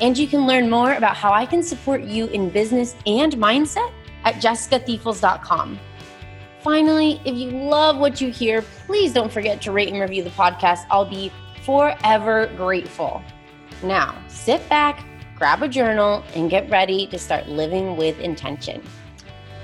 and 0.00 0.16
you 0.16 0.26
can 0.26 0.46
learn 0.46 0.70
more 0.70 0.94
about 0.94 1.16
how 1.16 1.32
I 1.32 1.46
can 1.46 1.62
support 1.62 2.02
you 2.02 2.26
in 2.26 2.50
business 2.50 2.94
and 3.06 3.32
mindset 3.34 3.92
at 4.24 4.36
jessicathiefels.com. 4.36 5.78
Finally, 6.60 7.20
if 7.24 7.34
you 7.36 7.50
love 7.50 7.98
what 7.98 8.20
you 8.20 8.30
hear, 8.30 8.62
please 8.86 9.12
don't 9.12 9.32
forget 9.32 9.60
to 9.62 9.72
rate 9.72 9.88
and 9.88 10.00
review 10.00 10.22
the 10.22 10.30
podcast. 10.30 10.86
I'll 10.90 11.08
be 11.08 11.32
forever 11.64 12.50
grateful. 12.56 13.22
Now, 13.82 14.16
sit 14.28 14.66
back, 14.68 15.04
grab 15.36 15.62
a 15.62 15.68
journal, 15.68 16.24
and 16.34 16.48
get 16.48 16.70
ready 16.70 17.06
to 17.08 17.18
start 17.18 17.48
living 17.48 17.96
with 17.96 18.18
intention. 18.20 18.82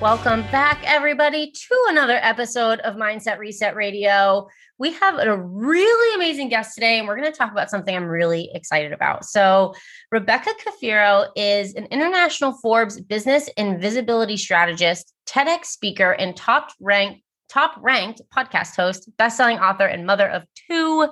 Welcome 0.01 0.43
back, 0.51 0.81
everybody, 0.85 1.51
to 1.51 1.85
another 1.89 2.19
episode 2.23 2.81
of 2.81 2.97
Mindset 2.97 3.39
Reset 3.39 3.75
Radio 3.75 4.49
we 4.79 4.93
have 4.93 5.19
a 5.19 5.37
really 5.37 6.15
amazing 6.15 6.49
guest 6.49 6.75
today, 6.75 6.99
and 6.99 7.09
we're 7.09 7.17
going 7.17 7.31
to 7.31 7.37
talk 7.37 7.51
about 7.51 7.69
something 7.69 7.95
I'm 7.95 8.07
really 8.07 8.51
excited 8.55 8.93
about. 8.93 9.25
So, 9.25 9.75
Rebecca 10.11 10.51
Cafiero 10.65 11.29
is 11.37 11.75
an 11.75 11.85
international 11.87 12.55
Forbes 12.63 12.99
business 12.99 13.51
and 13.59 13.79
visibility 13.79 14.39
strategist, 14.39 15.13
TEDx 15.27 15.67
speaker, 15.67 16.13
and 16.13 16.35
top 16.35 16.71
ranked 16.81 17.23
top 17.51 17.75
ranked 17.81 18.21
podcast 18.35 18.77
host, 18.77 19.11
best-selling 19.17 19.59
author, 19.59 19.87
and 19.87 20.07
mother 20.07 20.29
of 20.29 20.45
two. 20.71 21.09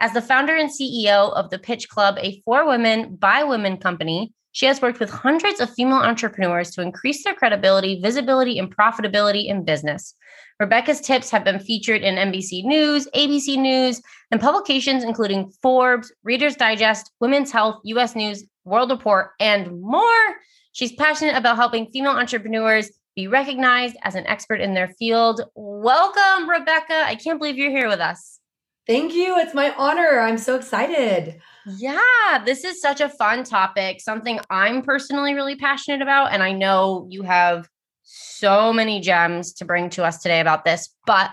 As 0.00 0.12
the 0.12 0.22
founder 0.22 0.56
and 0.56 0.70
CEO 0.70 1.32
of 1.32 1.50
the 1.50 1.58
Pitch 1.58 1.88
Club, 1.88 2.16
a 2.18 2.40
for 2.44 2.66
women 2.66 3.16
by 3.16 3.44
women 3.44 3.76
company, 3.76 4.32
she 4.52 4.66
has 4.66 4.82
worked 4.82 4.98
with 4.98 5.10
hundreds 5.10 5.60
of 5.60 5.72
female 5.74 5.98
entrepreneurs 5.98 6.70
to 6.72 6.82
increase 6.82 7.22
their 7.22 7.34
credibility, 7.34 8.00
visibility, 8.00 8.58
and 8.58 8.74
profitability 8.74 9.46
in 9.46 9.64
business. 9.64 10.14
Rebecca's 10.60 11.00
tips 11.00 11.30
have 11.30 11.42
been 11.42 11.58
featured 11.58 12.02
in 12.02 12.16
NBC 12.16 12.64
News, 12.64 13.08
ABC 13.14 13.56
News, 13.56 14.02
and 14.30 14.38
publications 14.38 15.02
including 15.02 15.50
Forbes, 15.62 16.12
Reader's 16.22 16.54
Digest, 16.54 17.10
Women's 17.18 17.50
Health, 17.50 17.80
US 17.84 18.14
News, 18.14 18.44
World 18.64 18.90
Report, 18.90 19.30
and 19.40 19.80
more. 19.80 20.36
She's 20.72 20.92
passionate 20.92 21.34
about 21.34 21.56
helping 21.56 21.86
female 21.86 22.12
entrepreneurs 22.12 22.90
be 23.16 23.26
recognized 23.26 23.96
as 24.02 24.14
an 24.14 24.26
expert 24.26 24.60
in 24.60 24.74
their 24.74 24.88
field. 24.98 25.40
Welcome, 25.54 26.48
Rebecca. 26.48 27.04
I 27.06 27.14
can't 27.14 27.38
believe 27.38 27.56
you're 27.56 27.70
here 27.70 27.88
with 27.88 28.00
us. 28.00 28.38
Thank 28.86 29.14
you. 29.14 29.38
It's 29.38 29.54
my 29.54 29.74
honor. 29.78 30.20
I'm 30.20 30.36
so 30.36 30.56
excited. 30.56 31.40
Yeah, 31.78 32.42
this 32.44 32.64
is 32.64 32.82
such 32.82 33.00
a 33.00 33.08
fun 33.08 33.44
topic, 33.44 34.00
something 34.02 34.40
I'm 34.50 34.82
personally 34.82 35.32
really 35.32 35.56
passionate 35.56 36.02
about. 36.02 36.32
And 36.32 36.42
I 36.42 36.52
know 36.52 37.06
you 37.08 37.22
have 37.22 37.66
so 38.12 38.72
many 38.72 39.00
gems 39.00 39.52
to 39.54 39.64
bring 39.64 39.90
to 39.90 40.04
us 40.04 40.18
today 40.22 40.40
about 40.40 40.64
this. 40.64 40.94
But 41.06 41.30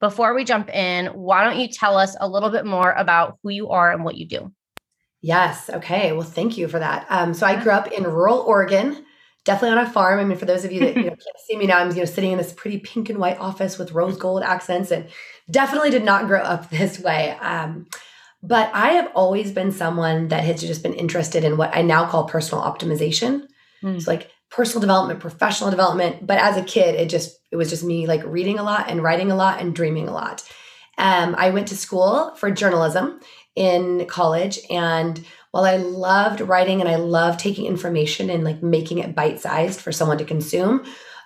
before 0.00 0.34
we 0.34 0.44
jump 0.44 0.68
in, 0.70 1.06
why 1.06 1.44
don't 1.44 1.58
you 1.58 1.68
tell 1.68 1.96
us 1.96 2.16
a 2.20 2.28
little 2.28 2.50
bit 2.50 2.66
more 2.66 2.92
about 2.92 3.38
who 3.42 3.50
you 3.50 3.70
are 3.70 3.92
and 3.92 4.04
what 4.04 4.16
you 4.16 4.26
do? 4.26 4.52
Yes. 5.22 5.70
Okay. 5.70 6.12
Well, 6.12 6.22
thank 6.22 6.56
you 6.56 6.68
for 6.68 6.78
that. 6.78 7.06
Um, 7.08 7.34
so 7.34 7.46
I 7.46 7.60
grew 7.62 7.72
up 7.72 7.90
in 7.92 8.04
rural 8.04 8.38
Oregon, 8.38 9.04
definitely 9.44 9.78
on 9.78 9.86
a 9.86 9.90
farm. 9.90 10.18
I 10.18 10.24
mean, 10.24 10.38
for 10.38 10.44
those 10.44 10.64
of 10.64 10.72
you 10.72 10.80
that 10.80 10.96
you 10.96 11.02
know, 11.02 11.08
can't 11.10 11.20
see 11.46 11.56
me 11.56 11.66
now, 11.66 11.78
I'm 11.78 11.90
you 11.90 11.98
know 11.98 12.04
sitting 12.04 12.32
in 12.32 12.38
this 12.38 12.52
pretty 12.52 12.78
pink 12.78 13.08
and 13.08 13.18
white 13.18 13.38
office 13.38 13.78
with 13.78 13.92
rose 13.92 14.16
gold 14.16 14.42
accents, 14.42 14.90
and 14.90 15.08
definitely 15.50 15.90
did 15.90 16.04
not 16.04 16.26
grow 16.26 16.40
up 16.40 16.70
this 16.70 17.00
way. 17.00 17.30
Um, 17.40 17.86
but 18.42 18.70
I 18.72 18.92
have 18.92 19.10
always 19.14 19.50
been 19.50 19.72
someone 19.72 20.28
that 20.28 20.44
has 20.44 20.60
just 20.60 20.82
been 20.82 20.94
interested 20.94 21.42
in 21.42 21.56
what 21.56 21.74
I 21.74 21.82
now 21.82 22.06
call 22.06 22.24
personal 22.24 22.62
optimization. 22.62 23.46
Mm. 23.82 24.00
So 24.00 24.10
like 24.10 24.30
personal 24.56 24.80
development, 24.80 25.20
professional 25.20 25.70
development. 25.70 26.26
But 26.26 26.38
as 26.38 26.56
a 26.56 26.64
kid, 26.64 26.94
it 26.94 27.10
just 27.10 27.38
it 27.52 27.56
was 27.56 27.68
just 27.68 27.84
me 27.84 28.06
like 28.06 28.24
reading 28.24 28.58
a 28.58 28.62
lot 28.62 28.90
and 28.90 29.02
writing 29.02 29.30
a 29.30 29.36
lot 29.36 29.60
and 29.60 29.74
dreaming 29.74 30.08
a 30.08 30.12
lot. 30.12 30.42
Um, 30.96 31.34
I 31.36 31.50
went 31.50 31.68
to 31.68 31.76
school 31.76 32.34
for 32.36 32.50
journalism 32.50 33.20
in 33.54 34.06
college, 34.06 34.58
and 34.70 35.22
while 35.50 35.64
I 35.64 35.76
loved 35.76 36.40
writing 36.40 36.80
and 36.80 36.88
I 36.88 36.96
loved 36.96 37.38
taking 37.38 37.66
information 37.66 38.30
and 38.30 38.44
like 38.44 38.62
making 38.62 38.98
it 38.98 39.14
bite 39.14 39.40
sized 39.40 39.78
for 39.78 39.92
someone 39.92 40.18
to 40.18 40.24
consume, 40.24 40.84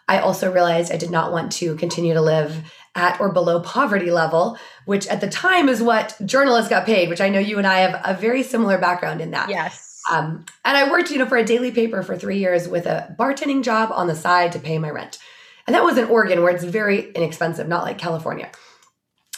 I 0.08 0.18
also 0.18 0.52
realized 0.52 0.92
I 0.92 0.96
did 0.96 1.10
not 1.10 1.30
want 1.30 1.52
to 1.52 1.76
continue 1.76 2.14
to 2.14 2.20
live 2.20 2.72
at 2.96 3.20
or 3.20 3.32
below 3.32 3.60
poverty 3.60 4.10
level, 4.10 4.58
which 4.86 5.06
at 5.06 5.20
the 5.20 5.28
time 5.28 5.68
is 5.68 5.80
what 5.80 6.16
journalists 6.26 6.68
got 6.68 6.84
paid, 6.84 7.08
which 7.08 7.20
I 7.20 7.28
know 7.28 7.38
you 7.38 7.58
and 7.58 7.66
I 7.66 7.78
have 7.78 8.00
a 8.04 8.20
very 8.20 8.42
similar 8.42 8.76
background 8.76 9.20
in 9.20 9.30
that. 9.30 9.48
Yes. 9.48 9.89
Um, 10.10 10.46
and 10.64 10.76
I 10.76 10.90
worked, 10.90 11.10
you 11.10 11.18
know, 11.18 11.26
for 11.26 11.36
a 11.36 11.44
daily 11.44 11.70
paper 11.70 12.02
for 12.02 12.16
three 12.16 12.38
years 12.38 12.68
with 12.68 12.86
a 12.86 13.14
bartending 13.18 13.62
job 13.62 13.90
on 13.92 14.06
the 14.06 14.14
side 14.14 14.52
to 14.52 14.58
pay 14.58 14.78
my 14.78 14.90
rent. 14.90 15.18
And 15.66 15.74
that 15.74 15.84
was 15.84 15.98
in 15.98 16.06
Oregon, 16.08 16.42
where 16.42 16.54
it's 16.54 16.64
very 16.64 17.10
inexpensive, 17.12 17.68
not 17.68 17.84
like 17.84 17.98
California. 17.98 18.50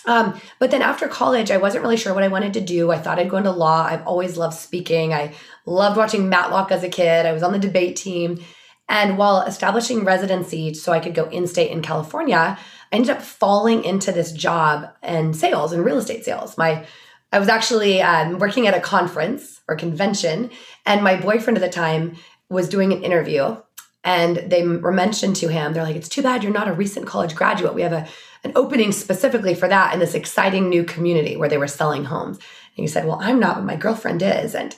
Um, 0.04 0.40
but 0.58 0.70
then 0.70 0.82
after 0.82 1.06
college, 1.08 1.50
I 1.50 1.58
wasn't 1.58 1.82
really 1.82 1.96
sure 1.96 2.14
what 2.14 2.24
I 2.24 2.28
wanted 2.28 2.54
to 2.54 2.60
do. 2.60 2.90
I 2.90 2.98
thought 2.98 3.18
I'd 3.18 3.30
go 3.30 3.36
into 3.36 3.52
law. 3.52 3.84
I've 3.84 4.06
always 4.06 4.36
loved 4.36 4.56
speaking. 4.56 5.12
I 5.12 5.34
loved 5.66 5.96
watching 5.96 6.28
Matlock 6.28 6.72
as 6.72 6.82
a 6.82 6.88
kid. 6.88 7.26
I 7.26 7.32
was 7.32 7.42
on 7.42 7.52
the 7.52 7.58
debate 7.58 7.96
team. 7.96 8.42
And 8.88 9.16
while 9.16 9.42
establishing 9.42 10.04
residency 10.04 10.74
so 10.74 10.92
I 10.92 11.00
could 11.00 11.14
go 11.14 11.28
in 11.28 11.46
state 11.46 11.70
in 11.70 11.82
California, 11.82 12.36
I 12.36 12.58
ended 12.94 13.10
up 13.10 13.22
falling 13.22 13.84
into 13.84 14.12
this 14.12 14.32
job 14.32 14.90
and 15.02 15.36
sales 15.36 15.72
and 15.72 15.84
real 15.84 15.98
estate 15.98 16.24
sales. 16.24 16.58
My 16.58 16.84
I 17.32 17.38
was 17.38 17.48
actually 17.48 18.02
um, 18.02 18.38
working 18.38 18.66
at 18.66 18.74
a 18.74 18.80
conference 18.80 19.60
or 19.66 19.74
convention, 19.74 20.50
and 20.86 21.02
my 21.02 21.18
boyfriend 21.18 21.56
at 21.56 21.62
the 21.62 21.70
time 21.70 22.16
was 22.50 22.68
doing 22.68 22.92
an 22.92 23.02
interview. 23.02 23.56
And 24.04 24.36
they 24.36 24.66
were 24.66 24.92
mentioned 24.92 25.36
to 25.36 25.48
him, 25.48 25.72
they're 25.72 25.84
like, 25.84 25.96
it's 25.96 26.08
too 26.08 26.22
bad 26.22 26.42
you're 26.42 26.52
not 26.52 26.68
a 26.68 26.72
recent 26.72 27.06
college 27.06 27.36
graduate. 27.36 27.74
We 27.74 27.82
have 27.82 27.92
a, 27.92 28.08
an 28.42 28.52
opening 28.56 28.90
specifically 28.90 29.54
for 29.54 29.68
that 29.68 29.94
in 29.94 30.00
this 30.00 30.14
exciting 30.14 30.68
new 30.68 30.82
community 30.82 31.36
where 31.36 31.48
they 31.48 31.56
were 31.56 31.68
selling 31.68 32.04
homes. 32.04 32.36
And 32.76 32.82
he 32.82 32.88
said, 32.88 33.06
Well, 33.06 33.18
I'm 33.20 33.38
not, 33.38 33.56
but 33.56 33.64
my 33.64 33.76
girlfriend 33.76 34.22
is. 34.22 34.54
And 34.54 34.74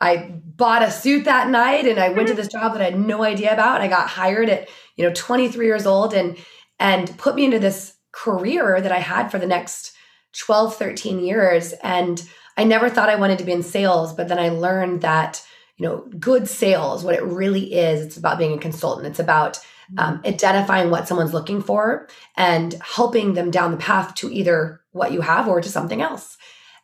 I 0.00 0.40
bought 0.44 0.82
a 0.82 0.90
suit 0.90 1.24
that 1.24 1.50
night 1.50 1.86
and 1.86 1.98
I 1.98 2.10
went 2.10 2.28
to 2.28 2.34
this 2.34 2.48
job 2.48 2.72
that 2.72 2.80
I 2.80 2.86
had 2.86 2.98
no 2.98 3.22
idea 3.22 3.52
about. 3.52 3.76
And 3.76 3.84
I 3.84 3.88
got 3.88 4.08
hired 4.08 4.48
at, 4.48 4.68
you 4.96 5.06
know, 5.06 5.12
23 5.14 5.66
years 5.66 5.86
old 5.86 6.14
and 6.14 6.38
and 6.78 7.16
put 7.18 7.34
me 7.34 7.44
into 7.44 7.58
this 7.58 7.94
career 8.12 8.80
that 8.80 8.92
I 8.92 8.98
had 8.98 9.30
for 9.30 9.38
the 9.38 9.46
next 9.46 9.94
12, 10.38 10.76
13 10.76 11.20
years. 11.20 11.72
And 11.82 12.22
I 12.56 12.64
never 12.64 12.88
thought 12.88 13.08
I 13.08 13.16
wanted 13.16 13.38
to 13.38 13.44
be 13.44 13.52
in 13.52 13.62
sales, 13.62 14.12
but 14.12 14.28
then 14.28 14.38
I 14.38 14.50
learned 14.50 15.02
that, 15.02 15.44
you 15.76 15.86
know, 15.86 16.06
good 16.18 16.48
sales, 16.48 17.04
what 17.04 17.14
it 17.14 17.22
really 17.24 17.74
is, 17.74 18.04
it's 18.04 18.16
about 18.16 18.38
being 18.38 18.52
a 18.52 18.60
consultant. 18.60 19.06
It's 19.06 19.18
about 19.18 19.58
um, 19.98 20.18
mm-hmm. 20.18 20.26
identifying 20.26 20.90
what 20.90 21.08
someone's 21.08 21.34
looking 21.34 21.62
for 21.62 22.08
and 22.36 22.74
helping 22.74 23.34
them 23.34 23.50
down 23.50 23.70
the 23.70 23.76
path 23.76 24.14
to 24.16 24.32
either 24.32 24.80
what 24.92 25.12
you 25.12 25.20
have 25.20 25.48
or 25.48 25.60
to 25.60 25.68
something 25.68 26.02
else. 26.02 26.36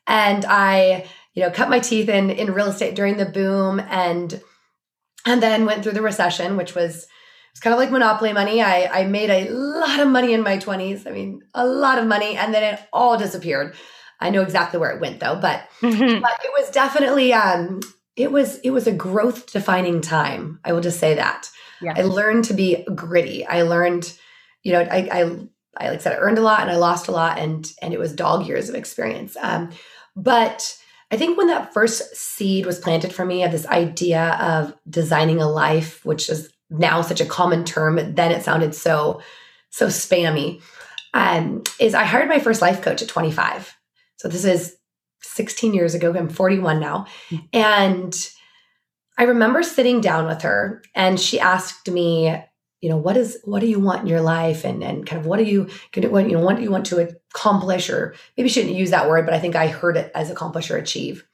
And 0.07 0.45
I, 0.45 1.07
you 1.35 1.43
know, 1.43 1.51
cut 1.51 1.69
my 1.69 1.79
teeth 1.79 2.09
in 2.09 2.31
in 2.31 2.55
real 2.55 2.69
estate 2.69 2.95
during 2.95 3.17
the 3.17 3.27
boom 3.27 3.81
and 3.81 4.41
and 5.27 5.43
then 5.43 5.67
went 5.67 5.83
through 5.83 5.93
the 5.93 6.03
recession, 6.03 6.57
which 6.57 6.75
was 6.75 7.07
it's 7.57 7.63
kind 7.63 7.73
of 7.73 7.81
like 7.81 7.91
monopoly 7.91 8.35
money. 8.35 8.61
I, 8.61 8.85
I 8.85 9.05
made 9.07 9.31
a 9.31 9.49
lot 9.49 9.99
of 10.01 10.09
money 10.09 10.35
in 10.35 10.43
my 10.43 10.59
20s. 10.59 11.07
I 11.07 11.11
mean, 11.11 11.41
a 11.55 11.67
lot 11.67 11.97
of 11.97 12.07
money. 12.07 12.37
And 12.37 12.53
then 12.53 12.63
it 12.63 12.81
all 12.93 13.17
disappeared. 13.17 13.75
I 14.21 14.29
know 14.29 14.43
exactly 14.43 14.79
where 14.79 14.91
it 14.91 15.01
went 15.01 15.21
though, 15.21 15.39
but, 15.41 15.67
mm-hmm. 15.81 16.21
but 16.21 16.33
it 16.45 16.51
was 16.53 16.69
definitely, 16.69 17.33
um, 17.33 17.81
it 18.15 18.31
was, 18.31 18.59
it 18.59 18.73
was 18.73 18.87
a 18.87 18.93
growth 18.93 19.51
defining 19.51 20.03
time. 20.03 20.61
I 20.67 20.75
will 20.75 20.83
just 20.83 21.01
say 21.01 21.15
that 21.15 21.49
I 21.83 22.03
learned 22.03 22.45
to 22.45 22.53
be 22.53 22.85
gritty. 22.95 23.47
I 23.47 23.63
learned, 23.63 24.13
you 24.63 24.73
know, 24.73 24.81
I, 24.81 25.09
I, 25.11 25.23
I 25.79 25.89
like 25.89 25.99
I 26.01 26.03
said, 26.03 26.13
I 26.13 26.19
earned 26.19 26.37
a 26.37 26.43
lot 26.43 26.61
and 26.61 26.71
I 26.71 26.77
lost 26.77 27.09
a 27.09 27.13
lot 27.13 27.39
and, 27.39 27.73
and 27.81 27.95
it 27.95 27.99
was 27.99 28.13
dog 28.13 28.47
years 28.47 28.69
of 28.69 28.75
experience. 28.75 29.35
Um, 29.41 29.71
but 30.15 30.77
I 31.11 31.17
think 31.17 31.39
when 31.39 31.47
that 31.47 31.73
first 31.73 32.15
seed 32.17 32.67
was 32.67 32.79
planted 32.79 33.15
for 33.15 33.25
me 33.25 33.45
of 33.45 33.53
this 33.53 33.67
idea 33.67 34.37
of 34.43 34.75
designing 34.87 35.41
a 35.41 35.51
life, 35.51 36.05
which 36.05 36.29
is 36.29 36.53
now 36.71 37.01
such 37.01 37.21
a 37.21 37.27
common 37.27 37.65
term, 37.65 38.15
then 38.15 38.33
it 38.33 38.43
sounded 38.43 38.75
so, 38.75 39.21
so 39.71 39.87
spammy. 39.87 40.63
Um, 41.15 41.63
is 41.81 41.95
I 41.95 42.05
hired 42.05 42.29
my 42.29 42.39
first 42.39 42.61
life 42.61 42.83
coach 42.83 43.01
at 43.01 43.09
25. 43.09 43.75
So 44.17 44.29
this 44.29 44.45
is 44.45 44.77
16 45.23 45.75
years 45.75 45.95
ago. 45.95 46.13
I'm 46.15 46.29
41 46.29 46.81
now. 46.81 47.07
And 47.53 48.15
I 49.19 49.25
remember 49.25 49.63
sitting 49.63 50.01
down 50.01 50.27
with 50.27 50.43
her 50.43 50.83
and 50.95 51.19
she 51.19 51.41
asked 51.41 51.89
me, 51.91 52.37
you 52.83 52.91
know, 52.91 52.99
what 52.99 53.17
is 53.17 53.39
what 53.45 53.61
do 53.61 53.67
you 53.67 53.81
want 53.81 54.03
in 54.03 54.07
your 54.07 54.21
life 54.21 54.65
and 54.65 54.85
and 54.85 55.07
kind 55.07 55.19
of 55.19 55.27
what 55.27 55.39
do 55.39 55.45
you 55.45 55.69
what 55.97 56.29
you 56.29 56.37
know 56.37 56.45
what 56.45 56.57
do 56.57 56.63
you 56.63 56.71
want 56.71 56.87
to 56.87 57.17
accomplish 57.35 57.89
or 57.89 58.15
maybe 58.37 58.49
she 58.49 58.61
didn't 58.63 58.77
use 58.77 58.91
that 58.91 59.09
word, 59.09 59.25
but 59.25 59.35
I 59.35 59.41
think 59.41 59.57
I 59.57 59.69
heard 59.69 59.97
it 59.97 60.13
as 60.15 60.31
accomplish 60.31 60.71
or 60.71 60.77
achieve. 60.77 61.25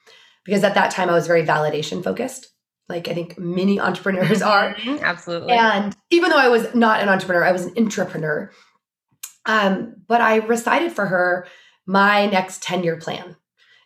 Because 0.44 0.64
at 0.64 0.74
that 0.74 0.92
time 0.92 1.10
I 1.10 1.14
was 1.14 1.26
very 1.26 1.44
validation 1.44 2.02
focused. 2.02 2.51
Like 2.92 3.08
I 3.08 3.14
think 3.14 3.38
many 3.38 3.80
entrepreneurs 3.80 4.42
are. 4.42 4.74
Mhm, 4.74 5.02
Absolutely. 5.02 5.52
And 5.52 5.96
even 6.10 6.30
though 6.30 6.38
I 6.38 6.48
was 6.48 6.74
not 6.74 7.00
an 7.00 7.08
entrepreneur, 7.08 7.44
I 7.44 7.52
was 7.52 7.64
an 7.64 7.74
entrepreneur. 7.76 8.50
Um, 9.46 9.94
but 10.06 10.20
I 10.20 10.36
recited 10.36 10.92
for 10.92 11.06
her 11.06 11.46
my 11.86 12.26
next 12.26 12.62
10 12.62 12.84
year 12.84 12.96
plan. 12.96 13.36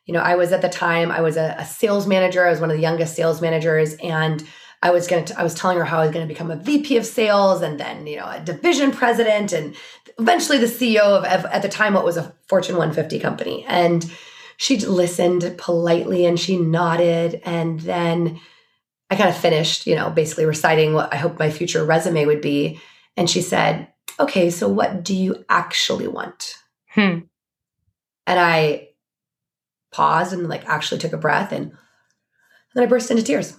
You 0.04 0.12
know, 0.12 0.20
I 0.20 0.36
was 0.36 0.52
at 0.52 0.62
the 0.62 0.68
time, 0.68 1.10
I 1.10 1.20
was 1.20 1.36
a, 1.36 1.56
a 1.58 1.64
sales 1.64 2.06
manager. 2.06 2.46
I 2.46 2.50
was 2.50 2.60
one 2.60 2.70
of 2.70 2.76
the 2.76 2.82
youngest 2.82 3.16
sales 3.16 3.40
managers. 3.40 3.94
And 3.94 4.46
I 4.82 4.90
was 4.90 5.06
going 5.06 5.24
to, 5.24 5.40
I 5.40 5.42
was 5.42 5.54
telling 5.54 5.78
her 5.78 5.84
how 5.84 5.98
I 5.98 6.04
was 6.04 6.12
going 6.12 6.26
to 6.26 6.32
become 6.32 6.50
a 6.50 6.56
VP 6.56 6.96
of 6.96 7.06
sales 7.06 7.62
and 7.62 7.80
then, 7.80 8.06
you 8.06 8.16
know, 8.18 8.28
a 8.28 8.40
division 8.40 8.92
president 8.92 9.52
and 9.52 9.74
eventually 10.18 10.58
the 10.58 10.66
CEO 10.66 11.00
of, 11.00 11.24
of 11.24 11.46
at 11.46 11.62
the 11.62 11.68
time, 11.68 11.94
what 11.94 12.04
was 12.04 12.16
a 12.16 12.34
Fortune 12.48 12.76
150 12.76 13.18
company. 13.18 13.64
And 13.66 14.08
she 14.58 14.78
listened 14.78 15.54
politely 15.58 16.24
and 16.24 16.38
she 16.38 16.56
nodded. 16.56 17.40
And 17.44 17.80
then 17.80 18.40
I 19.10 19.16
kind 19.16 19.30
of 19.30 19.36
finished, 19.36 19.86
you 19.86 19.94
know, 19.94 20.10
basically 20.10 20.46
reciting 20.46 20.92
what 20.92 21.12
I 21.12 21.16
hope 21.16 21.38
my 21.38 21.50
future 21.50 21.84
resume 21.84 22.26
would 22.26 22.40
be. 22.40 22.80
And 23.16 23.30
she 23.30 23.40
said, 23.40 23.88
okay, 24.18 24.50
so 24.50 24.68
what 24.68 25.04
do 25.04 25.14
you 25.14 25.44
actually 25.48 26.08
want? 26.08 26.56
Hmm. 26.88 27.20
And 28.26 28.40
I 28.40 28.88
paused 29.92 30.32
and 30.32 30.48
like 30.48 30.68
actually 30.68 30.98
took 30.98 31.12
a 31.12 31.18
breath 31.18 31.52
and 31.52 31.72
then 32.74 32.84
I 32.84 32.86
burst 32.86 33.10
into 33.10 33.22
tears. 33.22 33.56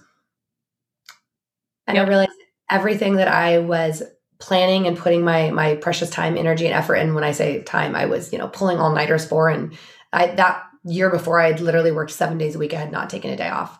And 1.86 1.96
Yep. 1.96 2.06
I 2.06 2.08
realized 2.08 2.30
everything 2.70 3.16
that 3.16 3.28
I 3.28 3.58
was 3.58 4.02
planning 4.38 4.86
and 4.86 4.96
putting 4.96 5.24
my 5.24 5.50
my 5.50 5.76
precious 5.76 6.10
time, 6.10 6.36
energy, 6.36 6.66
and 6.66 6.74
effort 6.74 6.96
in. 6.96 7.14
When 7.14 7.24
I 7.24 7.32
say 7.32 7.62
time, 7.62 7.96
I 7.96 8.06
was, 8.06 8.32
you 8.32 8.38
know, 8.38 8.48
pulling 8.48 8.78
all 8.78 8.94
nighters 8.94 9.24
for 9.24 9.48
and 9.48 9.76
I 10.12 10.28
that 10.28 10.64
year 10.84 11.10
before 11.10 11.40
I 11.40 11.48
had 11.48 11.60
literally 11.60 11.90
worked 11.90 12.12
seven 12.12 12.38
days 12.38 12.54
a 12.54 12.58
week. 12.58 12.74
I 12.74 12.78
had 12.78 12.92
not 12.92 13.10
taken 13.10 13.30
a 13.30 13.36
day 13.36 13.48
off. 13.48 13.77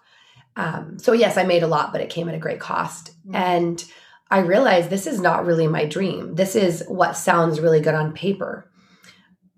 Um, 0.59 0.99
so 0.99 1.13
yes, 1.13 1.37
I 1.37 1.45
made 1.45 1.63
a 1.63 1.69
lot, 1.69 1.93
but 1.93 2.01
it 2.01 2.11
came 2.11 2.29
at 2.29 2.35
a 2.35 2.39
great 2.39 2.59
cost. 2.59 3.13
And 3.33 3.83
I 4.31 4.41
realized 4.41 4.91
this 4.91 5.07
is 5.07 5.21
not 5.21 5.47
really 5.47 5.69
my 5.69 5.87
dream. 5.87 6.35
This 6.35 6.57
is 6.57 6.85
what 6.89 7.17
sounds 7.17 7.61
really 7.61 7.81
good 7.81 7.95
on 7.95 8.13
paper. 8.13 8.71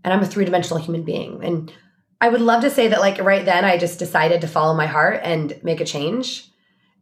And 0.05 0.13
I'm 0.13 0.23
a 0.23 0.27
three 0.27 0.45
dimensional 0.45 0.83
human 0.83 1.03
being. 1.03 1.43
And 1.43 1.73
I 2.21 2.29
would 2.29 2.43
love 2.43 2.63
to 2.63 2.71
say 2.71 2.89
that, 2.89 3.01
like, 3.01 3.19
right 3.19 3.45
then, 3.45 3.65
I 3.65 3.79
just 3.79 3.99
decided 3.99 4.43
to 4.43 4.47
follow 4.47 4.75
my 4.75 4.87
heart 4.87 5.21
and 5.25 5.59
make 5.63 5.81
a 5.81 5.87
change. 5.87 6.47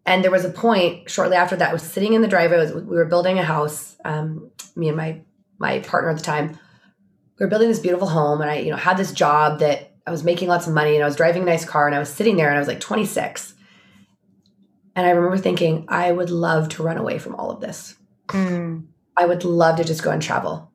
And 0.06 0.23
there 0.23 0.31
was 0.31 0.45
a 0.45 0.50
point 0.50 1.11
shortly 1.11 1.37
after 1.37 1.56
that, 1.56 1.71
I 1.71 1.73
was 1.73 1.83
sitting 1.83 2.12
in 2.12 2.23
the 2.23 2.29
driveway. 2.29 2.59
Was, 2.59 2.73
we 2.73 2.97
were 2.97 3.05
building 3.05 3.39
a 3.39 3.45
house, 3.45 3.97
um, 4.05 4.50
me 4.77 4.89
and 4.89 4.97
my 4.97 5.23
my 5.59 5.81
partner 5.81 6.11
at 6.11 6.17
the 6.17 6.23
time. 6.23 6.56
We 7.39 7.45
were 7.45 7.50
building 7.50 7.69
this 7.69 7.81
beautiful 7.81 8.09
home, 8.09 8.41
and 8.41 8.50
I, 8.50 8.59
you 8.59 8.71
know, 8.71 8.77
had 8.77 8.97
this 8.97 9.12
job 9.12 9.59
that 9.59 9.93
I 10.06 10.11
was 10.12 10.23
making 10.25 10.49
lots 10.49 10.69
of 10.69 10.73
money, 10.73 10.95
and 10.95 11.03
I 11.03 11.06
was 11.06 11.17
driving 11.17 11.43
a 11.43 11.47
nice 11.47 11.65
car, 11.65 11.87
and 11.87 11.97
I 11.97 11.99
was 11.99 12.09
sitting 12.09 12.37
there, 12.37 12.49
and 12.49 12.56
I 12.56 12.61
was 12.61 12.69
like 12.69 12.81
26. 12.81 13.55
And 14.99 15.06
I 15.06 15.11
remember 15.11 15.39
thinking, 15.39 15.85
I 15.87 16.11
would 16.11 16.29
love 16.29 16.71
to 16.71 16.83
run 16.83 16.97
away 16.97 17.21
from 17.21 17.37
all 17.37 17.53
of 17.53 17.61
this. 17.61 17.95
Hmm. 18.31 18.81
I 19.17 19.27
would 19.27 19.45
love 19.45 19.77
to 19.77 19.85
just 19.85 20.03
go 20.03 20.11
and 20.11 20.21
travel. 20.21 20.73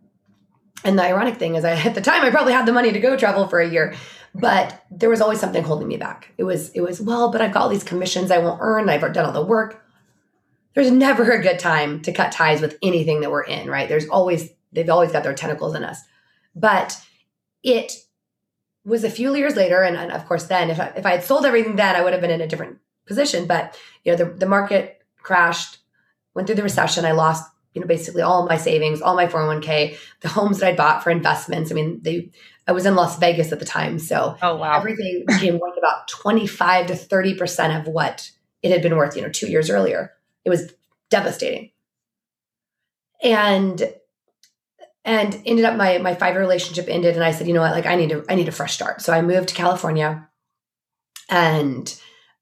And 0.86 0.98
the 0.98 1.04
ironic 1.04 1.36
thing 1.36 1.56
is, 1.56 1.66
I 1.66 1.74
at 1.74 1.94
the 1.94 2.00
time 2.00 2.24
I 2.24 2.30
probably 2.30 2.54
had 2.54 2.66
the 2.66 2.72
money 2.72 2.94
to 2.94 3.02
go 3.02 3.18
travel 3.18 3.50
for 3.50 3.60
a 3.60 3.70
year, 3.70 3.94
but 4.34 4.81
there 4.90 5.10
was 5.10 5.20
always 5.20 5.42
something 5.42 5.62
holding 5.62 5.90
me 5.90 5.98
back. 5.98 6.31
It 6.38 6.46
was 6.46 6.70
it 6.70 6.80
was 6.80 7.02
well, 7.02 7.34
but 7.34 7.42
I've 7.42 7.52
got 7.52 7.64
all 7.64 7.70
these 7.70 7.84
commissions 7.84 8.31
I 8.31 8.38
won't 8.38 8.62
earn. 8.62 8.88
I've 8.88 9.02
done 9.12 9.25
all 9.25 9.34
the 9.34 9.46
work. 9.46 9.84
There's 10.74 10.90
never 10.90 11.30
a 11.30 11.42
good 11.42 11.60
time 11.60 12.02
to 12.04 12.14
cut 12.14 12.31
ties 12.31 12.62
with 12.62 12.78
anything 12.81 13.20
that 13.20 13.31
we're 13.31 13.44
in, 13.44 13.70
right? 13.70 13.90
There's 13.90 14.08
always 14.08 14.52
they've 14.72 14.90
always 14.90 15.12
got 15.12 15.24
their 15.24 15.34
tentacles 15.34 15.75
in 15.75 15.84
us. 15.84 16.00
But 16.56 16.98
it 17.62 17.92
was 18.86 19.04
a 19.04 19.10
few 19.10 19.36
years 19.36 19.58
later, 19.58 19.84
and, 19.84 19.98
and 19.98 20.14
of 20.14 20.25
course, 20.28 20.46
then 20.46 20.70
if 20.70 20.80
I, 20.80 20.94
if 20.96 21.06
I 21.06 21.12
had 21.12 21.25
sold 21.25 21.46
everything 21.46 21.75
then, 21.75 21.98
I 21.98 22.02
would 22.02 22.14
have 22.14 22.22
been 22.22 22.31
in 22.31 22.40
a 22.40 22.48
different 22.48 22.78
position. 23.06 23.46
But 23.48 23.78
you 24.04 24.12
know, 24.12 24.18
the 24.18 24.26
the 24.26 24.46
market 24.46 25.02
crashed, 25.18 25.80
went 26.34 26.48
through 26.48 26.56
the 26.56 26.64
recession. 26.64 27.06
I 27.06 27.12
lost 27.12 27.50
you 27.74 27.82
know 27.82 27.88
basically 27.88 28.22
all 28.22 28.48
my 28.48 28.58
savings, 28.58 29.02
all 29.02 29.16
my 29.16 29.28
401k, 29.28 29.98
the 30.22 30.30
homes 30.30 30.60
that 30.60 30.74
I 30.74 30.76
bought 30.76 31.04
for 31.04 31.10
investments. 31.10 31.72
I 31.72 31.76
mean, 31.76 32.00
they 32.02 32.32
I 32.68 32.72
was 32.72 32.86
in 32.86 32.96
Las 32.96 33.20
Vegas 33.20 33.52
at 33.52 33.60
the 33.60 33.66
time, 33.66 34.00
so 34.00 34.38
Oh 34.42 34.56
wow. 34.56 34.78
everything 34.78 35.24
became 35.28 35.60
worth 35.60 35.78
about 35.78 36.08
25 36.08 36.88
to 36.88 36.96
30 36.96 37.36
percent 37.36 37.74
of 37.74 37.92
what 37.94 38.32
it 38.62 38.72
had 38.72 38.82
been 38.82 38.96
worth. 38.96 39.16
You 39.16 39.24
know, 39.24 39.30
two 39.30 39.48
years 39.48 39.70
earlier, 39.70 40.14
it 40.46 40.50
was 40.50 40.72
devastating. 41.10 41.72
And 43.22 43.94
and 45.06 45.42
ended 45.46 45.66
up 45.66 45.76
my 45.76 45.98
my 45.98 46.16
five 46.16 46.34
year 46.34 46.42
relationship 46.42 46.88
ended, 46.88 47.16
and 47.16 47.24
I 47.24 47.32
said, 47.32 47.48
you 47.48 47.54
know 47.54 47.62
what, 47.62 47.72
like 47.72 47.86
I 47.86 47.96
need 47.96 48.10
to 48.10 48.24
I 48.30 48.36
need 48.36 48.48
a 48.48 48.54
fresh 48.54 48.74
start. 48.74 49.02
So 49.02 49.14
I 49.14 49.22
moved 49.22 49.50
to 49.50 49.56
California, 49.56 50.28
and 51.30 51.94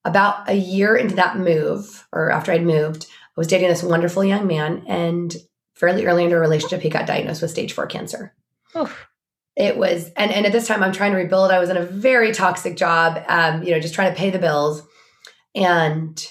about 0.03 0.49
a 0.49 0.55
year 0.55 0.95
into 0.95 1.15
that 1.15 1.37
move, 1.37 2.07
or 2.11 2.31
after 2.31 2.51
I'd 2.51 2.63
moved, 2.63 3.05
I 3.05 3.39
was 3.39 3.47
dating 3.47 3.69
this 3.69 3.83
wonderful 3.83 4.23
young 4.23 4.47
man, 4.47 4.83
and 4.87 5.35
fairly 5.75 6.05
early 6.05 6.23
into 6.23 6.35
our 6.35 6.41
relationship, 6.41 6.81
he 6.81 6.89
got 6.89 7.07
diagnosed 7.07 7.41
with 7.41 7.51
stage 7.51 7.73
four 7.73 7.87
cancer. 7.87 8.33
It 9.55 9.77
was, 9.77 10.09
and 10.15 10.31
and 10.31 10.45
at 10.45 10.51
this 10.51 10.67
time, 10.67 10.81
I'm 10.81 10.93
trying 10.93 11.11
to 11.11 11.17
rebuild. 11.17 11.51
I 11.51 11.59
was 11.59 11.69
in 11.69 11.77
a 11.77 11.85
very 11.85 12.31
toxic 12.31 12.77
job, 12.77 13.23
um, 13.27 13.63
you 13.63 13.71
know, 13.71 13.79
just 13.79 13.93
trying 13.93 14.11
to 14.11 14.17
pay 14.17 14.29
the 14.29 14.39
bills, 14.39 14.81
and 15.55 16.27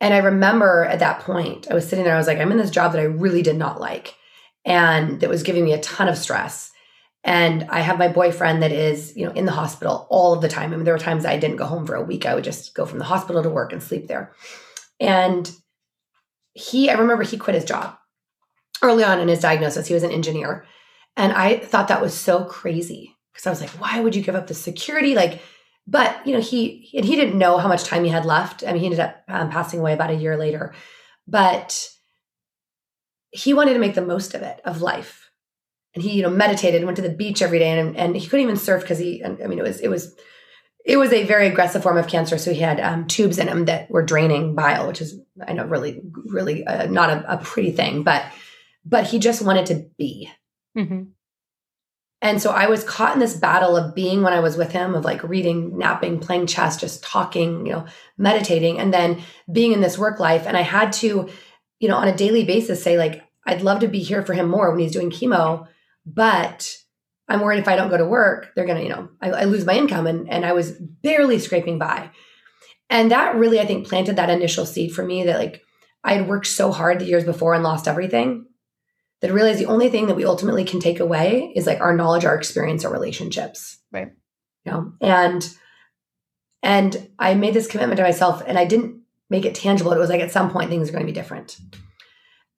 and 0.00 0.14
I 0.14 0.18
remember 0.18 0.84
at 0.84 0.98
that 0.98 1.20
point, 1.20 1.68
I 1.70 1.74
was 1.74 1.88
sitting 1.88 2.04
there. 2.04 2.14
I 2.14 2.18
was 2.18 2.26
like, 2.26 2.38
I'm 2.38 2.50
in 2.52 2.58
this 2.58 2.70
job 2.70 2.92
that 2.92 3.00
I 3.00 3.04
really 3.04 3.42
did 3.42 3.56
not 3.56 3.80
like, 3.80 4.16
and 4.64 5.20
that 5.20 5.30
was 5.30 5.44
giving 5.44 5.64
me 5.64 5.72
a 5.72 5.80
ton 5.80 6.08
of 6.08 6.18
stress. 6.18 6.71
And 7.24 7.66
I 7.70 7.80
have 7.80 7.98
my 7.98 8.08
boyfriend 8.08 8.62
that 8.62 8.72
is, 8.72 9.16
you 9.16 9.24
know, 9.24 9.32
in 9.32 9.44
the 9.44 9.52
hospital 9.52 10.06
all 10.10 10.32
of 10.32 10.40
the 10.40 10.48
time. 10.48 10.72
I 10.72 10.76
mean, 10.76 10.84
there 10.84 10.94
were 10.94 10.98
times 10.98 11.24
I 11.24 11.38
didn't 11.38 11.56
go 11.56 11.66
home 11.66 11.86
for 11.86 11.94
a 11.94 12.02
week. 12.02 12.26
I 12.26 12.34
would 12.34 12.44
just 12.44 12.74
go 12.74 12.84
from 12.84 12.98
the 12.98 13.04
hospital 13.04 13.42
to 13.42 13.50
work 13.50 13.72
and 13.72 13.82
sleep 13.82 14.08
there. 14.08 14.34
And 14.98 15.50
he, 16.52 16.90
I 16.90 16.94
remember 16.94 17.22
he 17.22 17.36
quit 17.36 17.54
his 17.54 17.64
job 17.64 17.96
early 18.82 19.04
on 19.04 19.20
in 19.20 19.28
his 19.28 19.40
diagnosis. 19.40 19.86
He 19.86 19.94
was 19.94 20.02
an 20.02 20.10
engineer. 20.10 20.66
And 21.16 21.32
I 21.32 21.58
thought 21.58 21.88
that 21.88 22.02
was 22.02 22.14
so 22.14 22.44
crazy 22.44 23.16
because 23.32 23.46
I 23.46 23.50
was 23.50 23.60
like, 23.60 23.70
why 23.70 24.00
would 24.00 24.16
you 24.16 24.22
give 24.22 24.34
up 24.34 24.48
the 24.48 24.54
security? 24.54 25.14
Like, 25.14 25.40
but 25.86 26.26
you 26.26 26.34
know, 26.34 26.40
he 26.40 26.90
and 26.94 27.04
he 27.04 27.16
didn't 27.16 27.38
know 27.38 27.58
how 27.58 27.68
much 27.68 27.84
time 27.84 28.04
he 28.04 28.10
had 28.10 28.24
left. 28.24 28.64
I 28.64 28.72
mean, 28.72 28.80
he 28.80 28.86
ended 28.86 29.00
up 29.00 29.16
um, 29.28 29.50
passing 29.50 29.80
away 29.80 29.92
about 29.92 30.10
a 30.10 30.14
year 30.14 30.36
later, 30.36 30.74
but 31.26 31.88
he 33.30 33.54
wanted 33.54 33.74
to 33.74 33.80
make 33.80 33.94
the 33.94 34.02
most 34.02 34.34
of 34.34 34.42
it, 34.42 34.60
of 34.64 34.82
life. 34.82 35.21
And 35.94 36.02
he, 36.02 36.12
you 36.12 36.22
know, 36.22 36.30
meditated, 36.30 36.84
went 36.84 36.96
to 36.96 37.02
the 37.02 37.10
beach 37.10 37.42
every 37.42 37.58
day, 37.58 37.78
and 37.78 37.96
and 37.96 38.16
he 38.16 38.26
couldn't 38.26 38.44
even 38.44 38.56
surf 38.56 38.82
because 38.82 38.98
he. 38.98 39.22
I 39.24 39.28
mean, 39.28 39.58
it 39.58 39.62
was 39.62 39.80
it 39.80 39.88
was 39.88 40.14
it 40.84 40.96
was 40.96 41.12
a 41.12 41.24
very 41.24 41.46
aggressive 41.46 41.82
form 41.82 41.98
of 41.98 42.08
cancer. 42.08 42.38
So 42.38 42.52
he 42.52 42.60
had 42.60 42.80
um, 42.80 43.06
tubes 43.06 43.38
in 43.38 43.48
him 43.48 43.66
that 43.66 43.90
were 43.90 44.04
draining 44.04 44.54
bile, 44.54 44.86
which 44.88 45.00
is 45.00 45.18
I 45.46 45.52
know 45.52 45.64
really 45.64 46.00
really 46.26 46.66
uh, 46.66 46.86
not 46.86 47.10
a, 47.10 47.34
a 47.34 47.36
pretty 47.38 47.72
thing, 47.72 48.02
but 48.02 48.24
but 48.84 49.06
he 49.06 49.18
just 49.18 49.42
wanted 49.42 49.66
to 49.66 49.86
be. 49.98 50.30
Mhm. 50.76 51.08
And 52.22 52.40
so 52.40 52.52
I 52.52 52.68
was 52.68 52.84
caught 52.84 53.14
in 53.14 53.18
this 53.18 53.36
battle 53.36 53.76
of 53.76 53.96
being 53.96 54.22
when 54.22 54.32
I 54.32 54.38
was 54.38 54.56
with 54.56 54.70
him, 54.70 54.94
of 54.94 55.04
like 55.04 55.24
reading, 55.24 55.76
napping, 55.76 56.20
playing 56.20 56.46
chess, 56.46 56.76
just 56.76 57.02
talking, 57.02 57.66
you 57.66 57.72
know, 57.72 57.84
meditating, 58.16 58.78
and 58.78 58.94
then 58.94 59.20
being 59.50 59.72
in 59.72 59.80
this 59.80 59.98
work 59.98 60.20
life. 60.20 60.46
And 60.46 60.56
I 60.56 60.62
had 60.62 60.92
to, 60.94 61.28
you 61.80 61.88
know, 61.88 61.96
on 61.96 62.06
a 62.06 62.16
daily 62.16 62.44
basis 62.44 62.80
say, 62.80 62.96
like, 62.96 63.24
I'd 63.44 63.62
love 63.62 63.80
to 63.80 63.88
be 63.88 63.98
here 63.98 64.24
for 64.24 64.34
him 64.34 64.48
more 64.48 64.70
when 64.70 64.78
he's 64.78 64.92
doing 64.92 65.10
chemo, 65.10 65.66
but 66.06 66.76
I'm 67.28 67.40
worried 67.40 67.60
if 67.60 67.68
I 67.68 67.76
don't 67.76 67.90
go 67.90 67.96
to 67.96 68.04
work, 68.04 68.52
they're 68.54 68.66
gonna, 68.66 68.82
you 68.82 68.88
know, 68.88 69.08
I, 69.20 69.30
I 69.30 69.44
lose 69.44 69.64
my 69.64 69.74
income. 69.74 70.06
And 70.06 70.28
and 70.28 70.44
I 70.44 70.52
was 70.52 70.72
barely 70.72 71.38
scraping 71.38 71.78
by. 71.78 72.10
And 72.90 73.10
that 73.10 73.36
really, 73.36 73.58
I 73.58 73.64
think, 73.64 73.88
planted 73.88 74.16
that 74.16 74.30
initial 74.30 74.66
seed 74.66 74.92
for 74.92 75.04
me 75.04 75.24
that 75.24 75.38
like 75.38 75.62
I 76.04 76.14
had 76.14 76.28
worked 76.28 76.46
so 76.46 76.72
hard 76.72 76.98
the 76.98 77.06
years 77.06 77.24
before 77.24 77.54
and 77.54 77.62
lost 77.62 77.88
everything 77.88 78.46
that 79.20 79.30
I 79.30 79.34
realized 79.34 79.60
the 79.60 79.66
only 79.66 79.88
thing 79.88 80.08
that 80.08 80.16
we 80.16 80.24
ultimately 80.24 80.64
can 80.64 80.80
take 80.80 81.00
away 81.00 81.52
is 81.54 81.66
like 81.66 81.80
our 81.80 81.96
knowledge, 81.96 82.24
our 82.24 82.34
experience, 82.34 82.84
our 82.84 82.92
relationships. 82.92 83.78
Right. 83.92 84.08
You 84.64 84.72
know, 84.72 84.92
and 85.00 85.48
and 86.62 87.08
I 87.18 87.34
made 87.34 87.54
this 87.54 87.66
commitment 87.66 87.96
to 87.96 88.02
myself 88.02 88.42
and 88.46 88.58
I 88.58 88.64
didn't 88.64 89.00
make 89.30 89.44
it 89.44 89.54
tangible. 89.54 89.92
It 89.92 89.98
was 89.98 90.10
like 90.10 90.20
at 90.20 90.32
some 90.32 90.50
point 90.50 90.70
things 90.70 90.88
are 90.88 90.92
going 90.92 91.06
to 91.06 91.12
be 91.12 91.18
different. 91.18 91.56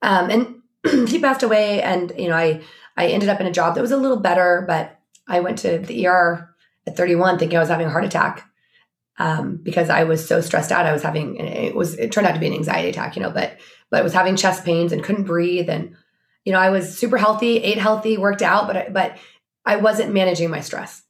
Um, 0.02 0.30
and 0.30 0.56
he 1.08 1.18
passed 1.18 1.42
away 1.42 1.82
and 1.82 2.12
you 2.18 2.28
know, 2.28 2.36
I 2.36 2.62
I 2.96 3.06
ended 3.06 3.28
up 3.28 3.40
in 3.40 3.46
a 3.46 3.52
job 3.52 3.74
that 3.74 3.82
was 3.82 3.92
a 3.92 3.96
little 3.96 4.20
better, 4.20 4.64
but 4.66 4.98
I 5.26 5.40
went 5.40 5.58
to 5.60 5.78
the 5.78 6.06
ER 6.06 6.54
at 6.86 6.96
31 6.96 7.38
thinking 7.38 7.56
I 7.56 7.60
was 7.60 7.68
having 7.68 7.86
a 7.86 7.90
heart 7.90 8.04
attack. 8.04 8.48
Um, 9.16 9.60
because 9.62 9.90
I 9.90 10.04
was 10.04 10.26
so 10.26 10.40
stressed 10.40 10.72
out. 10.72 10.86
I 10.86 10.92
was 10.92 11.04
having 11.04 11.36
it 11.36 11.76
was 11.76 11.94
it 11.94 12.10
turned 12.10 12.26
out 12.26 12.34
to 12.34 12.40
be 12.40 12.48
an 12.48 12.52
anxiety 12.52 12.88
attack, 12.88 13.14
you 13.14 13.22
know, 13.22 13.30
but 13.30 13.58
but 13.90 14.00
I 14.00 14.02
was 14.02 14.12
having 14.12 14.34
chest 14.34 14.64
pains 14.64 14.90
and 14.90 15.04
couldn't 15.04 15.24
breathe 15.24 15.70
and 15.70 15.94
you 16.44 16.52
know, 16.52 16.58
I 16.58 16.70
was 16.70 16.98
super 16.98 17.16
healthy, 17.16 17.58
ate 17.58 17.78
healthy, 17.78 18.18
worked 18.18 18.42
out, 18.42 18.66
but 18.66 18.76
I, 18.76 18.88
but 18.90 19.18
I 19.64 19.76
wasn't 19.76 20.12
managing 20.12 20.50
my 20.50 20.60
stress. 20.60 21.02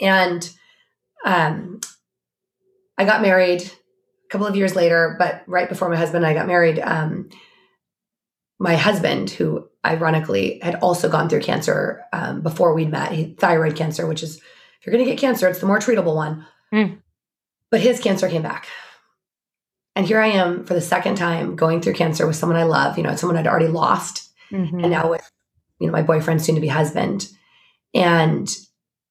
And 0.00 0.48
um, 1.24 1.80
I 2.96 3.04
got 3.04 3.22
married 3.22 3.62
a 3.62 4.28
couple 4.30 4.46
of 4.46 4.56
years 4.56 4.74
later, 4.74 5.16
but 5.18 5.42
right 5.46 5.68
before 5.68 5.90
my 5.90 5.96
husband 5.96 6.24
and 6.24 6.30
I 6.30 6.38
got 6.38 6.46
married, 6.46 6.78
um, 6.78 7.28
my 8.62 8.76
husband, 8.76 9.28
who 9.30 9.68
ironically 9.84 10.60
had 10.62 10.76
also 10.76 11.08
gone 11.08 11.28
through 11.28 11.40
cancer 11.40 12.04
um, 12.12 12.42
before 12.42 12.74
we'd 12.74 12.90
met, 12.90 13.10
he 13.10 13.34
thyroid 13.34 13.74
cancer, 13.74 14.06
which 14.06 14.22
is 14.22 14.36
if 14.36 14.86
you're 14.86 14.92
going 14.92 15.04
to 15.04 15.10
get 15.10 15.20
cancer, 15.20 15.48
it's 15.48 15.58
the 15.58 15.66
more 15.66 15.80
treatable 15.80 16.14
one. 16.14 16.46
Mm. 16.72 17.00
But 17.70 17.80
his 17.80 17.98
cancer 18.00 18.28
came 18.28 18.42
back, 18.42 18.68
And 19.96 20.06
here 20.06 20.20
I 20.20 20.28
am 20.28 20.64
for 20.64 20.74
the 20.74 20.80
second 20.80 21.16
time 21.16 21.56
going 21.56 21.80
through 21.80 21.94
cancer 21.94 22.26
with 22.26 22.36
someone 22.36 22.58
I 22.58 22.62
love, 22.62 22.96
you 22.96 23.02
know, 23.02 23.16
someone 23.16 23.36
I'd 23.36 23.48
already 23.48 23.68
lost. 23.68 24.30
Mm-hmm. 24.50 24.78
And 24.78 24.90
now 24.90 25.10
with, 25.10 25.28
you 25.80 25.86
know, 25.88 25.92
my 25.92 26.02
boyfriend, 26.02 26.40
soon 26.40 26.54
to 26.54 26.60
be 26.60 26.68
husband. 26.68 27.28
And 27.94 28.48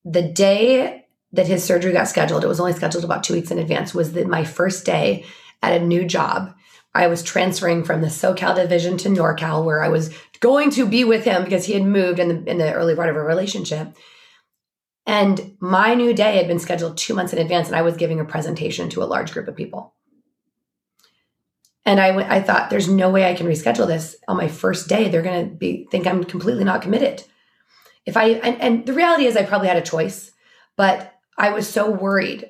the 0.06 0.22
day 0.22 1.06
that 1.34 1.48
his 1.48 1.64
surgery 1.64 1.92
got 1.92 2.08
scheduled, 2.08 2.44
it 2.44 2.48
was 2.48 2.60
only 2.60 2.74
scheduled 2.74 3.04
about 3.04 3.24
two 3.24 3.34
weeks 3.34 3.52
in 3.52 3.60
advance, 3.60 3.94
was 3.94 4.14
the, 4.14 4.26
my 4.26 4.44
first 4.44 4.86
day 4.86 5.26
at 5.62 5.80
a 5.80 5.86
new 5.86 6.06
job. 6.06 6.54
I 6.94 7.08
was 7.08 7.24
transferring 7.24 7.84
from 7.84 8.02
the 8.02 8.08
SoCal 8.08 8.56
division 8.56 8.98
to 8.98 9.10
NorCal, 9.10 9.64
where 9.64 9.82
I 9.82 9.88
was 9.88 10.14
going 10.42 10.72
to 10.72 10.86
be 10.86 11.04
with 11.04 11.24
him 11.24 11.44
because 11.44 11.66
he 11.66 11.74
had 11.74 11.84
moved 11.84 12.20
in 12.20 12.28
the 12.28 12.52
in 12.52 12.58
the 12.58 12.74
early 12.74 12.96
part 12.96 13.10
of 13.10 13.16
our 13.16 13.26
relationship. 13.26 13.96
And 15.06 15.58
my 15.60 15.94
new 15.94 16.14
day 16.14 16.38
had 16.38 16.48
been 16.48 16.60
scheduled 16.60 16.98
two 16.98 17.14
months 17.14 17.34
in 17.34 17.40
advance, 17.40 17.68
and 17.68 17.76
I 17.76 17.82
was 17.82 17.98
giving 17.98 18.20
a 18.20 18.26
presentation 18.26 18.90
to 18.90 19.04
a 19.04 19.06
large 19.06 19.32
group 19.32 19.48
of 19.48 19.56
people. 19.56 19.94
And 21.84 22.00
I, 22.00 22.10
w- 22.10 22.28
I 22.30 22.42
thought, 22.42 22.70
there's 22.70 22.88
no 22.88 23.10
way 23.10 23.28
I 23.28 23.34
can 23.34 23.48
reschedule 23.48 23.88
this 23.88 24.16
on 24.28 24.38
my 24.38 24.48
first 24.48 24.88
day. 24.88 25.10
They're 25.10 25.24
going 25.24 25.50
to 25.50 25.56
be 25.56 25.88
think 25.90 26.06
I'm 26.06 26.24
completely 26.24 26.64
not 26.64 26.84
committed. 26.84 27.24
If 28.06 28.18
I 28.18 28.30
and, 28.30 28.62
and 28.62 28.86
the 28.86 28.94
reality 28.94 29.26
is, 29.26 29.36
I 29.36 29.44
probably 29.44 29.68
had 29.68 29.78
a 29.78 29.82
choice, 29.82 30.32
but 30.76 31.16
I 31.38 31.50
was 31.50 31.68
so 31.68 31.90
worried 31.90 32.50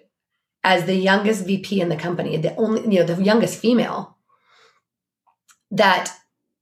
as 0.63 0.85
the 0.85 0.95
youngest 0.95 1.45
VP 1.45 1.79
in 1.79 1.89
the 1.89 1.95
company, 1.95 2.37
the 2.37 2.55
only 2.55 2.81
you 2.81 2.99
know 2.99 3.05
the 3.05 3.23
youngest 3.23 3.59
female, 3.59 4.17
that 5.71 6.13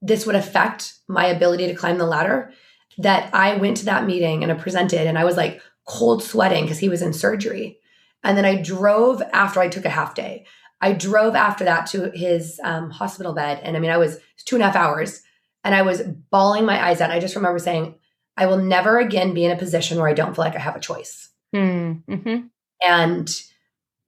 this 0.01 0.25
would 0.25 0.35
affect 0.35 0.93
my 1.07 1.25
ability 1.25 1.67
to 1.67 1.75
climb 1.75 1.97
the 1.97 2.05
ladder. 2.05 2.51
That 2.97 3.33
I 3.33 3.55
went 3.55 3.77
to 3.77 3.85
that 3.85 4.05
meeting 4.05 4.43
and 4.43 4.51
I 4.51 4.55
presented, 4.55 5.07
and 5.07 5.17
I 5.17 5.25
was 5.25 5.37
like 5.37 5.61
cold 5.87 6.21
sweating 6.21 6.63
because 6.63 6.79
he 6.79 6.89
was 6.89 7.01
in 7.01 7.13
surgery. 7.13 7.79
And 8.23 8.37
then 8.37 8.45
I 8.45 8.61
drove 8.61 9.21
after 9.33 9.59
I 9.59 9.69
took 9.69 9.85
a 9.85 9.89
half 9.89 10.13
day. 10.13 10.45
I 10.81 10.93
drove 10.93 11.35
after 11.35 11.65
that 11.65 11.87
to 11.87 12.11
his 12.11 12.59
um, 12.63 12.89
hospital 12.89 13.33
bed. 13.33 13.59
And 13.63 13.75
I 13.75 13.79
mean, 13.79 13.91
I 13.91 13.97
was 13.97 14.19
two 14.45 14.55
and 14.55 14.63
a 14.63 14.67
half 14.67 14.75
hours 14.75 15.21
and 15.63 15.75
I 15.75 15.81
was 15.81 16.01
bawling 16.01 16.65
my 16.65 16.81
eyes 16.83 17.01
out. 17.01 17.11
I 17.11 17.19
just 17.19 17.35
remember 17.35 17.59
saying, 17.59 17.95
I 18.37 18.45
will 18.45 18.57
never 18.57 18.99
again 18.99 19.33
be 19.33 19.43
in 19.43 19.51
a 19.51 19.57
position 19.57 19.97
where 19.97 20.07
I 20.07 20.13
don't 20.13 20.35
feel 20.35 20.45
like 20.45 20.55
I 20.55 20.59
have 20.59 20.75
a 20.75 20.81
choice. 20.81 21.29
Hmm, 21.53 21.93
mm-hmm. 22.07 22.47
And 22.81 23.41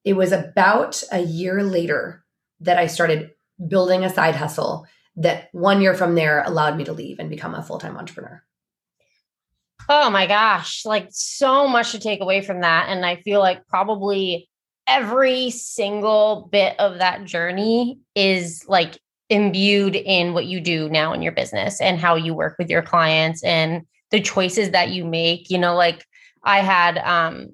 it 0.05 0.13
was 0.13 0.31
about 0.31 1.03
a 1.11 1.19
year 1.19 1.63
later 1.63 2.23
that 2.61 2.77
I 2.77 2.87
started 2.87 3.31
building 3.67 4.03
a 4.03 4.09
side 4.09 4.35
hustle 4.35 4.85
that 5.17 5.49
one 5.51 5.81
year 5.81 5.93
from 5.93 6.15
there 6.15 6.43
allowed 6.43 6.77
me 6.77 6.83
to 6.85 6.93
leave 6.93 7.19
and 7.19 7.29
become 7.29 7.53
a 7.53 7.63
full 7.63 7.79
time 7.79 7.97
entrepreneur. 7.97 8.43
Oh 9.89 10.09
my 10.09 10.27
gosh, 10.27 10.85
like 10.85 11.07
so 11.09 11.67
much 11.67 11.91
to 11.91 11.99
take 11.99 12.21
away 12.21 12.41
from 12.41 12.61
that. 12.61 12.87
And 12.89 13.05
I 13.05 13.17
feel 13.17 13.39
like 13.39 13.67
probably 13.67 14.49
every 14.87 15.49
single 15.49 16.49
bit 16.51 16.79
of 16.79 16.99
that 16.99 17.25
journey 17.25 17.99
is 18.15 18.63
like 18.67 18.97
imbued 19.29 19.95
in 19.95 20.33
what 20.33 20.45
you 20.45 20.59
do 20.59 20.89
now 20.89 21.13
in 21.13 21.21
your 21.21 21.31
business 21.31 21.79
and 21.79 21.99
how 21.99 22.15
you 22.15 22.33
work 22.33 22.55
with 22.59 22.69
your 22.69 22.81
clients 22.81 23.43
and 23.43 23.83
the 24.11 24.19
choices 24.19 24.71
that 24.71 24.89
you 24.89 25.05
make 25.05 25.49
you 25.49 25.57
know 25.57 25.73
like 25.73 26.05
i 26.43 26.59
had 26.59 26.97
um 26.97 27.49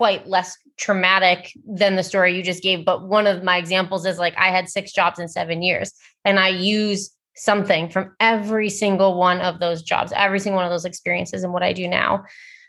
quite 0.00 0.26
less 0.26 0.56
traumatic 0.78 1.52
than 1.66 1.94
the 1.94 2.02
story 2.02 2.34
you 2.34 2.42
just 2.42 2.62
gave 2.62 2.86
but 2.86 3.06
one 3.06 3.26
of 3.26 3.44
my 3.44 3.58
examples 3.58 4.06
is 4.06 4.18
like 4.18 4.34
i 4.38 4.48
had 4.48 4.66
six 4.66 4.92
jobs 4.92 5.18
in 5.18 5.28
7 5.28 5.60
years 5.60 5.92
and 6.24 6.40
i 6.40 6.48
use 6.48 7.10
something 7.36 7.90
from 7.90 8.16
every 8.18 8.70
single 8.70 9.18
one 9.18 9.42
of 9.42 9.60
those 9.60 9.82
jobs 9.82 10.10
every 10.16 10.40
single 10.40 10.56
one 10.56 10.64
of 10.64 10.70
those 10.70 10.86
experiences 10.86 11.44
and 11.44 11.52
what 11.52 11.62
i 11.62 11.74
do 11.74 11.86
now 11.86 12.24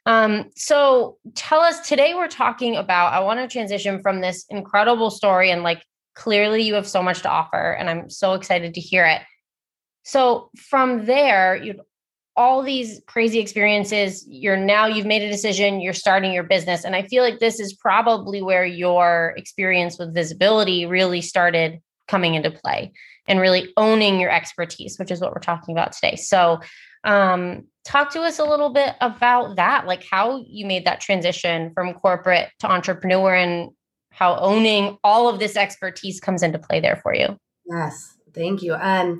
um, 0.05 0.49
so 0.57 1.19
tell 1.35 1.61
us 1.61 1.87
today 1.87 2.13
we're 2.15 2.27
talking 2.27 2.75
about, 2.75 3.13
I 3.13 3.19
want 3.19 3.39
to 3.39 3.47
transition 3.47 4.01
from 4.01 4.19
this 4.19 4.45
incredible 4.49 5.11
story 5.11 5.51
and 5.51 5.61
like 5.61 5.85
clearly 6.15 6.63
you 6.63 6.73
have 6.73 6.87
so 6.87 7.03
much 7.03 7.21
to 7.21 7.29
offer 7.29 7.71
and 7.73 7.87
I'm 7.87 8.09
so 8.09 8.33
excited 8.33 8.73
to 8.73 8.81
hear 8.81 9.05
it. 9.05 9.21
So 10.03 10.49
from 10.57 11.05
there, 11.05 11.55
you 11.55 11.81
all 12.37 12.63
these 12.63 13.01
crazy 13.07 13.39
experiences, 13.39 14.25
you're 14.27 14.57
now 14.57 14.85
you've 14.85 15.05
made 15.05 15.21
a 15.21 15.29
decision, 15.29 15.81
you're 15.81 15.93
starting 15.93 16.31
your 16.31 16.43
business. 16.43 16.85
And 16.85 16.95
I 16.95 17.03
feel 17.03 17.23
like 17.23 17.39
this 17.39 17.59
is 17.59 17.73
probably 17.73 18.41
where 18.41 18.65
your 18.65 19.33
experience 19.37 19.99
with 19.99 20.13
visibility 20.13 20.85
really 20.85 21.21
started 21.21 21.79
coming 22.07 22.35
into 22.35 22.51
play 22.51 22.93
and 23.27 23.39
really 23.39 23.71
owning 23.77 24.19
your 24.19 24.31
expertise, 24.31 24.97
which 24.97 25.11
is 25.11 25.21
what 25.21 25.33
we're 25.33 25.41
talking 25.41 25.75
about 25.75 25.91
today. 25.91 26.15
So 26.15 26.59
um, 27.03 27.67
talk 27.85 28.11
to 28.11 28.21
us 28.21 28.39
a 28.39 28.45
little 28.45 28.69
bit 28.69 28.95
about 29.01 29.55
that, 29.57 29.85
like 29.85 30.03
how 30.09 30.43
you 30.47 30.65
made 30.65 30.85
that 30.85 31.01
transition 31.01 31.71
from 31.73 31.93
corporate 31.93 32.49
to 32.59 32.71
entrepreneur 32.71 33.35
and 33.35 33.71
how 34.11 34.37
owning 34.37 34.97
all 35.03 35.27
of 35.27 35.39
this 35.39 35.55
expertise 35.55 36.19
comes 36.19 36.43
into 36.43 36.59
play 36.59 36.79
there 36.79 36.99
for 37.01 37.15
you. 37.15 37.37
Yes, 37.65 38.17
thank 38.33 38.61
you. 38.61 38.75
Um, 38.75 39.19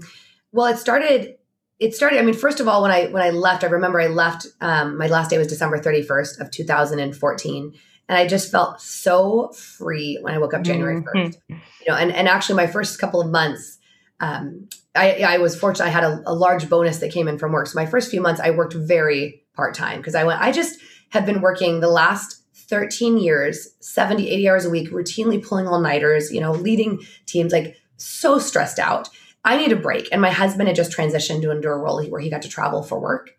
well, 0.51 0.67
it 0.67 0.77
started. 0.77 1.35
It 1.81 1.95
started. 1.95 2.19
I 2.19 2.21
mean, 2.21 2.35
first 2.35 2.59
of 2.59 2.67
all, 2.67 2.83
when 2.83 2.91
I 2.91 3.07
when 3.07 3.23
I 3.23 3.31
left, 3.31 3.63
I 3.63 3.67
remember 3.67 3.99
I 3.99 4.07
left. 4.07 4.45
Um, 4.61 4.97
my 4.99 5.07
last 5.07 5.31
day 5.31 5.39
was 5.39 5.47
December 5.47 5.79
thirty 5.79 6.03
first 6.03 6.39
of 6.39 6.51
two 6.51 6.63
thousand 6.63 6.99
and 6.99 7.15
fourteen, 7.15 7.73
and 8.07 8.19
I 8.19 8.27
just 8.27 8.51
felt 8.51 8.81
so 8.81 9.53
free 9.53 10.19
when 10.21 10.33
I 10.33 10.37
woke 10.37 10.53
up 10.53 10.63
January 10.63 11.01
1st 11.01 11.13
mm-hmm. 11.15 11.53
You 11.53 11.87
know, 11.87 11.95
and 11.95 12.11
and 12.11 12.27
actually, 12.27 12.55
my 12.55 12.67
first 12.67 12.99
couple 12.99 13.21
of 13.21 13.31
months, 13.31 13.79
um, 14.19 14.67
I, 14.93 15.23
I 15.23 15.37
was 15.37 15.57
fortunate. 15.57 15.85
I 15.85 15.89
had 15.89 16.03
a, 16.03 16.21
a, 16.27 16.35
large 16.35 16.69
bonus 16.69 16.99
that 16.99 17.11
came 17.11 17.27
in 17.27 17.39
from 17.39 17.53
work. 17.53 17.67
So 17.67 17.79
my 17.79 17.85
first 17.85 18.11
few 18.11 18.21
months, 18.21 18.41
I 18.41 18.51
worked 18.51 18.73
very 18.73 19.43
part 19.55 19.73
time 19.73 19.97
because 19.97 20.13
I 20.13 20.23
went. 20.23 20.41
I 20.41 20.51
just 20.51 20.79
have 21.09 21.25
been 21.25 21.41
working 21.41 21.79
the 21.79 21.89
last 21.89 22.43
13 22.69 23.17
years, 23.17 23.69
70, 23.79 24.29
80 24.29 24.49
hours 24.49 24.65
a 24.65 24.69
week, 24.69 24.91
routinely 24.91 25.43
pulling 25.43 25.67
all 25.67 25.79
nighters. 25.79 26.31
You 26.31 26.41
know, 26.41 26.51
leading 26.51 26.99
teams, 27.25 27.53
like 27.53 27.75
so 27.95 28.37
stressed 28.37 28.77
out. 28.77 29.09
I 29.43 29.57
need 29.57 29.71
a 29.71 29.75
break. 29.75 30.09
And 30.11 30.21
my 30.21 30.31
husband 30.31 30.67
had 30.67 30.75
just 30.75 30.95
transitioned 30.95 31.41
to 31.41 31.51
into 31.51 31.69
a 31.69 31.75
role 31.75 32.03
where 32.05 32.21
he 32.21 32.29
got 32.29 32.43
to 32.43 32.49
travel 32.49 32.83
for 32.83 32.99
work. 32.99 33.31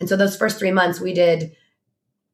And 0.00 0.08
so 0.08 0.16
those 0.16 0.36
first 0.36 0.58
three 0.58 0.72
months, 0.72 1.00
we 1.00 1.12
did 1.12 1.54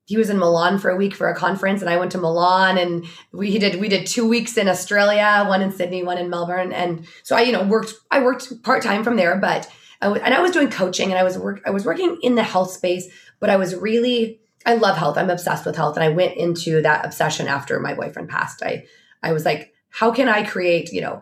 he 0.08 0.16
was 0.16 0.30
in 0.30 0.38
Milan 0.38 0.78
for 0.78 0.88
a 0.88 0.96
week 0.96 1.14
for 1.14 1.28
a 1.28 1.36
conference 1.36 1.82
and 1.82 1.90
I 1.90 1.98
went 1.98 2.12
to 2.12 2.18
Milan 2.18 2.78
and 2.78 3.04
we 3.30 3.58
did 3.58 3.78
we 3.78 3.90
did 3.90 4.06
two 4.06 4.26
weeks 4.26 4.56
in 4.56 4.66
Australia, 4.66 5.44
one 5.46 5.60
in 5.60 5.70
Sydney, 5.70 6.02
one 6.02 6.16
in 6.16 6.30
Melbourne. 6.30 6.72
And 6.72 7.06
so 7.24 7.36
I, 7.36 7.42
you 7.42 7.52
know, 7.52 7.62
worked 7.62 7.92
I 8.10 8.22
worked 8.22 8.62
part-time 8.62 9.04
from 9.04 9.16
there, 9.16 9.36
but 9.36 9.70
and 10.00 10.32
I 10.34 10.40
was 10.40 10.52
doing 10.52 10.70
coaching 10.70 11.10
and 11.10 11.18
I 11.18 11.24
was 11.24 11.36
work 11.36 11.60
I 11.66 11.70
was 11.70 11.84
working 11.84 12.18
in 12.22 12.36
the 12.36 12.42
health 12.42 12.70
space, 12.70 13.06
but 13.38 13.50
I 13.50 13.56
was 13.56 13.76
really 13.76 14.40
I 14.64 14.76
love 14.76 14.96
health. 14.96 15.18
I'm 15.18 15.28
obsessed 15.28 15.66
with 15.66 15.76
health. 15.76 15.96
And 15.96 16.04
I 16.04 16.08
went 16.08 16.38
into 16.38 16.80
that 16.80 17.04
obsession 17.04 17.46
after 17.46 17.78
my 17.78 17.92
boyfriend 17.92 18.30
passed. 18.30 18.62
I 18.62 18.86
I 19.22 19.32
was 19.32 19.44
like, 19.44 19.74
how 19.90 20.10
can 20.10 20.26
I 20.26 20.42
create, 20.42 20.90
you 20.90 21.02
know, 21.02 21.20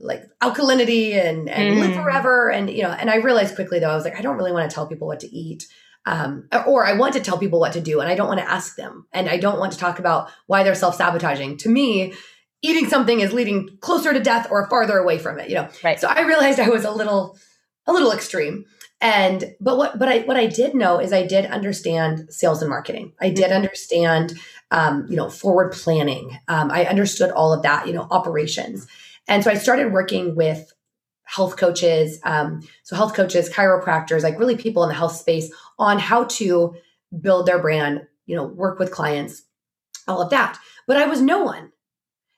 like 0.00 0.22
alkalinity 0.42 1.14
and 1.14 1.48
and 1.48 1.76
mm. 1.76 1.80
live 1.80 1.94
forever? 1.94 2.50
And 2.50 2.70
you 2.70 2.82
know, 2.82 2.90
and 2.90 3.10
I 3.10 3.16
realized 3.16 3.54
quickly 3.54 3.78
though, 3.78 3.90
I 3.90 3.94
was 3.96 4.04
like, 4.04 4.18
I 4.18 4.22
don't 4.22 4.36
really 4.36 4.52
want 4.52 4.70
to 4.70 4.74
tell 4.74 4.86
people 4.86 5.06
what 5.06 5.20
to 5.20 5.34
eat 5.34 5.66
um, 6.06 6.48
or 6.66 6.84
I 6.84 6.94
want 6.94 7.14
to 7.14 7.20
tell 7.20 7.38
people 7.38 7.60
what 7.60 7.72
to 7.72 7.80
do 7.80 8.00
and 8.00 8.10
I 8.10 8.14
don't 8.14 8.28
want 8.28 8.40
to 8.40 8.50
ask 8.50 8.76
them. 8.76 9.06
And 9.12 9.28
I 9.28 9.38
don't 9.38 9.58
want 9.58 9.72
to 9.72 9.78
talk 9.78 9.98
about 9.98 10.30
why 10.46 10.62
they're 10.62 10.74
self 10.74 10.96
sabotaging. 10.96 11.58
To 11.58 11.68
me, 11.68 12.12
eating 12.62 12.88
something 12.88 13.20
is 13.20 13.32
leading 13.32 13.78
closer 13.80 14.12
to 14.12 14.20
death 14.20 14.48
or 14.50 14.68
farther 14.68 14.98
away 14.98 15.18
from 15.18 15.38
it, 15.38 15.48
you 15.48 15.54
know? 15.54 15.68
Right. 15.82 15.98
So 15.98 16.08
I 16.08 16.22
realized 16.22 16.60
I 16.60 16.68
was 16.68 16.84
a 16.84 16.90
little, 16.90 17.38
a 17.86 17.92
little 17.92 18.12
extreme. 18.12 18.64
And, 19.00 19.54
but 19.60 19.76
what, 19.76 19.98
but 19.98 20.08
I, 20.08 20.18
what 20.20 20.36
I 20.36 20.46
did 20.46 20.74
know 20.74 20.98
is 20.98 21.12
I 21.12 21.26
did 21.26 21.46
understand 21.46 22.26
sales 22.30 22.62
and 22.62 22.70
marketing. 22.70 23.12
I 23.20 23.30
did 23.30 23.46
mm-hmm. 23.46 23.54
understand, 23.54 24.34
um, 24.70 25.06
you 25.10 25.16
know, 25.16 25.28
forward 25.28 25.72
planning. 25.72 26.38
Um, 26.48 26.70
I 26.70 26.86
understood 26.86 27.30
all 27.30 27.52
of 27.52 27.62
that, 27.62 27.86
you 27.86 27.92
know, 27.92 28.06
operations. 28.10 28.86
And 29.28 29.42
so 29.42 29.50
I 29.50 29.54
started 29.54 29.92
working 29.92 30.34
with 30.34 30.72
health 31.24 31.56
coaches, 31.56 32.18
um, 32.24 32.60
so 32.82 32.96
health 32.96 33.14
coaches, 33.14 33.48
chiropractors, 33.48 34.22
like 34.22 34.38
really 34.38 34.56
people 34.56 34.82
in 34.82 34.88
the 34.88 34.94
health 34.94 35.16
space 35.16 35.50
on 35.78 35.98
how 35.98 36.24
to 36.24 36.74
build 37.20 37.46
their 37.46 37.58
brand, 37.58 38.06
you 38.26 38.36
know, 38.36 38.44
work 38.44 38.78
with 38.78 38.90
clients, 38.90 39.42
all 40.06 40.20
of 40.20 40.30
that. 40.30 40.58
But 40.86 40.98
I 40.98 41.06
was 41.06 41.20
no 41.20 41.42
one. 41.42 41.72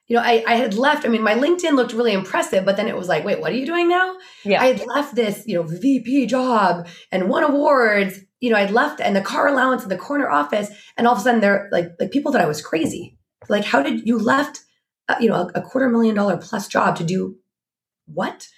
You 0.08 0.16
know, 0.16 0.22
I, 0.22 0.44
I 0.46 0.54
had 0.54 0.74
left. 0.74 1.04
I 1.04 1.08
mean, 1.08 1.22
my 1.22 1.34
LinkedIn 1.34 1.74
looked 1.74 1.92
really 1.92 2.12
impressive, 2.12 2.64
but 2.64 2.76
then 2.76 2.86
it 2.86 2.96
was 2.96 3.08
like, 3.08 3.24
wait, 3.24 3.40
what 3.40 3.50
are 3.50 3.56
you 3.56 3.66
doing 3.66 3.88
now? 3.88 4.16
Yeah. 4.44 4.62
I 4.62 4.66
had 4.66 4.86
left 4.86 5.16
this, 5.16 5.42
you 5.46 5.56
know, 5.56 5.64
VP 5.64 6.26
job 6.26 6.86
and 7.10 7.28
won 7.28 7.42
awards. 7.42 8.20
You 8.38 8.50
know, 8.50 8.56
I'd 8.56 8.70
left 8.70 9.00
and 9.00 9.16
the 9.16 9.20
car 9.20 9.48
allowance 9.48 9.82
in 9.82 9.88
the 9.88 9.96
corner 9.96 10.30
office, 10.30 10.70
and 10.96 11.08
all 11.08 11.14
of 11.14 11.18
a 11.18 11.22
sudden 11.22 11.40
they're 11.40 11.68
like, 11.72 11.90
like 11.98 12.12
people 12.12 12.30
that 12.32 12.40
I 12.40 12.46
was 12.46 12.62
crazy. 12.62 13.18
Like, 13.48 13.64
how 13.64 13.82
did 13.82 14.06
you 14.06 14.18
left, 14.18 14.60
uh, 15.08 15.16
you 15.20 15.28
know, 15.28 15.50
a, 15.54 15.60
a 15.60 15.62
quarter 15.62 15.88
million 15.88 16.14
dollar 16.14 16.36
plus 16.36 16.68
job 16.68 16.96
to 16.96 17.04
do 17.04 17.36
what? 18.06 18.48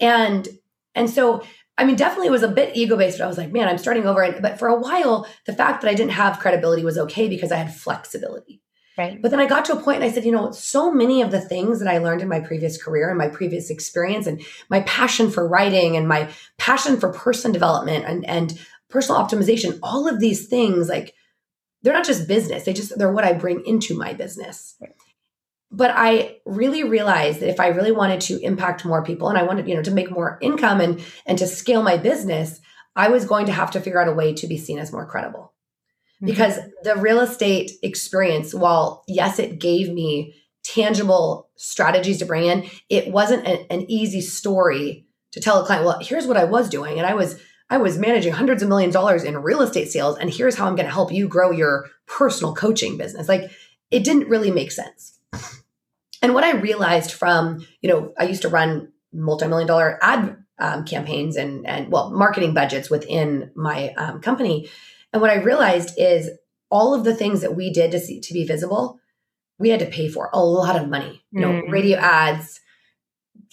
And 0.00 0.48
and 0.94 1.10
so 1.10 1.42
I 1.76 1.84
mean, 1.84 1.96
definitely 1.96 2.28
it 2.28 2.32
was 2.32 2.44
a 2.44 2.48
bit 2.48 2.76
ego 2.76 2.96
based, 2.96 3.18
but 3.18 3.24
I 3.24 3.28
was 3.28 3.38
like, 3.38 3.52
man, 3.52 3.68
I'm 3.68 3.78
starting 3.78 4.06
over. 4.06 4.22
And, 4.22 4.40
but 4.40 4.58
for 4.58 4.68
a 4.68 4.78
while, 4.78 5.26
the 5.46 5.52
fact 5.52 5.82
that 5.82 5.90
I 5.90 5.94
didn't 5.94 6.12
have 6.12 6.38
credibility 6.38 6.84
was 6.84 6.98
okay 6.98 7.28
because 7.28 7.50
I 7.50 7.56
had 7.56 7.74
flexibility. 7.74 8.60
Right. 8.96 9.20
But 9.20 9.32
then 9.32 9.40
I 9.40 9.46
got 9.46 9.64
to 9.64 9.72
a 9.72 9.82
point 9.82 9.96
and 9.96 10.04
I 10.04 10.12
said, 10.12 10.24
you 10.24 10.30
know, 10.30 10.52
so 10.52 10.92
many 10.92 11.20
of 11.20 11.32
the 11.32 11.40
things 11.40 11.80
that 11.80 11.88
I 11.88 11.98
learned 11.98 12.22
in 12.22 12.28
my 12.28 12.38
previous 12.38 12.80
career 12.80 13.08
and 13.08 13.18
my 13.18 13.26
previous 13.26 13.68
experience 13.68 14.28
and 14.28 14.40
my 14.70 14.82
passion 14.82 15.32
for 15.32 15.48
writing 15.48 15.96
and 15.96 16.06
my 16.06 16.30
passion 16.58 17.00
for 17.00 17.12
person 17.12 17.50
development 17.50 18.04
and, 18.06 18.24
and 18.24 18.56
personal 18.88 19.20
optimization, 19.20 19.80
all 19.82 20.08
of 20.08 20.20
these 20.20 20.46
things, 20.46 20.88
like 20.88 21.12
they're 21.82 21.92
not 21.92 22.06
just 22.06 22.28
business. 22.28 22.62
They 22.62 22.72
just, 22.72 22.96
they're 22.96 23.12
what 23.12 23.24
I 23.24 23.32
bring 23.32 23.66
into 23.66 23.98
my 23.98 24.12
business. 24.12 24.76
Right. 24.80 24.94
But 25.76 25.90
I 25.92 26.36
really 26.44 26.84
realized 26.84 27.40
that 27.40 27.48
if 27.48 27.58
I 27.58 27.68
really 27.68 27.90
wanted 27.90 28.20
to 28.22 28.40
impact 28.40 28.84
more 28.84 29.02
people 29.02 29.28
and 29.28 29.36
I 29.36 29.42
wanted, 29.42 29.68
you 29.68 29.74
know, 29.74 29.82
to 29.82 29.90
make 29.90 30.10
more 30.10 30.38
income 30.40 30.80
and 30.80 31.02
and 31.26 31.36
to 31.38 31.46
scale 31.46 31.82
my 31.82 31.96
business, 31.96 32.60
I 32.94 33.08
was 33.08 33.24
going 33.24 33.46
to 33.46 33.52
have 33.52 33.72
to 33.72 33.80
figure 33.80 34.00
out 34.00 34.08
a 34.08 34.12
way 34.12 34.34
to 34.34 34.46
be 34.46 34.56
seen 34.56 34.78
as 34.78 34.92
more 34.92 35.06
credible. 35.06 35.52
Mm-hmm. 36.16 36.26
Because 36.26 36.58
the 36.84 36.96
real 36.96 37.20
estate 37.20 37.72
experience, 37.82 38.54
while 38.54 39.04
yes, 39.08 39.38
it 39.38 39.58
gave 39.58 39.92
me 39.92 40.34
tangible 40.62 41.50
strategies 41.56 42.18
to 42.18 42.26
bring 42.26 42.44
in, 42.44 42.68
it 42.88 43.10
wasn't 43.10 43.46
an, 43.46 43.66
an 43.68 43.90
easy 43.90 44.20
story 44.20 45.06
to 45.32 45.40
tell 45.40 45.60
a 45.60 45.66
client, 45.66 45.84
well, 45.84 45.98
here's 46.00 46.26
what 46.26 46.36
I 46.36 46.44
was 46.44 46.68
doing. 46.68 46.98
And 46.98 47.06
I 47.06 47.14
was 47.14 47.40
I 47.68 47.78
was 47.78 47.98
managing 47.98 48.32
hundreds 48.32 48.62
of 48.62 48.68
millions 48.68 48.94
of 48.94 49.00
dollars 49.00 49.24
in 49.24 49.42
real 49.42 49.62
estate 49.62 49.90
sales, 49.90 50.18
and 50.18 50.30
here's 50.30 50.54
how 50.54 50.66
I'm 50.66 50.76
going 50.76 50.86
to 50.86 50.92
help 50.92 51.10
you 51.10 51.26
grow 51.26 51.50
your 51.50 51.86
personal 52.06 52.54
coaching 52.54 52.96
business. 52.96 53.28
Like 53.28 53.50
it 53.90 54.04
didn't 54.04 54.28
really 54.28 54.52
make 54.52 54.70
sense. 54.70 55.18
And 56.24 56.32
what 56.32 56.42
I 56.42 56.52
realized 56.52 57.12
from, 57.12 57.66
you 57.82 57.90
know, 57.90 58.14
I 58.18 58.24
used 58.24 58.40
to 58.42 58.48
run 58.48 58.90
multi-million 59.12 59.68
dollar 59.68 59.98
ad 60.00 60.38
um, 60.58 60.86
campaigns 60.86 61.36
and 61.36 61.66
and 61.66 61.92
well, 61.92 62.12
marketing 62.12 62.54
budgets 62.54 62.88
within 62.88 63.50
my 63.54 63.92
um, 63.98 64.22
company. 64.22 64.70
And 65.12 65.20
what 65.20 65.30
I 65.30 65.34
realized 65.34 65.92
is 65.98 66.30
all 66.70 66.94
of 66.94 67.04
the 67.04 67.14
things 67.14 67.42
that 67.42 67.54
we 67.54 67.70
did 67.70 67.90
to 67.90 68.00
see 68.00 68.22
to 68.22 68.32
be 68.32 68.46
visible, 68.46 69.00
we 69.58 69.68
had 69.68 69.80
to 69.80 69.86
pay 69.86 70.08
for 70.08 70.30
a 70.32 70.42
lot 70.42 70.76
of 70.76 70.88
money. 70.88 71.22
You 71.30 71.42
know, 71.42 71.50
mm-hmm. 71.50 71.70
radio 71.70 71.98
ads, 71.98 72.58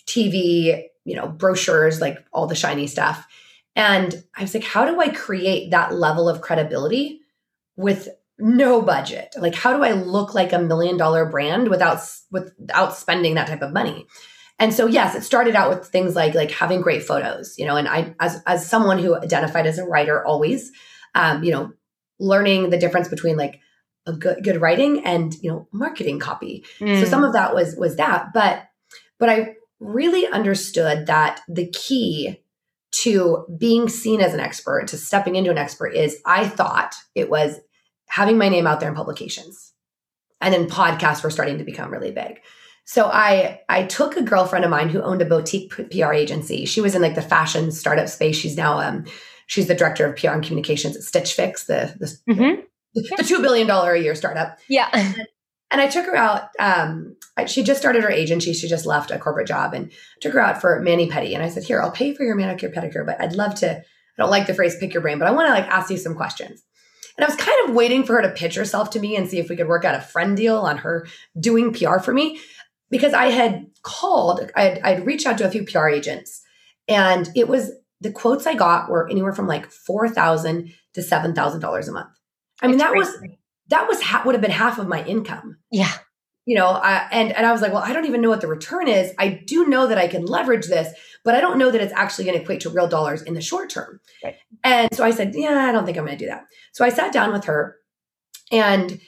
TV, 0.08 0.86
you 1.04 1.18
know, 1.18 1.28
brochures, 1.28 2.00
like 2.00 2.20
all 2.32 2.48
the 2.48 2.56
shiny 2.56 2.88
stuff. 2.88 3.28
And 3.76 4.24
I 4.34 4.44
was 4.44 4.54
like, 4.54 4.64
how 4.64 4.86
do 4.86 5.02
I 5.02 5.10
create 5.10 5.72
that 5.72 5.94
level 5.94 6.30
of 6.30 6.40
credibility 6.40 7.20
with 7.76 8.08
no 8.42 8.82
budget. 8.82 9.36
Like 9.38 9.56
how 9.56 9.76
do 9.76 9.84
i 9.84 9.92
look 9.92 10.34
like 10.34 10.54
a 10.54 10.60
million 10.60 10.98
dollar 10.98 11.26
brand 11.26 11.70
without 11.70 12.00
without 12.32 12.96
spending 12.96 13.36
that 13.36 13.48
type 13.48 13.62
of 13.62 13.74
money? 13.74 14.08
And 14.60 14.74
so 14.74 14.86
yes 14.86 15.16
it 15.16 15.24
started 15.24 15.56
out 15.56 15.70
with 15.70 15.88
things 15.88 16.16
like 16.16 16.34
like 16.34 16.52
having 16.52 16.82
great 16.82 17.04
photos 17.04 17.56
you 17.58 17.66
know 17.66 17.78
and 17.78 17.88
i 17.88 18.14
as 18.20 18.44
as 18.46 18.70
someone 18.70 19.00
who 19.00 19.16
identified 19.16 19.66
as 19.66 19.80
a 19.80 19.86
writer 19.86 20.24
always 20.24 20.72
um 21.16 21.44
you 21.44 21.52
know 21.52 21.72
learning 22.20 22.70
the 22.70 22.78
difference 22.78 23.08
between 23.08 23.38
like 23.38 23.60
a 24.06 24.14
good 24.14 24.44
good 24.44 24.62
writing 24.62 25.04
and 25.06 25.36
you 25.42 25.50
know 25.50 25.68
marketing 25.72 26.20
copy. 26.20 26.64
Mm. 26.80 27.00
so 27.00 27.06
some 27.06 27.24
of 27.24 27.34
that 27.34 27.54
was 27.54 27.76
was 27.76 27.96
that. 27.98 28.34
But 28.34 28.68
but 29.20 29.30
i 29.30 29.56
really 29.80 30.28
understood 30.28 31.08
that 31.08 31.42
the 31.48 31.68
key 31.72 32.38
to 32.92 33.46
being 33.58 33.90
seen 33.90 34.22
as 34.22 34.34
an 34.34 34.40
expert 34.40 34.88
to 34.88 34.98
stepping 34.98 35.36
into 35.36 35.50
an 35.50 35.58
expert 35.58 35.90
is 35.96 36.22
i 36.26 36.48
thought 36.48 36.94
it 37.16 37.30
was 37.30 37.60
having 38.12 38.38
my 38.38 38.50
name 38.50 38.68
out 38.68 38.82
there 38.82 38.90
in 38.90 38.96
publications. 38.96 39.72
And 40.42 40.54
then 40.54 40.70
podcasts 40.70 41.24
were 41.24 41.30
starting 41.30 41.58
to 41.60 41.64
become 41.64 41.92
really 41.92 42.12
big. 42.12 42.42
So 42.84 43.06
I 43.06 43.62
I 43.70 43.84
took 43.84 44.18
a 44.18 44.24
girlfriend 44.24 44.66
of 44.66 44.72
mine 44.72 44.90
who 44.90 45.02
owned 45.02 45.22
a 45.22 45.26
boutique 45.26 45.72
PR 45.72 46.12
agency. 46.12 46.66
She 46.66 46.82
was 46.82 46.94
in 46.94 47.02
like 47.02 47.16
the 47.16 47.22
fashion 47.22 47.72
startup 47.72 48.10
space. 48.10 48.36
She's 48.36 48.58
now 48.58 48.80
um 48.80 49.06
she's 49.48 49.68
the 49.68 49.76
director 49.76 50.06
of 50.06 50.18
PR 50.18 50.30
and 50.30 50.44
communications 50.44 50.98
at 50.98 51.04
Stitch 51.04 51.34
Fix, 51.34 51.66
the 51.66 51.96
the, 52.00 52.34
mm-hmm. 52.34 52.62
the, 52.96 53.16
the 53.18 53.24
two 53.24 53.42
billion 53.42 53.66
dollar 53.66 53.94
a 53.94 54.02
year 54.02 54.16
startup. 54.16 54.60
Yeah. 54.68 54.90
And, 54.92 55.80
I 55.80 55.88
took 55.88 56.06
her 56.06 56.18
out. 56.18 56.50
Um, 56.60 57.16
she 57.48 57.64
just 57.64 57.80
started 57.80 58.04
her 58.04 58.12
agency. 58.12 58.52
She 58.52 58.68
just 58.68 58.86
left 58.86 59.10
a 59.10 59.18
corporate 59.18 59.48
job 59.48 59.74
and 59.74 59.90
took 60.20 60.34
her 60.34 60.42
out 60.42 60.60
for 60.60 60.82
mani 60.82 61.10
pedi. 61.10 61.34
And 61.34 61.42
I 61.42 61.48
said, 61.48 61.64
"Here, 61.64 61.82
I'll 61.82 61.92
pay 61.92 62.14
for 62.14 62.24
your 62.24 62.36
manicure 62.36 62.70
pedicure, 62.70 63.06
but 63.06 63.22
I'd 63.22 63.38
love 63.38 63.56
to. 63.56 63.78
I 63.78 63.84
don't 64.18 64.30
like 64.30 64.48
the 64.48 64.54
phrase 64.54 64.76
pick 64.78 64.94
your 64.94 65.02
brain, 65.02 65.18
but 65.18 65.30
I 65.30 65.32
want 65.32 65.48
to 65.48 65.54
like 65.54 65.70
ask 65.70 65.90
you 65.90 65.96
some 65.96 66.14
questions." 66.14 66.62
And 67.18 67.26
I 67.26 67.28
was 67.28 67.36
kind 67.36 67.70
of 67.70 67.76
waiting 67.76 68.04
for 68.04 68.14
her 68.16 68.22
to 68.22 68.30
pitch 68.30 68.56
herself 68.56 68.90
to 68.92 69.00
me 69.00 69.16
and 69.16 69.30
see 69.30 69.40
if 69.40 69.50
we 69.50 69.56
could 69.56 69.68
work 69.68 69.86
out 69.86 69.96
a 69.96 70.02
friend 70.02 70.36
deal 70.38 70.58
on 70.58 70.78
her 70.80 71.08
doing 71.40 71.74
PR 71.74 72.00
for 72.00 72.14
me 72.14 72.40
because 72.90 73.14
I 73.14 73.28
had 73.28 73.68
called, 73.84 74.52
I 74.56 74.64
had, 74.64 74.80
I'd 74.84 75.06
reached 75.06 75.28
out 75.28 75.38
to 75.40 75.48
a 75.48 75.52
few 75.52 75.64
PR 75.64 75.90
agents 75.90 76.42
and 76.88 77.30
it 77.36 77.48
was 77.48 77.72
the 78.00 78.12
quotes 78.12 78.48
I 78.48 78.56
got 78.56 78.90
were 78.90 79.10
anywhere 79.10 79.34
from 79.34 79.48
like 79.48 79.70
4,000 79.70 80.74
to 80.94 81.02
$7,000 81.02 81.88
a 81.88 81.92
month. 81.92 82.10
I 82.62 82.68
mean, 82.68 82.78
that 82.78 82.96
was, 82.96 83.10
that 83.70 83.88
was, 83.88 84.02
ha- 84.02 84.24
would 84.26 84.36
have 84.36 84.42
been 84.42 84.52
half 84.52 84.80
of 84.80 84.88
my 84.88 85.04
income. 85.06 85.58
Yeah. 85.72 85.92
You 86.46 86.56
know, 86.56 86.68
I, 86.68 87.08
and, 87.12 87.32
and 87.32 87.46
I 87.46 87.52
was 87.52 87.62
like, 87.62 87.72
well, 87.72 87.84
I 87.84 87.94
don't 87.94 88.06
even 88.06 88.22
know 88.22 88.30
what 88.30 88.42
the 88.42 88.48
return 88.48 88.88
is. 88.88 89.14
I 89.20 89.30
do 89.46 89.68
know 89.68 89.88
that 89.88 90.00
I 90.00 90.08
can 90.08 90.26
leverage 90.26 90.68
this, 90.68 90.92
but 91.24 91.36
I 91.36 91.42
don't 91.42 91.60
know 91.60 91.70
that 91.70 91.82
it's 91.82 91.94
actually 91.94 92.26
going 92.26 92.38
to 92.38 92.44
equate 92.44 92.62
to 92.62 92.70
real 92.70 92.88
dollars 92.88 93.22
in 93.22 93.36
the 93.36 93.42
short 93.42 93.70
term. 93.70 94.00
Right. 94.24 94.38
And 94.64 94.94
so 94.94 95.04
I 95.04 95.12
said, 95.12 95.34
yeah, 95.36 95.66
I 95.68 95.72
don't 95.72 95.86
think 95.86 95.98
I'm 95.98 96.06
going 96.06 96.18
to 96.18 96.24
do 96.24 96.30
that. 96.30 96.46
So 96.72 96.86
I 96.86 96.90
sat 96.90 97.14
down 97.14 97.32
with 97.32 97.46
her 97.46 97.78
and 98.52 99.00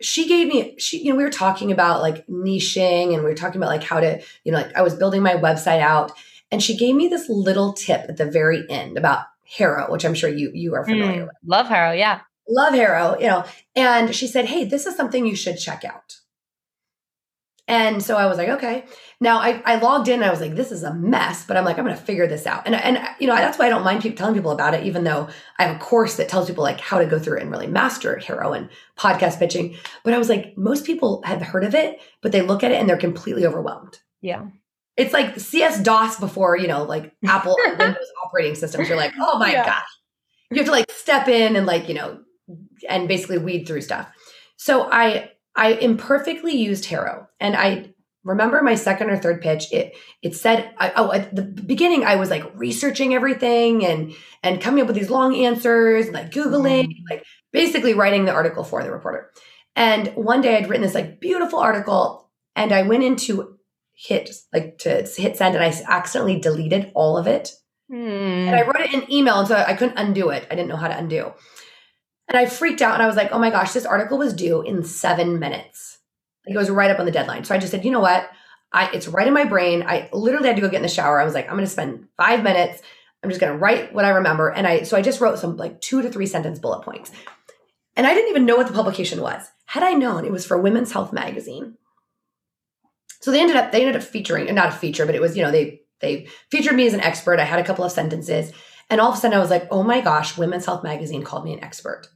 she 0.00 0.28
gave 0.28 0.48
me 0.48 0.76
she 0.78 1.02
you 1.02 1.10
know 1.10 1.16
we 1.16 1.24
were 1.24 1.30
talking 1.30 1.72
about 1.72 2.02
like 2.02 2.26
niching 2.26 3.14
and 3.14 3.18
we 3.18 3.30
were 3.30 3.34
talking 3.34 3.56
about 3.56 3.70
like 3.70 3.82
how 3.82 3.98
to 3.98 4.20
you 4.44 4.52
know 4.52 4.58
like 4.58 4.74
I 4.76 4.82
was 4.82 4.94
building 4.94 5.22
my 5.22 5.34
website 5.34 5.80
out 5.80 6.12
and 6.50 6.62
she 6.62 6.76
gave 6.76 6.94
me 6.94 7.08
this 7.08 7.30
little 7.30 7.72
tip 7.72 8.02
at 8.08 8.18
the 8.18 8.30
very 8.30 8.68
end 8.68 8.98
about 8.98 9.24
HARO, 9.44 9.90
which 9.90 10.04
I'm 10.04 10.14
sure 10.14 10.28
you 10.28 10.50
you 10.52 10.74
are 10.74 10.84
familiar 10.84 11.22
mm, 11.22 11.26
with. 11.26 11.36
Love 11.46 11.66
HARO, 11.66 11.92
yeah. 11.92 12.20
Love 12.48 12.74
HARO, 12.74 13.16
you 13.18 13.26
know. 13.26 13.44
And 13.74 14.14
she 14.14 14.26
said, 14.26 14.46
"Hey, 14.46 14.64
this 14.64 14.86
is 14.86 14.96
something 14.96 15.26
you 15.26 15.36
should 15.36 15.58
check 15.58 15.84
out." 15.84 16.18
And 17.68 18.02
so 18.02 18.16
I 18.16 18.26
was 18.26 18.38
like, 18.38 18.48
okay. 18.48 18.84
Now 19.20 19.38
I, 19.38 19.62
I 19.64 19.76
logged 19.76 20.08
in 20.08 20.16
and 20.16 20.24
I 20.24 20.30
was 20.30 20.42
like, 20.42 20.54
this 20.54 20.70
is 20.70 20.82
a 20.82 20.92
mess, 20.92 21.46
but 21.46 21.56
I'm 21.56 21.64
like, 21.64 21.78
I'm 21.78 21.84
going 21.84 21.96
to 21.96 22.02
figure 22.02 22.26
this 22.26 22.46
out. 22.46 22.66
And, 22.66 22.74
and, 22.74 22.98
you 23.18 23.26
know, 23.26 23.34
that's 23.34 23.58
why 23.58 23.66
I 23.66 23.70
don't 23.70 23.82
mind 23.82 24.02
people 24.02 24.18
telling 24.18 24.34
people 24.34 24.50
about 24.50 24.74
it, 24.74 24.84
even 24.84 25.04
though 25.04 25.28
I 25.58 25.64
have 25.64 25.76
a 25.76 25.78
course 25.78 26.16
that 26.16 26.28
tells 26.28 26.48
people 26.48 26.62
like 26.62 26.80
how 26.80 26.98
to 26.98 27.06
go 27.06 27.18
through 27.18 27.38
it 27.38 27.42
and 27.42 27.50
really 27.50 27.66
master 27.66 28.18
HARO 28.18 28.52
and 28.52 28.68
podcast 28.98 29.38
pitching. 29.38 29.76
But 30.04 30.12
I 30.12 30.18
was 30.18 30.28
like, 30.28 30.56
most 30.58 30.84
people 30.84 31.22
have 31.24 31.40
heard 31.40 31.64
of 31.64 31.74
it, 31.74 31.98
but 32.20 32.32
they 32.32 32.42
look 32.42 32.62
at 32.62 32.72
it 32.72 32.78
and 32.78 32.86
they're 32.86 32.98
completely 32.98 33.46
overwhelmed. 33.46 33.98
Yeah. 34.20 34.46
It's 34.98 35.14
like 35.14 35.36
MS 35.36 35.80
DOS 35.82 36.20
before, 36.20 36.56
you 36.56 36.68
know, 36.68 36.84
like 36.84 37.14
Apple 37.24 37.56
Windows 37.78 37.96
operating 38.22 38.54
systems. 38.54 38.88
You're 38.88 38.98
like, 38.98 39.14
oh 39.18 39.38
my 39.38 39.50
yeah. 39.50 39.64
gosh. 39.64 39.88
You 40.50 40.58
have 40.58 40.66
to 40.66 40.72
like 40.72 40.90
step 40.90 41.26
in 41.28 41.56
and 41.56 41.66
like, 41.66 41.88
you 41.88 41.94
know, 41.94 42.20
and 42.88 43.08
basically 43.08 43.38
weed 43.38 43.66
through 43.66 43.80
stuff. 43.80 44.10
So 44.58 44.90
I 44.90 45.30
I 45.54 45.72
imperfectly 45.72 46.54
used 46.54 46.84
HARO. 46.84 47.28
And 47.40 47.56
I 47.56 47.94
remember 48.26 48.60
my 48.60 48.74
second 48.74 49.08
or 49.08 49.16
third 49.16 49.40
pitch, 49.40 49.72
it 49.72 49.96
it 50.20 50.34
said, 50.34 50.74
I, 50.78 50.92
oh, 50.96 51.12
at 51.12 51.34
the 51.34 51.42
beginning, 51.42 52.04
I 52.04 52.16
was 52.16 52.28
like 52.28 52.44
researching 52.54 53.14
everything 53.14 53.86
and 53.86 54.12
and 54.42 54.60
coming 54.60 54.82
up 54.82 54.88
with 54.88 54.96
these 54.96 55.10
long 55.10 55.34
answers, 55.36 56.10
like 56.10 56.32
Googling, 56.32 56.88
mm-hmm. 56.88 57.04
like 57.08 57.24
basically 57.52 57.94
writing 57.94 58.24
the 58.24 58.32
article 58.32 58.64
for 58.64 58.82
the 58.82 58.90
reporter. 58.90 59.30
And 59.76 60.08
one 60.16 60.40
day 60.40 60.56
I'd 60.56 60.68
written 60.68 60.82
this 60.82 60.94
like 60.94 61.20
beautiful 61.20 61.60
article 61.60 62.28
and 62.56 62.72
I 62.72 62.82
went 62.82 63.04
into 63.04 63.58
hit 63.94 64.30
like 64.52 64.78
to 64.78 65.02
hit 65.02 65.36
send 65.36 65.54
and 65.54 65.64
I 65.64 65.72
accidentally 65.88 66.40
deleted 66.40 66.90
all 66.94 67.16
of 67.16 67.26
it. 67.26 67.52
Mm. 67.90 68.46
And 68.48 68.56
I 68.56 68.62
wrote 68.62 68.80
it 68.80 68.92
in 68.92 69.10
email 69.12 69.38
and 69.38 69.48
so 69.48 69.56
I 69.56 69.74
couldn't 69.74 69.98
undo 69.98 70.30
it. 70.30 70.46
I 70.50 70.54
didn't 70.56 70.68
know 70.68 70.76
how 70.76 70.88
to 70.88 70.98
undo. 70.98 71.32
And 72.28 72.36
I 72.36 72.46
freaked 72.46 72.82
out 72.82 72.94
and 72.94 73.02
I 73.02 73.06
was 73.06 73.14
like, 73.14 73.30
oh 73.30 73.38
my 73.38 73.50
gosh, 73.50 73.72
this 73.72 73.86
article 73.86 74.18
was 74.18 74.34
due 74.34 74.62
in 74.62 74.82
seven 74.82 75.38
minutes. 75.38 75.95
It 76.46 76.54
goes 76.54 76.70
right 76.70 76.90
up 76.90 76.98
on 76.98 77.06
the 77.06 77.12
deadline. 77.12 77.44
So 77.44 77.54
I 77.54 77.58
just 77.58 77.70
said, 77.70 77.84
you 77.84 77.90
know 77.90 78.00
what? 78.00 78.28
I, 78.72 78.90
it's 78.92 79.08
right 79.08 79.26
in 79.26 79.34
my 79.34 79.44
brain. 79.44 79.82
I 79.82 80.08
literally 80.12 80.48
had 80.48 80.56
to 80.56 80.62
go 80.62 80.68
get 80.68 80.76
in 80.76 80.82
the 80.82 80.88
shower. 80.88 81.20
I 81.20 81.24
was 81.24 81.34
like, 81.34 81.46
I'm 81.46 81.54
going 81.54 81.64
to 81.64 81.70
spend 81.70 82.08
five 82.16 82.42
minutes. 82.42 82.82
I'm 83.22 83.30
just 83.30 83.40
going 83.40 83.52
to 83.52 83.58
write 83.58 83.92
what 83.92 84.04
I 84.04 84.10
remember. 84.10 84.50
And 84.50 84.66
I, 84.66 84.82
so 84.82 84.96
I 84.96 85.02
just 85.02 85.20
wrote 85.20 85.38
some 85.38 85.56
like 85.56 85.80
two 85.80 86.02
to 86.02 86.10
three 86.10 86.26
sentence 86.26 86.58
bullet 86.58 86.84
points. 86.84 87.10
And 87.96 88.06
I 88.06 88.14
didn't 88.14 88.30
even 88.30 88.44
know 88.44 88.56
what 88.56 88.66
the 88.66 88.72
publication 88.72 89.20
was. 89.20 89.42
Had 89.66 89.82
I 89.82 89.92
known 89.92 90.24
it 90.24 90.32
was 90.32 90.46
for 90.46 90.60
Women's 90.60 90.92
Health 90.92 91.12
Magazine. 91.12 91.76
So 93.20 93.30
they 93.30 93.40
ended 93.40 93.56
up, 93.56 93.72
they 93.72 93.80
ended 93.80 93.96
up 93.96 94.02
featuring, 94.02 94.52
not 94.54 94.68
a 94.68 94.72
feature, 94.72 95.06
but 95.06 95.14
it 95.14 95.20
was, 95.20 95.36
you 95.36 95.42
know, 95.42 95.50
they, 95.50 95.80
they 96.00 96.28
featured 96.50 96.76
me 96.76 96.86
as 96.86 96.94
an 96.94 97.00
expert. 97.00 97.40
I 97.40 97.44
had 97.44 97.58
a 97.58 97.64
couple 97.64 97.84
of 97.84 97.92
sentences. 97.92 98.52
And 98.90 99.00
all 99.00 99.10
of 99.10 99.16
a 99.16 99.20
sudden 99.20 99.36
I 99.36 99.40
was 99.40 99.50
like, 99.50 99.66
oh 99.70 99.82
my 99.82 100.00
gosh, 100.00 100.36
Women's 100.36 100.66
Health 100.66 100.84
Magazine 100.84 101.22
called 101.22 101.44
me 101.44 101.54
an 101.54 101.64
expert 101.64 102.08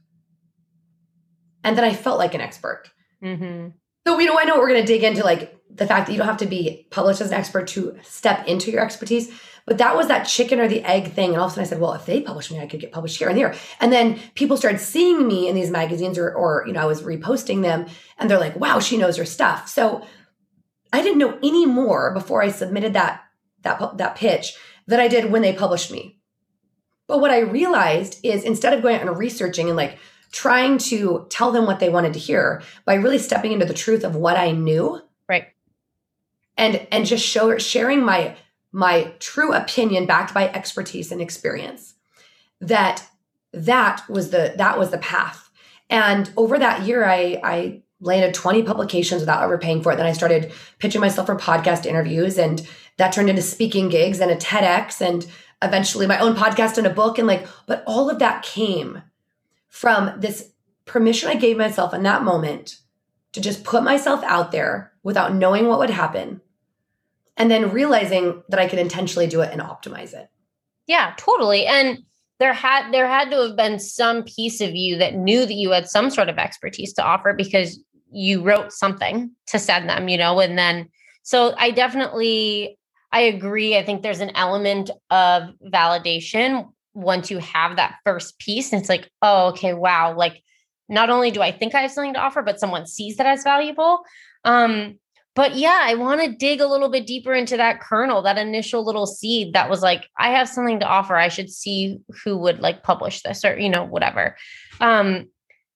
and 1.63 1.77
then 1.77 1.83
I 1.83 1.93
felt 1.93 2.19
like 2.19 2.33
an 2.33 2.41
expert. 2.41 2.83
Mm-hmm. 3.23 3.69
So, 4.05 4.19
you 4.19 4.25
know, 4.25 4.39
I 4.39 4.45
know 4.45 4.57
we're 4.57 4.69
going 4.69 4.81
to 4.81 4.87
dig 4.87 5.03
into 5.03 5.23
like 5.23 5.57
the 5.69 5.85
fact 5.87 6.07
that 6.07 6.11
you 6.11 6.17
don't 6.17 6.27
have 6.27 6.37
to 6.37 6.45
be 6.45 6.87
published 6.89 7.21
as 7.21 7.29
an 7.29 7.37
expert 7.37 7.67
to 7.67 7.97
step 8.03 8.47
into 8.47 8.71
your 8.71 8.83
expertise. 8.83 9.31
But 9.65 9.77
that 9.77 9.95
was 9.95 10.07
that 10.07 10.23
chicken 10.23 10.59
or 10.59 10.67
the 10.67 10.83
egg 10.83 11.13
thing. 11.13 11.29
And 11.29 11.37
all 11.37 11.45
of 11.45 11.51
a 11.51 11.53
sudden 11.53 11.67
I 11.67 11.69
said, 11.69 11.79
well, 11.79 11.93
if 11.93 12.05
they 12.05 12.21
publish 12.21 12.51
me, 12.51 12.59
I 12.59 12.65
could 12.65 12.79
get 12.79 12.91
published 12.91 13.17
here 13.17 13.29
and 13.29 13.37
there. 13.37 13.53
And 13.79 13.93
then 13.93 14.19
people 14.33 14.57
started 14.57 14.79
seeing 14.79 15.27
me 15.27 15.47
in 15.47 15.55
these 15.55 15.69
magazines 15.69 16.17
or, 16.17 16.33
or, 16.33 16.63
you 16.65 16.73
know, 16.73 16.81
I 16.81 16.85
was 16.85 17.03
reposting 17.03 17.61
them 17.61 17.85
and 18.17 18.29
they're 18.29 18.39
like, 18.39 18.55
wow, 18.55 18.79
she 18.79 18.97
knows 18.97 19.17
her 19.17 19.25
stuff. 19.25 19.69
So 19.69 20.05
I 20.91 21.01
didn't 21.01 21.19
know 21.19 21.37
any 21.43 21.65
more 21.65 22.13
before 22.13 22.41
I 22.41 22.49
submitted 22.49 22.93
that, 22.93 23.23
that, 23.61 23.97
that 23.97 24.15
pitch 24.15 24.55
that 24.87 24.99
I 24.99 25.07
did 25.07 25.31
when 25.31 25.43
they 25.43 25.53
published 25.53 25.91
me. 25.91 26.19
But 27.07 27.19
what 27.19 27.31
I 27.31 27.39
realized 27.39 28.19
is 28.23 28.43
instead 28.43 28.73
of 28.73 28.81
going 28.81 28.95
out 28.95 29.07
and 29.07 29.17
researching 29.17 29.67
and 29.67 29.77
like 29.77 29.99
trying 30.31 30.77
to 30.77 31.25
tell 31.29 31.51
them 31.51 31.65
what 31.65 31.79
they 31.79 31.89
wanted 31.89 32.13
to 32.13 32.19
hear 32.19 32.61
by 32.85 32.95
really 32.95 33.17
stepping 33.17 33.51
into 33.51 33.65
the 33.65 33.73
truth 33.73 34.03
of 34.03 34.15
what 34.15 34.37
I 34.37 34.51
knew. 34.51 35.01
Right. 35.27 35.47
And 36.57 36.87
and 36.91 37.05
just 37.05 37.25
show 37.25 37.57
sharing 37.57 38.03
my 38.03 38.35
my 38.71 39.13
true 39.19 39.53
opinion 39.53 40.05
backed 40.05 40.33
by 40.33 40.49
expertise 40.49 41.11
and 41.11 41.21
experience. 41.21 41.95
That 42.61 43.07
that 43.53 44.07
was 44.09 44.31
the 44.31 44.53
that 44.57 44.79
was 44.79 44.91
the 44.91 44.97
path. 44.97 45.49
And 45.89 46.31
over 46.37 46.57
that 46.57 46.83
year 46.83 47.05
I 47.05 47.39
I 47.43 47.81
landed 47.99 48.33
20 48.33 48.63
publications 48.63 49.21
without 49.21 49.43
ever 49.43 49.57
paying 49.57 49.83
for 49.83 49.91
it. 49.91 49.97
Then 49.97 50.07
I 50.07 50.13
started 50.13 50.51
pitching 50.79 51.01
myself 51.01 51.27
for 51.27 51.35
podcast 51.35 51.85
interviews 51.85 52.37
and 52.37 52.67
that 52.97 53.13
turned 53.13 53.29
into 53.29 53.41
speaking 53.41 53.89
gigs 53.89 54.19
and 54.19 54.31
a 54.31 54.35
TEDx 54.35 55.01
and 55.01 55.27
eventually 55.61 56.07
my 56.07 56.19
own 56.19 56.35
podcast 56.35 56.77
and 56.77 56.87
a 56.87 56.91
book. 56.91 57.19
And 57.19 57.27
like, 57.27 57.47
but 57.67 57.83
all 57.85 58.09
of 58.09 58.19
that 58.19 58.43
came 58.43 59.03
from 59.71 60.19
this 60.19 60.51
permission 60.85 61.29
I 61.29 61.35
gave 61.35 61.57
myself 61.57 61.93
in 61.93 62.03
that 62.03 62.23
moment 62.23 62.77
to 63.31 63.41
just 63.41 63.63
put 63.63 63.83
myself 63.83 64.21
out 64.23 64.51
there 64.51 64.91
without 65.01 65.33
knowing 65.33 65.67
what 65.67 65.79
would 65.79 65.89
happen 65.89 66.41
and 67.37 67.49
then 67.49 67.71
realizing 67.71 68.43
that 68.49 68.59
I 68.59 68.67
could 68.67 68.77
intentionally 68.77 69.27
do 69.27 69.41
it 69.41 69.51
and 69.51 69.61
optimize 69.61 70.13
it. 70.13 70.29
Yeah, 70.85 71.13
totally. 71.17 71.65
And 71.65 71.99
there 72.39 72.53
had 72.53 72.91
there 72.91 73.07
had 73.07 73.31
to 73.31 73.37
have 73.47 73.55
been 73.55 73.79
some 73.79 74.23
piece 74.23 74.59
of 74.59 74.75
you 74.75 74.97
that 74.97 75.15
knew 75.15 75.45
that 75.45 75.53
you 75.53 75.71
had 75.71 75.87
some 75.87 76.09
sort 76.09 76.27
of 76.27 76.37
expertise 76.37 76.91
to 76.93 77.03
offer 77.03 77.33
because 77.33 77.79
you 78.11 78.43
wrote 78.43 78.73
something 78.73 79.31
to 79.47 79.57
send 79.57 79.89
them, 79.89 80.09
you 80.09 80.17
know, 80.17 80.39
and 80.41 80.57
then 80.57 80.89
so 81.23 81.53
I 81.57 81.71
definitely 81.71 82.77
I 83.13 83.21
agree. 83.21 83.77
I 83.77 83.85
think 83.85 84.01
there's 84.01 84.19
an 84.19 84.35
element 84.35 84.89
of 85.09 85.43
validation 85.65 86.67
once 86.93 87.31
you 87.31 87.37
have 87.39 87.75
that 87.75 87.95
first 88.03 88.37
piece. 88.39 88.73
It's 88.73 88.89
like, 88.89 89.09
oh, 89.21 89.49
okay, 89.49 89.73
wow. 89.73 90.15
Like 90.15 90.41
not 90.89 91.09
only 91.09 91.31
do 91.31 91.41
I 91.41 91.51
think 91.51 91.73
I 91.73 91.81
have 91.81 91.91
something 91.91 92.13
to 92.13 92.19
offer, 92.19 92.41
but 92.41 92.59
someone 92.59 92.85
sees 92.85 93.17
that 93.17 93.25
as 93.25 93.43
valuable. 93.43 94.01
Um, 94.43 94.99
but 95.33 95.55
yeah, 95.55 95.79
I 95.83 95.95
want 95.95 96.21
to 96.21 96.35
dig 96.35 96.59
a 96.59 96.67
little 96.67 96.89
bit 96.89 97.07
deeper 97.07 97.33
into 97.33 97.55
that 97.55 97.79
kernel, 97.79 98.21
that 98.23 98.37
initial 98.37 98.85
little 98.85 99.07
seed 99.07 99.53
that 99.53 99.69
was 99.69 99.81
like, 99.81 100.07
I 100.17 100.29
have 100.31 100.49
something 100.49 100.81
to 100.81 100.85
offer. 100.85 101.15
I 101.15 101.29
should 101.29 101.49
see 101.49 101.99
who 102.23 102.37
would 102.39 102.59
like 102.59 102.83
publish 102.83 103.21
this 103.21 103.45
or, 103.45 103.57
you 103.57 103.69
know, 103.69 103.85
whatever. 103.85 104.35
Um, 104.81 105.29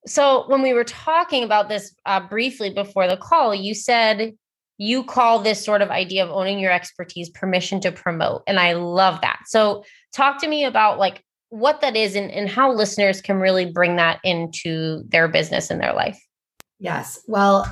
so 0.06 0.44
when 0.48 0.62
we 0.62 0.74
were 0.74 0.84
talking 0.84 1.44
about 1.44 1.70
this 1.70 1.96
uh, 2.06 2.20
briefly 2.20 2.70
before 2.70 3.08
the 3.08 3.18
call, 3.18 3.56
you 3.56 3.74
said 3.74 4.34
you 4.78 5.04
call 5.04 5.40
this 5.40 5.64
sort 5.64 5.82
of 5.82 5.90
idea 5.90 6.24
of 6.24 6.32
owning 6.32 6.60
your 6.60 6.72
expertise 6.72 7.30
permission 7.30 7.80
to 7.82 7.92
promote. 7.92 8.44
And 8.48 8.60
I 8.60 8.74
love 8.74 9.22
that. 9.22 9.40
So 9.48 9.84
talk 10.14 10.40
to 10.42 10.48
me 10.48 10.66
about 10.66 11.00
like 11.00 11.24
what 11.50 11.82
that 11.82 11.96
is 11.96 12.16
and, 12.16 12.30
and 12.32 12.50
how 12.50 12.72
listeners 12.72 13.22
can 13.22 13.38
really 13.38 13.72
bring 13.72 13.96
that 13.96 14.20
into 14.24 15.04
their 15.08 15.28
business 15.28 15.70
and 15.70 15.80
their 15.80 15.94
life. 15.94 16.20
Yes. 16.80 17.22
Well, 17.28 17.66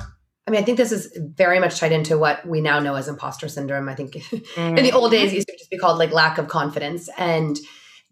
I 0.46 0.50
mean, 0.50 0.60
I 0.60 0.64
think 0.64 0.78
this 0.78 0.92
is 0.92 1.16
very 1.18 1.58
much 1.58 1.78
tied 1.78 1.92
into 1.92 2.18
what 2.18 2.46
we 2.46 2.60
now 2.60 2.78
know 2.78 2.94
as 2.94 3.08
imposter 3.08 3.48
syndrome. 3.48 3.88
I 3.88 3.94
think 3.94 4.12
mm-hmm. 4.12 4.78
in 4.78 4.84
the 4.84 4.92
old 4.92 5.10
days, 5.10 5.32
it 5.32 5.36
used 5.36 5.48
to 5.48 5.56
just 5.58 5.70
be 5.70 5.78
called 5.78 5.98
like 5.98 6.12
lack 6.12 6.38
of 6.38 6.48
confidence. 6.48 7.08
And 7.18 7.58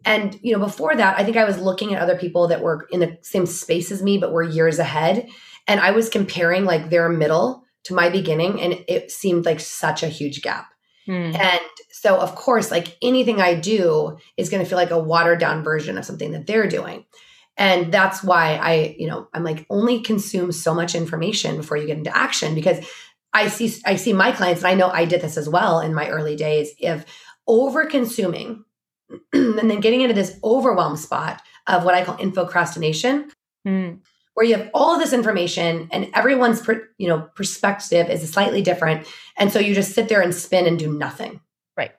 and 0.04 0.38
you 0.42 0.52
know, 0.52 0.58
before 0.58 0.96
that, 0.96 1.18
I 1.18 1.24
think 1.24 1.36
I 1.36 1.44
was 1.44 1.58
looking 1.58 1.94
at 1.94 2.02
other 2.02 2.16
people 2.18 2.48
that 2.48 2.62
were 2.62 2.88
in 2.90 3.00
the 3.00 3.18
same 3.22 3.46
space 3.46 3.92
as 3.92 4.02
me, 4.02 4.18
but 4.18 4.32
were 4.32 4.42
years 4.42 4.78
ahead. 4.78 5.28
And 5.68 5.78
I 5.78 5.92
was 5.92 6.08
comparing 6.08 6.64
like 6.64 6.90
their 6.90 7.08
middle 7.08 7.61
to 7.84 7.94
my 7.94 8.08
beginning, 8.08 8.60
and 8.60 8.84
it 8.88 9.10
seemed 9.10 9.44
like 9.44 9.60
such 9.60 10.02
a 10.02 10.08
huge 10.08 10.42
gap. 10.42 10.72
Mm. 11.08 11.36
And 11.38 11.60
so, 11.90 12.18
of 12.18 12.34
course, 12.34 12.70
like 12.70 12.96
anything 13.02 13.40
I 13.40 13.54
do 13.54 14.18
is 14.36 14.50
going 14.50 14.62
to 14.62 14.68
feel 14.68 14.78
like 14.78 14.90
a 14.90 14.98
watered 14.98 15.40
down 15.40 15.64
version 15.64 15.98
of 15.98 16.04
something 16.04 16.32
that 16.32 16.46
they're 16.46 16.68
doing. 16.68 17.04
And 17.56 17.92
that's 17.92 18.22
why 18.22 18.56
I, 18.56 18.96
you 18.98 19.08
know, 19.08 19.28
I'm 19.34 19.44
like 19.44 19.66
only 19.68 20.00
consume 20.00 20.52
so 20.52 20.74
much 20.74 20.94
information 20.94 21.56
before 21.56 21.76
you 21.76 21.86
get 21.86 21.98
into 21.98 22.16
action 22.16 22.54
because 22.54 22.84
I 23.32 23.48
see 23.48 23.74
I 23.84 23.96
see 23.96 24.12
my 24.12 24.32
clients 24.32 24.62
and 24.62 24.68
I 24.68 24.74
know 24.74 24.88
I 24.88 25.04
did 25.04 25.20
this 25.20 25.36
as 25.36 25.48
well 25.48 25.80
in 25.80 25.94
my 25.94 26.08
early 26.08 26.36
days 26.36 26.72
of 26.82 27.04
over 27.46 27.86
consuming 27.86 28.64
and 29.32 29.70
then 29.70 29.80
getting 29.80 30.00
into 30.00 30.14
this 30.14 30.38
overwhelm 30.42 30.96
spot 30.96 31.42
of 31.66 31.84
what 31.84 31.94
I 31.94 32.04
call 32.04 32.16
infocrastination. 32.16 33.30
Mm 33.66 34.00
where 34.34 34.46
you 34.46 34.56
have 34.56 34.70
all 34.72 34.94
of 34.94 35.00
this 35.00 35.12
information 35.12 35.88
and 35.92 36.10
everyone's 36.14 36.60
per, 36.60 36.88
you 36.98 37.08
know 37.08 37.28
perspective 37.34 38.08
is 38.08 38.28
slightly 38.30 38.62
different. 38.62 39.06
And 39.36 39.52
so 39.52 39.58
you 39.58 39.74
just 39.74 39.92
sit 39.92 40.08
there 40.08 40.22
and 40.22 40.34
spin 40.34 40.66
and 40.66 40.78
do 40.78 40.92
nothing. 40.92 41.40
Right. 41.76 41.92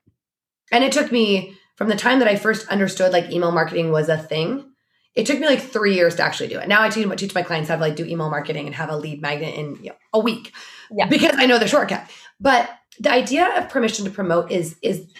And 0.71 0.83
it 0.83 0.91
took 0.91 1.11
me 1.11 1.55
from 1.75 1.89
the 1.89 1.95
time 1.95 2.19
that 2.19 2.27
i 2.27 2.35
first 2.35 2.67
understood 2.67 3.11
like 3.11 3.31
email 3.31 3.51
marketing 3.51 3.91
was 3.91 4.09
a 4.09 4.17
thing 4.17 4.69
it 5.15 5.27
took 5.27 5.39
me 5.39 5.45
like 5.45 5.61
three 5.61 5.93
years 5.93 6.15
to 6.15 6.23
actually 6.23 6.49
do 6.49 6.59
it. 6.59 6.67
Now 6.67 6.81
i 6.81 6.89
teach, 6.89 7.07
teach 7.17 7.35
my 7.35 7.43
clients 7.43 7.69
how 7.69 7.75
to 7.75 7.81
like 7.81 7.95
do 7.95 8.05
email 8.05 8.29
marketing 8.29 8.65
and 8.65 8.75
have 8.75 8.89
a 8.89 8.97
lead 8.97 9.21
magnet 9.21 9.55
in 9.55 9.75
you 9.75 9.89
know, 9.89 9.95
a 10.13 10.19
week 10.19 10.53
yeah. 10.91 11.07
because 11.07 11.35
i 11.37 11.45
know 11.45 11.59
the 11.59 11.67
shortcut. 11.67 12.09
But 12.39 12.69
the 12.99 13.11
idea 13.11 13.47
of 13.57 13.69
permission 13.69 14.05
to 14.05 14.11
promote 14.11 14.51
is 14.51 14.75
is 14.81 15.11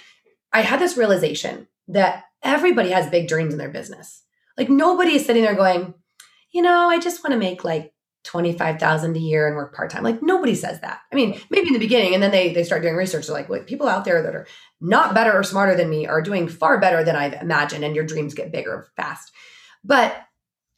i 0.51 0.61
had 0.61 0.79
this 0.79 0.97
realization 0.97 1.67
that 1.87 2.23
everybody 2.43 2.89
has 2.89 3.09
big 3.09 3.27
dreams 3.27 3.53
in 3.53 3.59
their 3.59 3.69
business. 3.69 4.23
Like 4.57 4.69
nobody 4.69 5.15
is 5.15 5.25
sitting 5.25 5.43
there 5.43 5.55
going 5.55 5.93
you 6.53 6.61
know, 6.61 6.89
I 6.89 6.99
just 6.99 7.23
want 7.23 7.33
to 7.33 7.39
make 7.39 7.63
like 7.63 7.93
25,000 8.23 9.15
a 9.15 9.19
year 9.19 9.47
and 9.47 9.55
work 9.55 9.75
part-time. 9.75 10.03
Like 10.03 10.21
nobody 10.21 10.55
says 10.55 10.79
that. 10.79 11.01
I 11.11 11.15
mean, 11.15 11.39
maybe 11.49 11.67
in 11.67 11.73
the 11.73 11.79
beginning 11.79 12.13
and 12.13 12.23
then 12.23 12.31
they 12.31 12.53
they 12.53 12.63
start 12.63 12.81
doing 12.81 12.95
research. 12.95 13.27
They're 13.27 13.35
like, 13.35 13.49
wait, 13.49 13.67
people 13.67 13.87
out 13.87 14.05
there 14.05 14.21
that 14.21 14.35
are 14.35 14.47
not 14.79 15.13
better 15.13 15.33
or 15.33 15.43
smarter 15.43 15.75
than 15.75 15.89
me 15.89 16.07
are 16.07 16.21
doing 16.21 16.47
far 16.47 16.79
better 16.79 17.03
than 17.03 17.15
I've 17.15 17.33
imagined 17.33 17.83
and 17.83 17.95
your 17.95 18.05
dreams 18.05 18.33
get 18.33 18.51
bigger 18.51 18.87
fast. 18.95 19.31
But, 19.83 20.15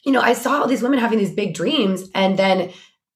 you 0.03 0.11
know, 0.11 0.21
I 0.21 0.33
saw 0.33 0.61
all 0.61 0.67
these 0.67 0.81
women 0.81 0.97
having 0.97 1.19
these 1.19 1.33
big 1.33 1.53
dreams 1.53 2.09
and 2.15 2.37
then 2.39 2.71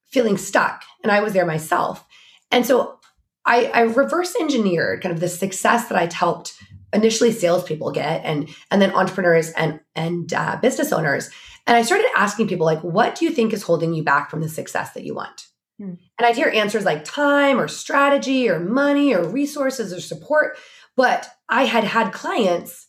feeling 0.05 0.37
stuck 0.37 0.83
and 1.01 1.11
I 1.11 1.21
was 1.21 1.33
there 1.33 1.45
myself. 1.45 2.05
And 2.51 2.65
so 2.65 2.99
I, 3.45 3.65
I 3.73 3.81
reverse 3.81 4.35
engineered 4.39 5.01
kind 5.01 5.13
of 5.13 5.21
the 5.21 5.29
success 5.29 5.87
that 5.87 5.97
I'd 5.97 6.13
helped 6.13 6.55
initially 6.93 7.31
salespeople 7.31 7.91
get 7.91 8.23
and 8.25 8.49
and 8.71 8.81
then 8.81 8.91
entrepreneurs 8.91 9.51
and 9.51 9.79
and 9.95 10.33
uh, 10.33 10.57
business 10.61 10.91
owners 10.91 11.29
and 11.69 11.77
I 11.77 11.83
started 11.83 12.07
asking 12.15 12.47
people, 12.47 12.65
like, 12.65 12.81
what 12.81 13.13
do 13.13 13.25
you 13.25 13.31
think 13.31 13.53
is 13.53 13.61
holding 13.61 13.93
you 13.93 14.01
back 14.03 14.31
from 14.31 14.41
the 14.41 14.49
success 14.49 14.93
that 14.93 15.03
you 15.03 15.13
want? 15.13 15.45
Hmm. 15.77 15.93
And 16.17 16.25
I'd 16.25 16.35
hear 16.35 16.49
answers 16.49 16.83
like 16.83 17.05
time 17.05 17.59
or 17.59 17.67
strategy 17.67 18.49
or 18.49 18.59
money 18.59 19.13
or 19.13 19.23
resources 19.23 19.93
or 19.93 20.01
support. 20.01 20.57
But 20.97 21.29
I 21.47 21.65
had 21.65 21.83
had 21.83 22.11
clients 22.11 22.87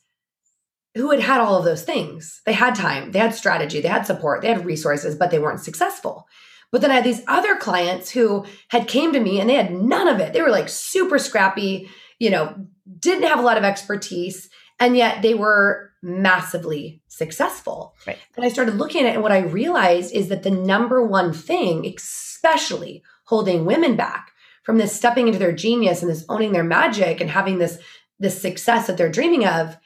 who 0.94 1.10
had 1.10 1.20
had 1.20 1.40
all 1.40 1.58
of 1.58 1.66
those 1.66 1.82
things. 1.82 2.40
They 2.46 2.54
had 2.54 2.74
time, 2.74 3.12
they 3.12 3.18
had 3.18 3.34
strategy, 3.34 3.82
they 3.82 3.88
had 3.88 4.06
support, 4.06 4.40
they 4.40 4.48
had 4.48 4.64
resources, 4.64 5.14
but 5.14 5.30
they 5.30 5.38
weren't 5.38 5.60
successful. 5.60 6.26
But 6.72 6.80
then 6.80 6.90
I 6.90 6.94
had 6.94 7.04
these 7.04 7.22
other 7.28 7.56
clients 7.56 8.08
who 8.10 8.46
had 8.68 8.88
came 8.88 9.12
to 9.12 9.20
me 9.20 9.40
and 9.40 9.50
they 9.50 9.56
had 9.56 9.74
none 9.74 10.08
of 10.08 10.20
it. 10.20 10.32
They 10.32 10.40
were 10.40 10.48
like 10.48 10.70
super 10.70 11.18
scrappy, 11.18 11.90
you 12.18 12.30
know, 12.30 12.54
didn't 12.98 13.28
have 13.28 13.40
a 13.40 13.42
lot 13.42 13.58
of 13.58 13.64
expertise, 13.64 14.48
and 14.80 14.96
yet 14.96 15.22
they 15.22 15.34
were 15.34 15.92
massively 16.02 17.02
successful. 17.08 17.94
Right. 18.06 18.18
And 18.34 18.44
I 18.44 18.48
started 18.48 18.76
looking 18.76 19.02
at 19.02 19.10
it, 19.10 19.14
and 19.14 19.22
what 19.22 19.32
I 19.32 19.40
realized 19.40 20.14
is 20.14 20.28
that 20.28 20.42
the 20.42 20.50
number 20.50 21.06
one 21.06 21.32
thing, 21.32 21.86
especially 21.94 23.02
holding 23.24 23.66
women 23.66 23.94
back 23.94 24.32
from 24.64 24.78
this 24.78 24.96
stepping 24.96 25.26
into 25.26 25.38
their 25.38 25.52
genius 25.52 26.02
and 26.02 26.10
this 26.10 26.24
owning 26.28 26.52
their 26.52 26.64
magic 26.64 27.20
and 27.20 27.30
having 27.30 27.58
this 27.58 27.78
this 28.18 28.40
success 28.40 28.86
that 28.86 28.98
they're 28.98 29.10
dreaming 29.10 29.46
of, 29.46 29.78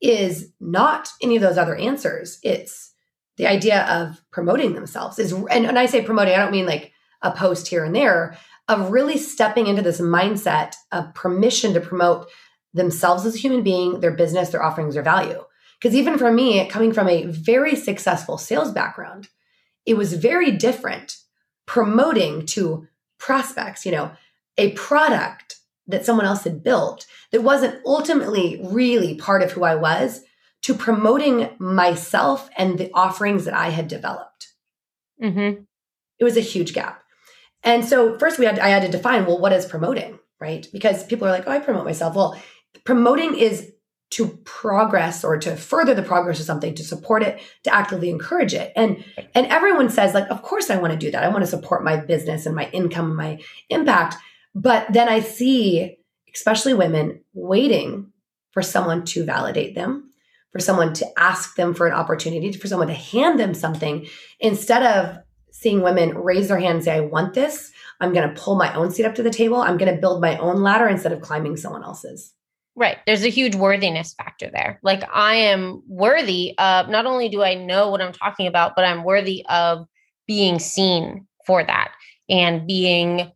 is 0.00 0.52
not 0.60 1.10
any 1.20 1.36
of 1.36 1.42
those 1.42 1.58
other 1.58 1.76
answers. 1.76 2.38
It's 2.42 2.94
the 3.36 3.46
idea 3.46 3.84
of 3.86 4.22
promoting 4.30 4.74
themselves. 4.74 5.18
Is 5.18 5.32
and 5.32 5.66
when 5.66 5.78
I 5.78 5.86
say 5.86 6.02
promoting, 6.02 6.34
I 6.34 6.38
don't 6.38 6.52
mean 6.52 6.66
like 6.66 6.92
a 7.22 7.32
post 7.32 7.68
here 7.68 7.84
and 7.84 7.94
there. 7.94 8.36
Of 8.68 8.92
really 8.92 9.18
stepping 9.18 9.66
into 9.66 9.82
this 9.82 10.00
mindset 10.00 10.74
of 10.92 11.12
permission 11.14 11.74
to 11.74 11.80
promote 11.80 12.28
themselves 12.74 13.26
as 13.26 13.34
a 13.34 13.38
human 13.38 13.62
being, 13.62 14.00
their 14.00 14.12
business, 14.12 14.50
their 14.50 14.62
offerings, 14.62 14.94
their 14.94 15.02
value. 15.02 15.44
Because 15.80 15.96
even 15.96 16.16
for 16.16 16.30
me, 16.30 16.66
coming 16.68 16.92
from 16.92 17.08
a 17.08 17.24
very 17.26 17.74
successful 17.74 18.38
sales 18.38 18.70
background, 18.70 19.28
it 19.84 19.94
was 19.94 20.14
very 20.14 20.52
different 20.52 21.16
promoting 21.66 22.46
to 22.46 22.86
prospects, 23.18 23.84
you 23.84 23.92
know, 23.92 24.12
a 24.58 24.72
product 24.72 25.56
that 25.86 26.04
someone 26.04 26.26
else 26.26 26.44
had 26.44 26.62
built 26.62 27.06
that 27.32 27.42
wasn't 27.42 27.80
ultimately 27.84 28.60
really 28.64 29.16
part 29.16 29.42
of 29.42 29.52
who 29.52 29.64
I 29.64 29.74
was 29.74 30.22
to 30.62 30.74
promoting 30.74 31.50
myself 31.58 32.48
and 32.56 32.78
the 32.78 32.90
offerings 32.94 33.44
that 33.44 33.54
I 33.54 33.70
had 33.70 33.88
developed. 33.88 34.52
Mm-hmm. 35.20 35.62
It 36.18 36.24
was 36.24 36.36
a 36.36 36.40
huge 36.40 36.72
gap. 36.72 37.02
And 37.64 37.84
so 37.84 38.18
first 38.18 38.38
we 38.38 38.44
had 38.44 38.58
I 38.58 38.68
had 38.68 38.82
to 38.82 38.88
define, 38.88 39.26
well, 39.26 39.40
what 39.40 39.52
is 39.52 39.66
promoting, 39.66 40.18
right? 40.40 40.66
Because 40.72 41.04
people 41.04 41.26
are 41.26 41.32
like, 41.32 41.44
oh, 41.46 41.50
I 41.50 41.58
promote 41.58 41.84
myself. 41.84 42.14
Well, 42.14 42.40
promoting 42.84 43.36
is 43.36 43.72
to 44.10 44.28
progress 44.44 45.24
or 45.24 45.38
to 45.38 45.56
further 45.56 45.94
the 45.94 46.02
progress 46.02 46.38
of 46.38 46.44
something 46.44 46.74
to 46.74 46.84
support 46.84 47.22
it 47.22 47.40
to 47.64 47.74
actively 47.74 48.10
encourage 48.10 48.52
it. 48.52 48.72
And 48.76 49.02
and 49.34 49.46
everyone 49.46 49.88
says 49.88 50.12
like 50.12 50.28
of 50.30 50.42
course 50.42 50.68
i 50.68 50.76
want 50.76 50.92
to 50.92 50.98
do 50.98 51.10
that. 51.10 51.24
I 51.24 51.28
want 51.28 51.42
to 51.42 51.50
support 51.50 51.82
my 51.82 51.96
business 51.96 52.44
and 52.44 52.54
my 52.54 52.68
income 52.70 53.06
and 53.06 53.16
my 53.16 53.40
impact. 53.70 54.16
But 54.54 54.92
then 54.92 55.08
i 55.08 55.20
see 55.20 55.96
especially 56.34 56.74
women 56.74 57.22
waiting 57.32 58.12
for 58.52 58.62
someone 58.62 59.04
to 59.04 59.24
validate 59.24 59.74
them 59.74 60.10
for 60.52 60.60
someone 60.60 60.92
to 60.92 61.06
ask 61.18 61.56
them 61.56 61.72
for 61.72 61.86
an 61.86 61.94
opportunity 61.94 62.52
for 62.52 62.68
someone 62.68 62.88
to 62.88 62.94
hand 62.94 63.40
them 63.40 63.54
something. 63.54 64.06
Instead 64.38 64.82
of 64.82 65.18
seeing 65.50 65.80
women 65.80 66.16
raise 66.18 66.48
their 66.48 66.58
hand 66.58 66.76
and 66.76 66.84
say 66.84 66.92
i 66.92 67.00
want 67.00 67.34
this. 67.34 67.72
I'm 68.00 68.12
going 68.12 68.28
to 68.28 68.40
pull 68.40 68.56
my 68.56 68.74
own 68.74 68.90
seat 68.90 69.04
up 69.04 69.14
to 69.14 69.22
the 69.22 69.30
table. 69.30 69.56
I'm 69.56 69.78
going 69.78 69.94
to 69.94 70.00
build 70.00 70.20
my 70.20 70.36
own 70.38 70.60
ladder 70.60 70.88
instead 70.88 71.12
of 71.12 71.20
climbing 71.20 71.56
someone 71.56 71.84
else's 71.84 72.34
Right. 72.74 72.98
There's 73.06 73.24
a 73.24 73.28
huge 73.28 73.54
worthiness 73.54 74.14
factor 74.14 74.50
there. 74.50 74.80
Like 74.82 75.02
I 75.14 75.34
am 75.34 75.82
worthy 75.86 76.54
of 76.58 76.88
not 76.88 77.04
only 77.04 77.28
do 77.28 77.42
I 77.42 77.54
know 77.54 77.90
what 77.90 78.00
I'm 78.00 78.12
talking 78.12 78.46
about, 78.46 78.74
but 78.74 78.84
I'm 78.86 79.04
worthy 79.04 79.44
of 79.48 79.86
being 80.26 80.58
seen 80.58 81.26
for 81.46 81.62
that. 81.64 81.92
and 82.28 82.66
being 82.66 83.30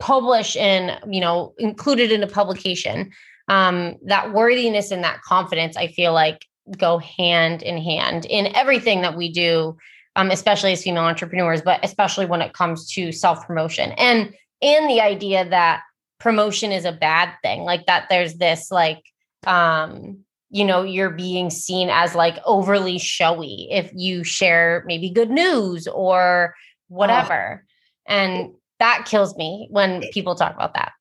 published 0.00 0.56
and 0.56 0.98
you 1.12 1.20
know 1.20 1.54
included 1.58 2.10
in 2.10 2.22
a 2.22 2.26
publication 2.26 3.10
um, 3.48 3.96
that 4.06 4.32
worthiness 4.32 4.90
and 4.90 5.04
that 5.04 5.20
confidence 5.22 5.76
i 5.76 5.86
feel 5.86 6.12
like 6.12 6.46
go 6.78 6.98
hand 6.98 7.62
in 7.62 7.78
hand 7.78 8.24
in 8.26 8.54
everything 8.56 9.02
that 9.02 9.16
we 9.16 9.30
do 9.30 9.76
um, 10.16 10.30
especially 10.30 10.72
as 10.72 10.82
female 10.82 11.04
entrepreneurs 11.04 11.62
but 11.62 11.78
especially 11.84 12.26
when 12.26 12.40
it 12.40 12.52
comes 12.54 12.90
to 12.90 13.12
self 13.12 13.46
promotion 13.46 13.92
and 13.92 14.34
and 14.62 14.90
the 14.90 15.00
idea 15.00 15.48
that 15.48 15.82
promotion 16.24 16.72
is 16.72 16.86
a 16.86 16.90
bad 16.92 17.34
thing 17.42 17.64
like 17.64 17.84
that 17.84 18.06
there's 18.08 18.36
this 18.36 18.70
like 18.70 19.02
um 19.46 20.24
you 20.48 20.64
know 20.64 20.82
you're 20.82 21.10
being 21.10 21.50
seen 21.50 21.90
as 21.90 22.14
like 22.14 22.38
overly 22.46 22.96
showy 22.96 23.68
if 23.70 23.90
you 23.94 24.24
share 24.24 24.82
maybe 24.86 25.10
good 25.10 25.28
news 25.28 25.86
or 25.86 26.54
whatever 26.88 27.62
oh. 27.62 27.70
and 28.06 28.54
that 28.78 29.04
kills 29.04 29.36
me 29.36 29.68
when 29.70 30.02
people 30.12 30.34
talk 30.34 30.54
about 30.54 30.72
that 30.72 30.92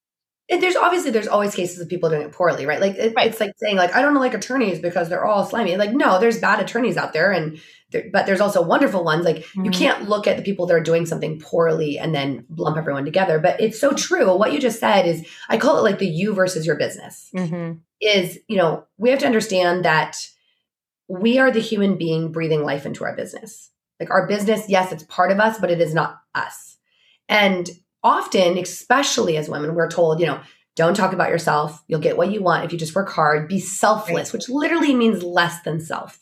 there's 0.49 0.75
obviously 0.75 1.09
there's 1.09 1.29
always 1.29 1.55
cases 1.55 1.79
of 1.79 1.87
people 1.87 2.09
doing 2.09 2.23
it 2.23 2.33
poorly 2.33 2.65
right 2.65 2.81
like 2.81 2.95
it, 2.95 3.13
right. 3.15 3.27
it's 3.27 3.39
like 3.39 3.53
saying 3.59 3.77
like 3.77 3.95
i 3.95 4.01
don't 4.01 4.13
like 4.15 4.33
attorneys 4.33 4.79
because 4.79 5.07
they're 5.07 5.23
all 5.23 5.45
slimy 5.45 5.77
like 5.77 5.93
no 5.93 6.19
there's 6.19 6.37
bad 6.37 6.59
attorneys 6.59 6.97
out 6.97 7.13
there 7.13 7.31
and 7.31 7.61
there, 7.93 8.09
but 8.11 8.25
there's 8.25 8.41
also 8.41 8.61
wonderful 8.61 9.03
ones 9.03 9.23
like 9.23 9.37
mm-hmm. 9.37 9.63
you 9.63 9.71
can't 9.71 10.09
look 10.09 10.27
at 10.27 10.35
the 10.35 10.43
people 10.43 10.65
that 10.65 10.73
are 10.73 10.83
doing 10.83 11.05
something 11.05 11.39
poorly 11.39 11.97
and 11.97 12.13
then 12.13 12.45
lump 12.57 12.75
everyone 12.75 13.05
together 13.05 13.39
but 13.39 13.59
it's 13.61 13.79
so 13.79 13.93
true 13.93 14.35
what 14.35 14.51
you 14.51 14.59
just 14.59 14.79
said 14.79 15.07
is 15.07 15.25
i 15.47 15.57
call 15.57 15.77
it 15.77 15.83
like 15.89 15.99
the 15.99 16.07
you 16.07 16.33
versus 16.33 16.65
your 16.65 16.75
business 16.75 17.29
mm-hmm. 17.33 17.77
is 18.01 18.37
you 18.49 18.57
know 18.57 18.85
we 18.97 19.09
have 19.09 19.19
to 19.19 19.25
understand 19.25 19.85
that 19.85 20.17
we 21.07 21.39
are 21.39 21.51
the 21.51 21.61
human 21.61 21.97
being 21.97 22.31
breathing 22.31 22.63
life 22.63 22.85
into 22.85 23.05
our 23.05 23.15
business 23.15 23.69
like 23.99 24.09
our 24.09 24.27
business 24.27 24.67
yes 24.67 24.91
it's 24.91 25.03
part 25.03 25.31
of 25.31 25.39
us 25.39 25.57
but 25.59 25.71
it 25.71 25.79
is 25.79 25.93
not 25.93 26.21
us 26.35 26.73
and 27.29 27.69
often, 28.03 28.57
especially 28.57 29.37
as 29.37 29.49
women, 29.49 29.75
we're 29.75 29.89
told, 29.89 30.19
you 30.19 30.25
know, 30.25 30.41
don't 30.75 30.95
talk 30.95 31.13
about 31.13 31.29
yourself. 31.29 31.83
You'll 31.87 31.99
get 31.99 32.17
what 32.17 32.31
you 32.31 32.41
want 32.41 32.65
if 32.65 32.73
you 32.73 32.79
just 32.79 32.95
work 32.95 33.09
hard. 33.09 33.47
Be 33.47 33.59
selfless, 33.59 34.29
right. 34.29 34.33
which 34.33 34.49
literally 34.49 34.93
means 34.93 35.23
less 35.23 35.61
than 35.61 35.79
self. 35.79 36.19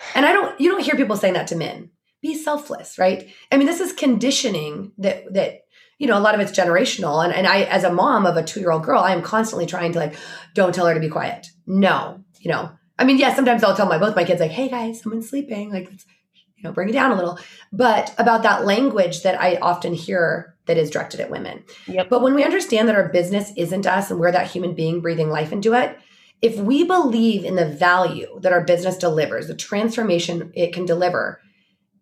And 0.14 0.26
I 0.26 0.32
don't, 0.32 0.60
you 0.60 0.70
don't 0.70 0.82
hear 0.82 0.96
people 0.96 1.16
saying 1.16 1.34
that 1.34 1.46
to 1.48 1.56
men. 1.56 1.90
Be 2.20 2.34
selfless, 2.34 2.98
right? 2.98 3.28
I 3.52 3.56
mean, 3.56 3.66
this 3.66 3.80
is 3.80 3.92
conditioning 3.92 4.92
that 4.98 5.32
that 5.34 5.60
you 5.98 6.06
know 6.06 6.18
a 6.18 6.20
lot 6.20 6.34
of 6.34 6.40
it's 6.40 6.56
generational. 6.58 7.22
And 7.22 7.34
and 7.34 7.46
I, 7.46 7.62
as 7.64 7.84
a 7.84 7.92
mom 7.92 8.24
of 8.24 8.36
a 8.36 8.42
two 8.42 8.60
year 8.60 8.70
old 8.70 8.82
girl, 8.82 9.00
I 9.00 9.12
am 9.12 9.22
constantly 9.22 9.66
trying 9.66 9.92
to 9.92 9.98
like, 9.98 10.16
don't 10.54 10.74
tell 10.74 10.86
her 10.86 10.94
to 10.94 11.00
be 11.00 11.10
quiet. 11.10 11.48
No, 11.66 12.24
you 12.40 12.50
know. 12.50 12.70
I 12.98 13.04
mean, 13.04 13.18
yeah, 13.18 13.34
sometimes 13.34 13.62
I'll 13.62 13.76
tell 13.76 13.86
my 13.86 13.98
both 13.98 14.16
my 14.16 14.24
kids 14.24 14.40
like, 14.40 14.52
hey 14.52 14.68
guys, 14.68 15.02
someone's 15.02 15.28
sleeping. 15.28 15.70
Like, 15.70 15.90
you 15.90 16.62
know, 16.62 16.72
bring 16.72 16.88
it 16.88 16.92
down 16.92 17.10
a 17.10 17.14
little. 17.14 17.38
But 17.72 18.14
about 18.16 18.42
that 18.44 18.64
language 18.64 19.22
that 19.22 19.40
I 19.40 19.56
often 19.56 19.92
hear 19.92 20.54
that 20.66 20.78
is 20.78 20.90
directed 20.90 21.20
at 21.20 21.30
women. 21.30 21.64
Yep. 21.86 22.08
But 22.08 22.22
when 22.22 22.34
we 22.34 22.44
understand 22.44 22.88
that 22.88 22.96
our 22.96 23.08
business 23.10 23.52
isn't 23.56 23.86
us 23.86 24.10
and 24.10 24.18
we're 24.18 24.32
that 24.32 24.50
human 24.50 24.74
being 24.74 25.00
breathing 25.00 25.28
life 25.28 25.52
into 25.52 25.74
it, 25.74 25.98
if 26.44 26.58
we 26.58 26.84
believe 26.84 27.42
in 27.42 27.54
the 27.54 27.64
value 27.64 28.38
that 28.42 28.52
our 28.52 28.62
business 28.62 28.98
delivers, 28.98 29.46
the 29.46 29.54
transformation 29.54 30.52
it 30.54 30.74
can 30.74 30.84
deliver, 30.84 31.40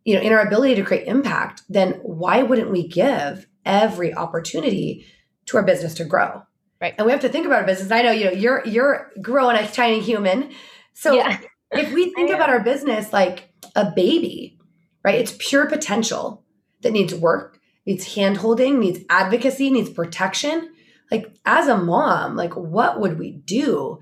you 0.05 0.16
know, 0.16 0.20
in 0.20 0.33
our 0.33 0.40
ability 0.44 0.74
to 0.74 0.83
create 0.83 1.07
impact, 1.07 1.62
then 1.68 1.92
why 2.02 2.42
wouldn't 2.42 2.72
we 2.72 2.88
give 2.88 3.46
every 3.64 4.12
opportunity 4.12 5.07
to 5.46 5.59
our 5.59 5.62
business 5.62 5.94
to 5.94 6.05
grow? 6.05 6.42
Right. 6.81 6.92
And 6.98 7.07
we 7.07 7.12
have 7.12 7.20
to 7.20 7.28
think 7.28 7.46
about 7.46 7.61
our 7.61 7.66
business. 7.66 7.92
I 7.92 8.02
know, 8.02 8.11
you 8.11 8.24
know, 8.24 8.33
you're 8.33 8.66
you're 8.66 9.12
growing 9.22 9.57
a 9.57 9.70
tiny 9.70 10.00
human. 10.00 10.50
So 10.92 11.12
yeah. 11.12 11.38
if 11.70 11.92
we 11.92 12.12
think 12.12 12.31
about 12.33 12.50
our 12.50 12.64
business 12.64 13.12
like 13.12 13.48
a 13.76 13.92
baby, 13.92 14.59
right? 15.05 15.20
It's 15.20 15.37
pure 15.38 15.68
potential 15.68 16.42
that 16.81 16.90
needs 16.90 17.14
work, 17.14 17.61
needs 17.87 18.16
hand 18.16 18.38
holding, 18.38 18.81
needs 18.81 18.98
advocacy, 19.09 19.70
needs 19.70 19.88
protection. 19.88 20.72
Like, 21.12 21.33
as 21.44 21.68
a 21.68 21.76
mom, 21.76 22.37
like, 22.37 22.55
what 22.55 22.98
would 22.98 23.18
we 23.18 23.31
do 23.33 24.00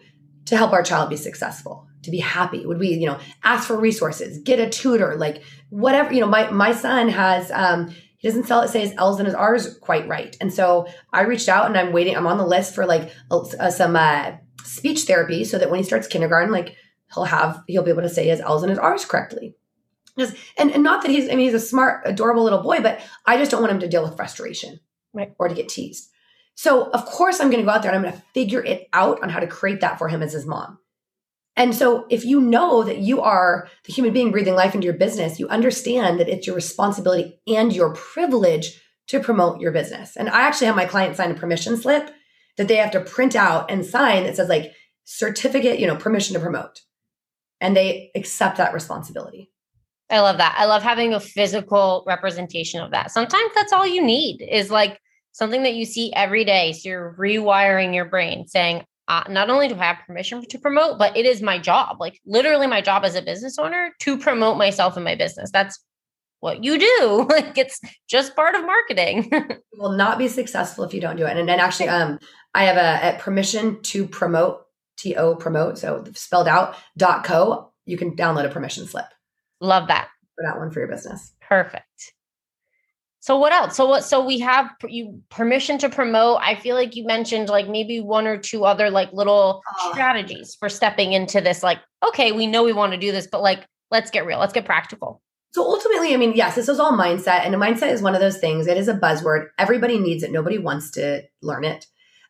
to 0.51 0.57
help 0.57 0.73
our 0.73 0.83
child 0.83 1.09
be 1.09 1.17
successful? 1.17 1.89
To 2.03 2.11
be 2.11 2.19
happy? 2.19 2.67
Would 2.67 2.79
we, 2.79 2.89
you 2.89 3.07
know, 3.07 3.19
ask 3.43 3.67
for 3.67 3.79
resources, 3.79 4.39
get 4.39 4.59
a 4.59 4.69
tutor, 4.69 5.17
like 5.17 5.43
whatever, 5.71 6.13
you 6.13 6.21
know, 6.21 6.27
my 6.27 6.51
my 6.51 6.73
son 6.73 7.09
has 7.09 7.51
um 7.51 7.95
he 8.19 8.29
doesn't 8.29 8.47
sell 8.47 8.61
it 8.61 8.69
say 8.69 8.81
his 8.81 8.93
L's 8.99 9.19
and 9.19 9.27
his 9.27 9.35
R's 9.35 9.79
quite 9.79 10.07
right. 10.07 10.37
And 10.43 10.53
so 10.53 10.87
I 11.11 11.23
reached 11.23 11.49
out 11.49 11.67
and 11.67 11.77
I'm 11.79 11.93
waiting, 11.93 12.15
I'm 12.15 12.27
on 12.27 12.37
the 12.37 12.47
list 12.47 12.75
for 12.75 12.85
like 12.85 13.11
uh, 13.31 13.71
some 13.71 13.97
uh, 13.97 14.33
speech 14.63 15.03
therapy 15.05 15.43
so 15.45 15.57
that 15.57 15.71
when 15.71 15.79
he 15.79 15.85
starts 15.85 16.07
kindergarten, 16.07 16.53
like 16.53 16.77
he'll 17.15 17.25
have, 17.25 17.63
he'll 17.67 17.83
be 17.83 17.91
able 17.91 18.03
to 18.03 18.11
say 18.11 18.29
his 18.29 18.41
L's 18.41 18.63
and 18.63 18.69
his 18.69 18.79
R's 18.79 19.07
correctly. 19.07 19.57
Just, 20.19 20.37
and, 20.59 20.71
and 20.71 20.83
not 20.83 21.01
that 21.01 21.11
he's, 21.11 21.31
I 21.31 21.31
mean, 21.31 21.47
he's 21.47 21.55
a 21.55 21.61
smart, 21.61 22.03
adorable 22.05 22.45
little 22.45 22.63
boy, 22.63 22.81
but 22.83 23.01
I 23.25 23.39
just 23.39 23.51
don't 23.51 23.63
want 23.63 23.73
him 23.73 23.81
to 23.81 23.89
deal 23.89 24.03
with 24.03 24.17
frustration 24.17 24.81
right. 25.15 25.33
or 25.39 25.49
to 25.49 25.55
get 25.55 25.71
teased. 25.71 26.11
So, 26.63 26.91
of 26.91 27.07
course, 27.07 27.41
I'm 27.41 27.49
going 27.49 27.63
to 27.63 27.65
go 27.65 27.71
out 27.71 27.81
there 27.81 27.91
and 27.91 27.97
I'm 27.97 28.03
going 28.03 28.21
to 28.21 28.27
figure 28.35 28.63
it 28.63 28.87
out 28.93 29.23
on 29.23 29.31
how 29.31 29.41
to 29.41 29.47
create 29.47 29.81
that 29.81 29.97
for 29.97 30.09
him 30.09 30.21
as 30.21 30.35
his 30.35 30.45
mom. 30.45 30.79
And 31.57 31.75
so, 31.75 32.05
if 32.11 32.23
you 32.23 32.39
know 32.39 32.83
that 32.83 32.99
you 32.99 33.23
are 33.23 33.67
the 33.87 33.95
human 33.95 34.13
being 34.13 34.31
breathing 34.31 34.55
life 34.55 34.75
into 34.75 34.85
your 34.85 34.93
business, 34.93 35.41
you 35.41 35.49
understand 35.49 36.21
that 36.21 36.29
it's 36.29 36.47
your 36.47 36.55
responsibility 36.55 37.41
and 37.47 37.75
your 37.75 37.95
privilege 37.95 38.79
to 39.07 39.21
promote 39.21 39.63
your 39.63 39.73
business. 39.73 40.19
And 40.19 40.29
I 40.29 40.43
actually 40.43 40.67
have 40.67 40.77
my 40.77 40.85
client 40.85 41.17
sign 41.17 41.31
a 41.31 41.35
permission 41.35 41.79
slip 41.79 42.11
that 42.59 42.69
they 42.69 42.77
have 42.77 42.91
to 42.91 43.01
print 43.01 43.35
out 43.35 43.71
and 43.71 43.83
sign 43.83 44.25
that 44.25 44.37
says, 44.37 44.51
like, 44.51 44.75
certificate, 45.05 45.79
you 45.79 45.87
know, 45.87 45.97
permission 45.97 46.35
to 46.35 46.41
promote. 46.41 46.83
And 47.63 47.75
they 47.75 48.11
accept 48.15 48.59
that 48.59 48.75
responsibility. 48.75 49.51
I 50.11 50.21
love 50.21 50.37
that. 50.37 50.57
I 50.59 50.67
love 50.67 50.83
having 50.83 51.15
a 51.15 51.21
physical 51.21 52.05
representation 52.07 52.83
of 52.83 52.91
that. 52.91 53.13
Sometimes 53.13 53.51
that's 53.55 53.73
all 53.73 53.87
you 53.87 54.03
need 54.03 54.43
is 54.43 54.71
like 54.71 55.01
something 55.33 55.63
that 55.63 55.75
you 55.75 55.85
see 55.85 56.13
every 56.15 56.45
day. 56.45 56.73
So 56.73 56.89
you're 56.89 57.17
rewiring 57.19 57.95
your 57.95 58.05
brain 58.05 58.47
saying, 58.47 58.85
uh, 59.09 59.25
not 59.29 59.51
only 59.51 59.67
do 59.67 59.75
I 59.75 59.85
have 59.85 60.07
permission 60.07 60.41
to 60.47 60.59
promote, 60.59 60.99
but 60.99 61.17
it 61.17 61.27
is 61.27 61.43
my 61.43 61.59
job, 61.59 61.97
like 61.99 62.21
literally 62.25 62.69
my 62.69 62.81
job 62.81 63.05
as 63.05 63.17
a 63.17 63.23
business 63.23 63.59
owner 63.59 63.93
to 64.01 64.17
promote 64.17 64.57
myself 64.57 64.97
and 64.97 65.05
my 65.05 65.17
business. 65.17 65.51
That's 65.51 65.81
what 66.39 66.63
you 66.63 66.79
do. 66.79 67.27
like 67.31 67.59
it's 67.59 67.81
just 68.09 68.37
part 68.37 68.55
of 68.55 68.65
marketing. 68.65 69.29
you 69.33 69.81
will 69.81 69.93
not 69.93 70.19
be 70.19 70.29
successful 70.29 70.85
if 70.85 70.95
you 70.95 71.01
don't 71.01 71.17
do 71.17 71.27
it. 71.27 71.37
And 71.37 71.49
then 71.49 71.59
actually, 71.61 71.89
um, 71.89 72.19
I 72.55 72.65
have 72.65 72.77
a, 72.77 73.17
a 73.17 73.21
permission 73.21 73.83
to 73.83 74.07
promote, 74.07 74.65
T 74.97 75.17
O 75.17 75.35
promote, 75.35 75.79
so 75.79 76.05
spelled 76.15 76.49
out 76.49 76.77
dot 76.97 77.25
co. 77.25 77.73
You 77.87 77.97
can 77.97 78.15
download 78.15 78.45
a 78.45 78.51
permission 78.51 78.87
slip. 78.87 79.07
Love 79.61 79.89
that. 79.89 80.09
For 80.37 80.45
that 80.45 80.59
one 80.59 80.71
for 80.71 80.81
your 80.81 80.89
business. 80.89 81.33
Perfect. 81.41 82.13
So 83.21 83.39
what 83.39 83.53
else? 83.53 83.77
So 83.77 83.87
what? 83.87 84.03
So 84.05 84.25
we 84.25 84.39
have 84.41 84.71
you 84.89 85.21
permission 85.29 85.77
to 85.79 85.91
promote. 85.91 86.39
I 86.41 86.55
feel 86.55 86.75
like 86.75 86.97
you 86.97 87.05
mentioned 87.05 87.51
like 87.51 87.69
maybe 87.69 88.01
one 88.01 88.27
or 88.27 88.39
two 88.39 88.65
other 88.65 88.91
like 88.91 89.13
little 89.13 89.63
uh, 89.69 89.93
strategies 89.93 90.57
for 90.59 90.71
stepping 90.71 91.13
into 91.13 91.41
this. 91.41 91.63
Like, 91.63 91.79
okay, 92.07 92.33
we 92.33 92.47
know 92.47 92.65
we 92.65 92.73
want 92.73 92.93
to 92.93 92.99
do 92.99 93.13
this, 93.13 93.27
but 93.31 93.43
like, 93.43 93.67
let's 93.91 94.11
get 94.11 94.25
real. 94.25 94.39
Let's 94.39 94.55
get 94.55 94.65
practical. 94.65 95.21
So 95.53 95.63
ultimately, 95.63 96.15
I 96.15 96.17
mean, 96.17 96.33
yes, 96.35 96.55
this 96.55 96.69
is 96.69 96.81
all 96.81 96.93
mindset, 96.93 97.45
and 97.45 97.55
a 97.55 97.59
mindset 97.59 97.93
is 97.93 98.01
one 98.01 98.15
of 98.15 98.21
those 98.21 98.39
things. 98.39 98.67
It 98.67 98.77
is 98.77 98.89
a 98.89 98.95
buzzword. 98.95 99.49
Everybody 99.59 99.99
needs 99.99 100.23
it. 100.23 100.33
Nobody 100.33 100.59
wants 100.59 100.91
to 100.93 101.23
learn 101.43 101.65
it. 101.65 101.87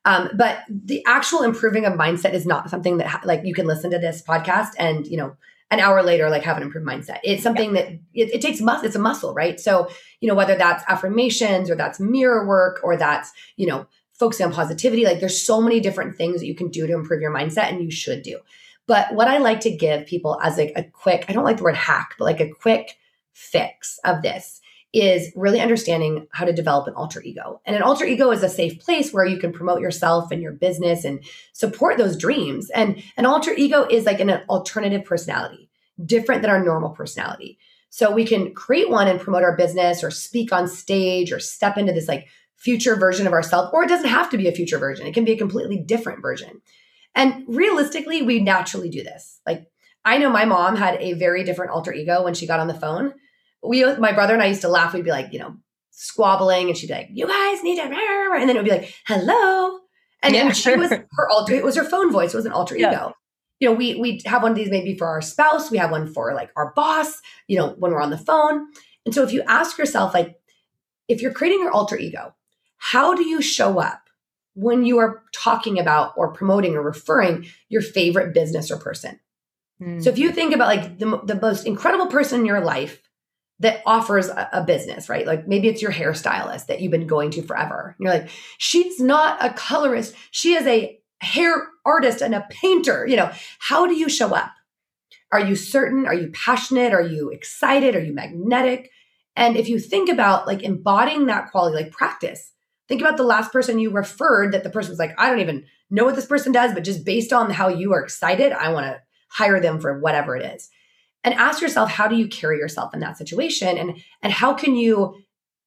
Um, 0.07 0.31
but 0.35 0.61
the 0.68 1.05
actual 1.07 1.42
improving 1.42 1.85
of 1.85 1.92
mindset 1.92 2.33
is 2.33 2.46
not 2.46 2.70
something 2.70 2.96
that 2.96 3.24
like 3.24 3.42
you 3.44 3.55
can 3.55 3.66
listen 3.66 3.90
to 3.90 3.98
this 3.98 4.22
podcast 4.22 4.70
and 4.79 5.07
you 5.07 5.18
know 5.18 5.37
an 5.70 5.80
hour 5.80 6.02
later 6.02 6.28
like 6.28 6.42
have 6.42 6.56
an 6.56 6.62
improved 6.62 6.87
mindset. 6.87 7.18
It's 7.22 7.42
something 7.42 7.74
yeah. 7.74 7.83
that 7.83 7.92
it, 8.14 8.35
it 8.35 8.40
takes 8.40 8.61
muscle 8.61 8.87
it's 8.87 8.96
a 8.96 9.00
muscle 9.00 9.35
right? 9.35 9.59
So 9.59 9.88
you 10.20 10.28
know 10.28 10.35
whether 10.35 10.56
that's 10.56 10.85
affirmations 10.88 11.70
or 11.70 11.74
that's 11.74 12.00
mirror 12.00 12.46
work 12.46 12.80
or 12.83 12.96
that's 12.96 13.33
you 13.56 13.66
know 13.66 13.87
focusing 14.12 14.46
on 14.46 14.52
positivity 14.52 15.04
like 15.04 15.20
there's 15.20 15.40
so 15.40 15.61
many 15.61 15.80
different 15.80 16.16
things 16.16 16.40
that 16.40 16.46
you 16.46 16.54
can 16.54 16.68
do 16.68 16.87
to 16.87 16.92
improve 16.92 17.20
your 17.20 17.35
mindset 17.35 17.70
and 17.70 17.83
you 17.83 17.90
should 17.90 18.22
do. 18.22 18.38
But 18.87 19.14
what 19.14 19.28
i 19.28 19.38
like 19.38 19.61
to 19.61 19.70
give 19.70 20.06
people 20.06 20.40
as 20.42 20.56
like 20.59 20.72
a 20.74 20.83
quick 20.83 21.26
i 21.28 21.33
don't 21.33 21.44
like 21.44 21.59
the 21.59 21.62
word 21.62 21.76
hack 21.76 22.16
but 22.18 22.24
like 22.24 22.40
a 22.40 22.50
quick 22.50 22.96
fix 23.33 23.98
of 24.04 24.22
this 24.22 24.60
is 24.92 25.33
really 25.37 25.61
understanding 25.61 26.26
how 26.33 26.44
to 26.44 26.53
develop 26.53 26.88
an 26.88 26.94
alter 26.94 27.22
ego. 27.22 27.61
And 27.64 27.76
an 27.76 27.83
alter 27.83 28.05
ego 28.05 28.31
is 28.33 28.42
a 28.42 28.48
safe 28.48 28.81
place 28.81 29.12
where 29.12 29.24
you 29.24 29.38
can 29.38 29.53
promote 29.53 29.81
yourself 29.81 30.33
and 30.33 30.42
your 30.42 30.53
business 30.53 31.05
and 31.05 31.22
support 31.53 31.96
those 31.96 32.16
dreams. 32.16 32.70
And 32.70 33.03
an 33.16 33.24
alter 33.24 33.53
ego 33.53 33.87
is 33.88 34.05
like 34.05 34.20
an 34.20 34.31
alternative 34.48 35.05
personality, 35.05 35.70
different 36.05 36.42
than 36.42 36.50
our 36.50 36.62
normal 36.62 36.90
personality. 36.90 37.59
So 37.90 38.11
we 38.11 38.24
can 38.24 38.53
create 38.55 38.90
one 38.90 39.07
and 39.07 39.20
promote 39.20 39.44
our 39.44 39.57
business 39.57 40.03
or 40.03 40.11
speak 40.11 40.53
on 40.53 40.66
stage 40.66 41.33
or 41.33 41.38
step 41.38 41.76
into 41.76 41.92
this 41.92 42.09
like 42.09 42.26
future 42.57 42.96
version 42.96 43.26
of 43.26 43.33
ourselves, 43.33 43.70
or 43.72 43.85
it 43.85 43.88
doesn't 43.88 44.11
have 44.11 44.31
to 44.31 44.37
be 44.37 44.48
a 44.48 44.53
future 44.53 44.79
version. 44.79 45.07
It 45.07 45.14
can 45.14 45.24
be 45.24 45.33
a 45.33 45.38
completely 45.38 45.79
different 45.79 46.20
version. 46.20 46.61
And 47.14 47.44
realistically, 47.48 48.22
we 48.22 48.40
naturally 48.40 48.90
do 48.90 49.03
this. 49.03 49.40
Like 49.46 49.70
I 50.05 50.18
know 50.18 50.31
my 50.31 50.44
mom 50.44 50.76
had 50.76 50.96
a 51.00 51.14
very 51.14 51.44
different 51.44 51.72
alter 51.72 51.92
ego 51.92 52.22
when 52.24 52.35
she 52.35 52.46
got 52.46 52.61
on 52.61 52.68
the 52.68 52.74
phone 52.74 53.14
we 53.62 53.85
my 53.96 54.12
brother 54.12 54.35
and 54.35 54.42
I 54.42 54.46
used 54.46 54.62
to 54.62 54.68
laugh. 54.68 54.94
We'd 54.94 55.05
be 55.05 55.11
like, 55.11 55.33
you 55.33 55.38
know, 55.38 55.57
squabbling, 55.90 56.68
and 56.68 56.77
she'd 56.77 56.88
be 56.88 56.94
like, 56.94 57.09
"You 57.12 57.27
guys 57.27 57.62
need 57.62 57.77
to," 57.77 57.83
and 57.83 58.49
then 58.49 58.57
it 58.57 58.57
would 58.57 58.64
be 58.64 58.70
like, 58.70 58.94
"Hello," 59.07 59.81
and, 60.23 60.35
yeah. 60.35 60.53
she 60.53 60.75
was 60.77 60.90
her 60.90 61.29
alter. 61.31 61.55
It 61.55 61.64
was 61.64 61.77
her 61.77 61.85
phone 61.85 62.12
voice. 62.12 62.33
It 62.33 62.37
was 62.37 62.46
an 62.46 62.53
alter 62.53 62.77
yeah. 62.77 62.92
ego. 62.92 63.14
You 63.59 63.68
know, 63.68 63.75
we 63.75 63.96
we 63.96 64.23
have 64.25 64.42
one 64.42 64.53
of 64.53 64.57
these 64.57 64.70
maybe 64.70 64.96
for 64.96 65.07
our 65.07 65.20
spouse. 65.20 65.70
We 65.70 65.79
have 65.79 65.90
one 65.90 66.12
for 66.12 66.35
like 66.35 66.51
our 66.57 66.73
boss. 66.75 67.20
You 67.49 67.59
know, 67.59 67.68
when 67.79 67.92
we're 67.92 68.03
on 68.03 68.11
the 68.11 68.18
phone. 68.18 68.66
And 69.07 69.14
so 69.14 69.23
if 69.23 69.33
you 69.33 69.42
ask 69.49 69.79
yourself, 69.79 70.12
like, 70.12 70.37
if 71.09 71.23
you're 71.23 71.33
creating 71.33 71.61
your 71.61 71.73
alter 71.73 71.96
ego, 71.96 72.35
how 72.77 73.14
do 73.14 73.25
you 73.25 73.40
show 73.40 73.79
up 73.79 74.09
when 74.55 74.85
you 74.85 74.99
are 74.99 75.23
talking 75.35 75.79
about 75.79 76.12
or 76.16 76.33
promoting 76.33 76.75
or 76.75 76.83
referring 76.83 77.46
your 77.68 77.83
favorite 77.83 78.35
business 78.35 78.70
or 78.70 78.77
person? 78.77 79.20
Mm. 79.83 80.03
So 80.03 80.11
if 80.11 80.18
you 80.18 80.33
think 80.33 80.55
about 80.55 80.68
like 80.68 80.99
the, 80.99 81.20
the 81.25 81.35
most 81.40 81.66
incredible 81.66 82.07
person 82.07 82.40
in 82.40 82.46
your 82.46 82.61
life 82.61 83.01
that 83.61 83.83
offers 83.87 84.29
a, 84.29 84.49
a, 84.55 84.64
business, 84.64 85.09
right? 85.09 85.27
Like 85.27 85.46
maybe 85.46 85.68
it's 85.68 85.83
your 85.83 85.92
hairstylist 85.92 86.66
that 86.66 86.81
you've 86.81 86.90
been 86.90 87.07
going 87.07 87.31
to 87.33 87.42
forever. 87.42 87.94
You're 88.01 88.12
like, 88.12 88.31
she's 88.59 88.99
not 88.99 89.42
a 89.44 89.53
colorist. 89.53 90.14
She 90.31 90.55
is 90.55 90.66
a 90.66 90.99
hair 91.20 91.68
artist 91.85 92.23
and 92.23 92.35
a 92.35 92.46
painter. 92.51 93.07
You 93.07 93.16
know, 93.16 93.31
how 93.59 93.87
do 93.87 93.94
you 93.94 94.09
show 94.09 94.35
up? 94.35 94.51
Are 95.31 95.40
you 95.40 95.55
certain? 95.55 96.07
Are 96.07 96.14
you 96.14 96.31
passionate? 96.33 96.92
Are 96.92 97.03
you 97.03 97.31
excited? 97.31 97.94
Are 97.94 98.03
you 98.03 98.14
magnetic? 98.14 98.90
And 99.37 99.57
if 99.57 99.68
you 99.68 99.79
think 99.79 100.09
about 100.09 100.46
like 100.46 100.62
embodying 100.62 101.27
that 101.27 101.51
quality, 101.51 101.77
like 101.77 101.92
practice, 101.92 102.53
think 102.88 103.01
about 103.01 103.16
the 103.16 103.23
last 103.23 103.53
person 103.53 103.79
you 103.79 103.90
referred 103.90 104.53
that 104.53 104.64
the 104.64 104.70
person 104.70 104.90
was 104.90 104.99
like, 104.99 105.14
I 105.18 105.29
don't 105.29 105.40
even 105.40 105.66
know 105.90 106.05
what 106.05 106.16
this 106.16 106.27
person 106.27 106.51
does, 106.51 106.73
but 106.73 106.85
just 106.85 107.05
based 107.05 107.33
on 107.33 107.51
how 107.51 107.68
you 107.68 107.92
are 107.92 108.03
excited, 108.03 108.53
I 108.53 108.73
want 108.73 108.87
to 108.87 109.01
hire 109.29 109.61
them 109.61 109.81
for 109.81 110.01
whatever 110.01 110.37
it 110.37 110.55
is. 110.55 110.70
And 111.22 111.35
ask 111.35 111.61
yourself, 111.61 111.90
how 111.90 112.09
do 112.09 112.16
you 112.16 112.28
carry 112.28 112.59
yourself 112.59 112.94
in 112.94 113.00
that 113.00 113.18
situation? 113.18 113.76
And, 113.76 114.02
and 114.22 114.33
how 114.33 114.54
can 114.54 114.74
you 114.74 115.16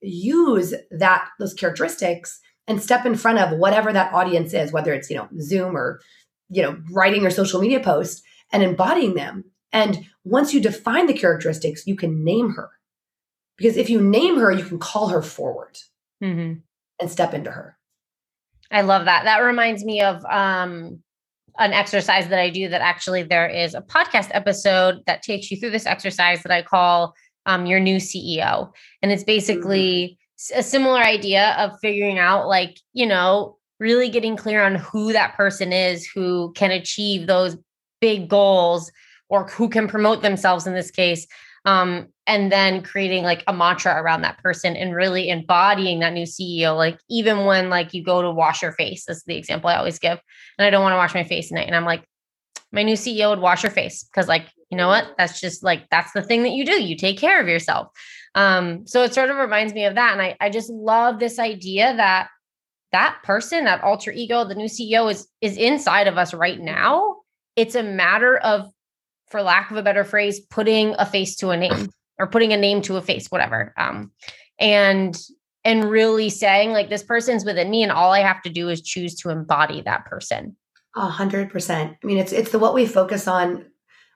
use 0.02 0.74
that, 0.92 1.30
those 1.40 1.54
characteristics 1.54 2.40
and 2.68 2.82
step 2.82 3.06
in 3.06 3.16
front 3.16 3.40
of 3.40 3.58
whatever 3.58 3.94
that 3.94 4.14
audience 4.14 4.54
is, 4.54 4.72
whether 4.72 4.94
it's, 4.94 5.10
you 5.10 5.16
know, 5.16 5.28
Zoom 5.40 5.78
or, 5.78 6.02
you 6.50 6.62
know, 6.64 6.78
writing 6.92 7.22
your 7.22 7.32
social 7.32 7.62
media 7.62 7.80
post 7.80 8.24
and 8.52 8.64
embodying 8.64 9.14
them. 9.14 9.46
And 9.72 10.06
once 10.24 10.54
you 10.54 10.62
define 10.62 11.08
the 11.08 11.14
characteristics, 11.14 11.86
you 11.86 11.96
can 11.96 12.24
name 12.24 12.52
her. 12.52 12.70
Because 13.58 13.78
if 13.78 13.90
you 13.90 14.02
name 14.02 14.40
her, 14.40 14.52
you 14.52 14.64
can 14.64 14.80
call 14.80 15.10
her 15.10 15.22
forward 15.22 15.78
mm-hmm. 16.24 16.60
and 17.00 17.12
step 17.12 17.34
into 17.34 17.52
her. 17.52 17.78
I 18.72 18.82
love 18.82 19.06
that. 19.06 19.26
That 19.26 19.40
reminds 19.40 19.84
me 19.84 20.02
of 20.02 20.26
um, 20.26 21.04
an 21.60 21.74
exercise 21.74 22.28
that 22.30 22.40
I 22.40 22.50
do 22.50 22.70
that 22.70 22.82
actually 22.82 23.24
there 23.24 23.48
is 23.48 23.76
a 23.76 23.82
podcast 23.82 24.30
episode 24.32 25.02
that 25.06 25.22
takes 25.22 25.52
you 25.52 25.58
through 25.58 25.72
this 25.72 25.86
exercise 25.86 26.42
that 26.44 26.52
I 26.52 26.62
call 26.62 27.14
um, 27.46 27.66
your 27.66 27.80
new 27.80 27.98
CEO. 27.98 28.72
And 29.02 29.12
it's 29.12 29.24
basically 29.24 30.18
mm-hmm. 30.40 30.60
a 30.60 30.64
similar 30.64 31.02
idea 31.02 31.56
of 31.58 31.80
figuring 31.82 32.20
out, 32.20 32.48
like, 32.48 32.80
you 32.94 33.06
know, 33.06 33.58
really 33.80 34.10
getting 34.10 34.38
clear 34.38 34.64
on 34.64 34.76
who 34.76 35.14
that 35.14 35.36
person 35.36 35.74
is 35.74 36.06
who 36.06 36.54
can 36.54 36.72
achieve 36.72 37.28
those 37.28 37.58
big 38.00 38.30
goals 38.30 38.92
or 39.30 39.48
who 39.48 39.68
can 39.68 39.88
promote 39.88 40.22
themselves 40.22 40.68
in 40.68 40.74
this 40.74 40.92
case 40.92 41.28
um, 41.66 42.08
and 42.28 42.52
then 42.52 42.82
creating 42.82 43.24
like 43.24 43.44
a 43.48 43.54
mantra 43.54 44.02
around 44.02 44.22
that 44.22 44.38
person 44.40 44.76
and 44.76 44.96
really 44.96 45.30
embodying 45.30 46.00
that 46.00 46.14
new 46.14 46.26
CEO. 46.26 46.76
Like 46.76 47.00
even 47.10 47.46
when 47.46 47.70
like 47.70 47.94
you 47.94 48.04
go 48.04 48.22
to 48.22 48.32
wash 48.32 48.62
your 48.62 48.74
face, 48.74 49.06
that's 49.06 49.24
the 49.24 49.38
example 49.38 49.70
I 49.70 49.76
always 49.76 50.00
give. 50.00 50.20
And 50.58 50.66
I 50.66 50.70
don't 50.70 50.84
want 50.84 50.94
to 50.94 50.98
wash 50.98 51.14
my 51.14 51.24
face 51.24 51.50
tonight. 51.50 51.68
And 51.68 51.76
I'm 51.76 51.86
like, 51.86 52.04
my 52.72 52.84
new 52.84 52.96
CEO 52.96 53.30
would 53.30 53.40
wash 53.40 53.64
your 53.64 53.72
face 53.72 54.04
because 54.04 54.28
like, 54.28 54.48
you 54.70 54.78
know 54.78 54.88
what? 54.88 55.14
That's 55.18 55.40
just 55.40 55.64
like 55.64 55.88
that's 55.90 56.12
the 56.14 56.24
thing 56.24 56.44
that 56.44 56.54
you 56.54 56.66
do. 56.66 56.82
You 56.82 56.98
take 56.98 57.18
care 57.18 57.40
of 57.40 57.48
yourself. 57.48 57.90
Um, 58.36 58.88
so 58.88 59.04
it 59.04 59.14
sort 59.14 59.30
of 59.30 59.38
reminds 59.38 59.74
me 59.74 59.86
of 59.86 59.96
that. 59.96 60.14
And 60.14 60.22
I, 60.22 60.36
I 60.42 60.50
just 60.50 60.70
love 60.70 61.20
this 61.20 61.38
idea 61.38 61.96
that 61.96 62.30
that 62.92 63.20
person, 63.24 63.66
that 63.66 63.84
alter 63.84 64.12
ego, 64.12 64.44
the 64.44 64.56
new 64.56 64.66
CEO 64.66 65.12
is 65.12 65.28
is 65.42 65.58
inside 65.58 66.08
of 66.08 66.18
us 66.18 66.34
right 66.34 66.60
now. 66.60 67.18
It's 67.56 67.76
a 67.76 67.84
matter 67.84 68.38
of 68.38 68.73
for 69.34 69.42
lack 69.42 69.72
of 69.72 69.78
a 69.78 69.82
better 69.82 70.04
phrase, 70.04 70.40
putting 70.40 70.94
a 71.00 71.08
face 71.08 71.36
to 71.38 71.50
a 71.50 71.58
name 71.58 71.90
or 72.20 72.28
putting 72.28 72.54
a 72.54 72.58
name 72.58 72.84
to 72.84 72.98
a 72.98 73.02
face, 73.02 73.32
whatever. 73.32 73.74
Um, 73.78 74.12
and 74.60 75.20
and 75.66 75.90
really 75.90 76.30
saying 76.30 76.72
like 76.72 76.90
this 76.90 77.02
person's 77.02 77.44
within 77.44 77.72
me, 77.72 77.82
and 77.82 77.92
all 77.92 78.12
I 78.12 78.20
have 78.20 78.44
to 78.44 78.52
do 78.52 78.70
is 78.70 78.80
choose 78.80 79.16
to 79.16 79.32
embody 79.32 79.82
that 79.82 80.06
person. 80.06 80.56
A 80.96 81.08
hundred 81.08 81.50
percent. 81.50 81.98
I 82.04 82.06
mean, 82.06 82.20
it's 82.20 82.32
it's 82.32 82.52
the 82.52 82.60
what 82.60 82.76
we 82.76 82.86
focus 82.86 83.28
on, 83.28 83.66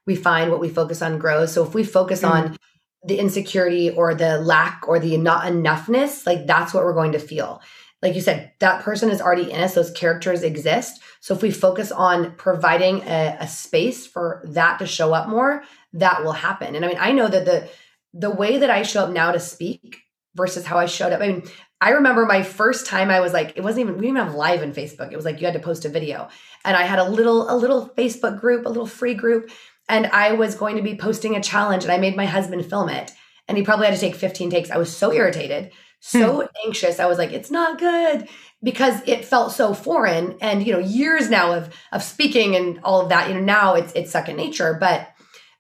we 0.06 0.16
find 0.16 0.52
what 0.52 0.60
we 0.60 0.70
focus 0.70 1.02
on 1.02 1.18
grows. 1.18 1.52
So 1.52 1.66
if 1.66 1.74
we 1.74 1.84
focus 1.84 2.22
mm 2.22 2.30
on 2.30 2.58
the 3.06 3.20
insecurity 3.20 3.90
or 3.90 4.14
the 4.14 4.40
lack 4.40 4.82
or 4.88 5.00
the 5.00 5.18
not 5.18 5.46
enoughness, 5.46 6.26
like 6.26 6.46
that's 6.46 6.74
what 6.74 6.84
we're 6.84 6.94
going 6.94 7.14
to 7.14 7.20
feel 7.20 7.62
like 8.02 8.16
you 8.16 8.22
said, 8.22 8.52
that 8.60 8.84
person 8.84 9.10
is 9.10 9.22
already 9.22 9.52
in 9.52 9.60
us. 9.60 9.74
Those 9.74 9.92
characters 9.92 10.44
exist. 10.44 11.02
So 11.20 11.34
if 11.34 11.42
we 11.42 11.52
focus 11.52 11.92
on 11.92 12.36
providing 12.36 13.02
a, 13.02 13.38
a, 13.40 13.48
space 13.48 14.06
for 14.06 14.44
that 14.46 14.80
to 14.80 14.86
show 14.86 15.14
up 15.14 15.28
more, 15.28 15.64
that 15.94 16.24
will 16.24 16.34
happen. 16.34 16.76
And 16.76 16.86
I 16.86 16.88
mean, 16.88 16.98
I 17.00 17.12
know 17.12 17.28
that 17.28 17.46
the 17.46 17.70
the 18.14 18.30
way 18.30 18.58
that 18.60 18.70
I 18.70 18.84
show 18.84 19.04
up 19.04 19.12
now 19.12 19.32
to 19.32 19.40
speak 19.40 19.98
versus 20.36 20.66
how 20.66 20.78
I 20.78 20.86
showed 20.86 21.14
up. 21.14 21.22
I 21.22 21.28
mean, 21.28 21.44
I 21.80 21.92
remember 21.92 22.26
my 22.26 22.42
first 22.42 22.86
time 22.86 23.10
I 23.10 23.20
was 23.20 23.34
like, 23.34 23.54
it 23.56 23.62
wasn't 23.62 23.82
even 23.82 23.96
we 23.96 24.02
didn't 24.02 24.18
even 24.18 24.28
have 24.28 24.36
live 24.36 24.62
in 24.64 24.72
Facebook. 24.72 25.12
It 25.12 25.16
was 25.16 25.26
like 25.26 25.40
you 25.40 25.46
had 25.46 25.54
to 25.54 25.60
post 25.60 25.86
a 25.86 25.90
video. 25.90 26.30
And 26.66 26.76
I 26.76 26.84
had 26.84 27.00
a 27.00 27.10
little, 27.10 27.52
a 27.52 27.56
little 27.56 27.90
Facebook 27.98 28.40
group, 28.40 28.66
a 28.66 28.70
little 28.70 28.88
free 28.88 29.14
group. 29.14 29.52
And 29.88 30.08
I 30.08 30.34
was 30.34 30.56
going 30.56 30.78
to 30.78 30.82
be 30.82 30.98
posting 30.98 31.36
a 31.36 31.44
challenge 31.44 31.84
and 31.84 31.92
I 31.92 31.98
made 31.98 32.16
my 32.16 32.26
husband 32.26 32.66
film 32.66 32.90
it. 32.90 33.12
And 33.48 33.58
he 33.58 33.64
probably 33.64 33.86
had 33.86 33.96
to 33.96 34.02
take 34.02 34.16
15 34.16 34.50
takes. 34.50 34.72
I 34.72 34.78
was 34.78 34.96
so 34.96 35.14
irritated 35.14 35.72
so 36.00 36.42
hmm. 36.42 36.48
anxious. 36.66 37.00
I 37.00 37.06
was 37.06 37.18
like, 37.18 37.32
it's 37.32 37.52
not 37.52 37.80
good 37.80 38.28
because 38.64 39.02
it 39.06 39.26
felt 39.26 39.52
so 39.52 39.74
foreign. 39.74 40.38
And, 40.42 40.66
you 40.66 40.74
know, 40.74 40.80
years 40.80 41.30
now 41.30 41.54
of 41.54 41.74
of 41.92 42.04
speaking 42.04 42.56
and 42.56 42.80
all 42.84 43.02
of 43.02 43.10
that, 43.10 43.28
you 43.28 43.36
know, 43.36 43.42
now 43.42 43.76
it's 43.76 43.94
it's 43.94 44.12
second 44.12 44.38
nature. 44.38 44.78
But 44.80 45.10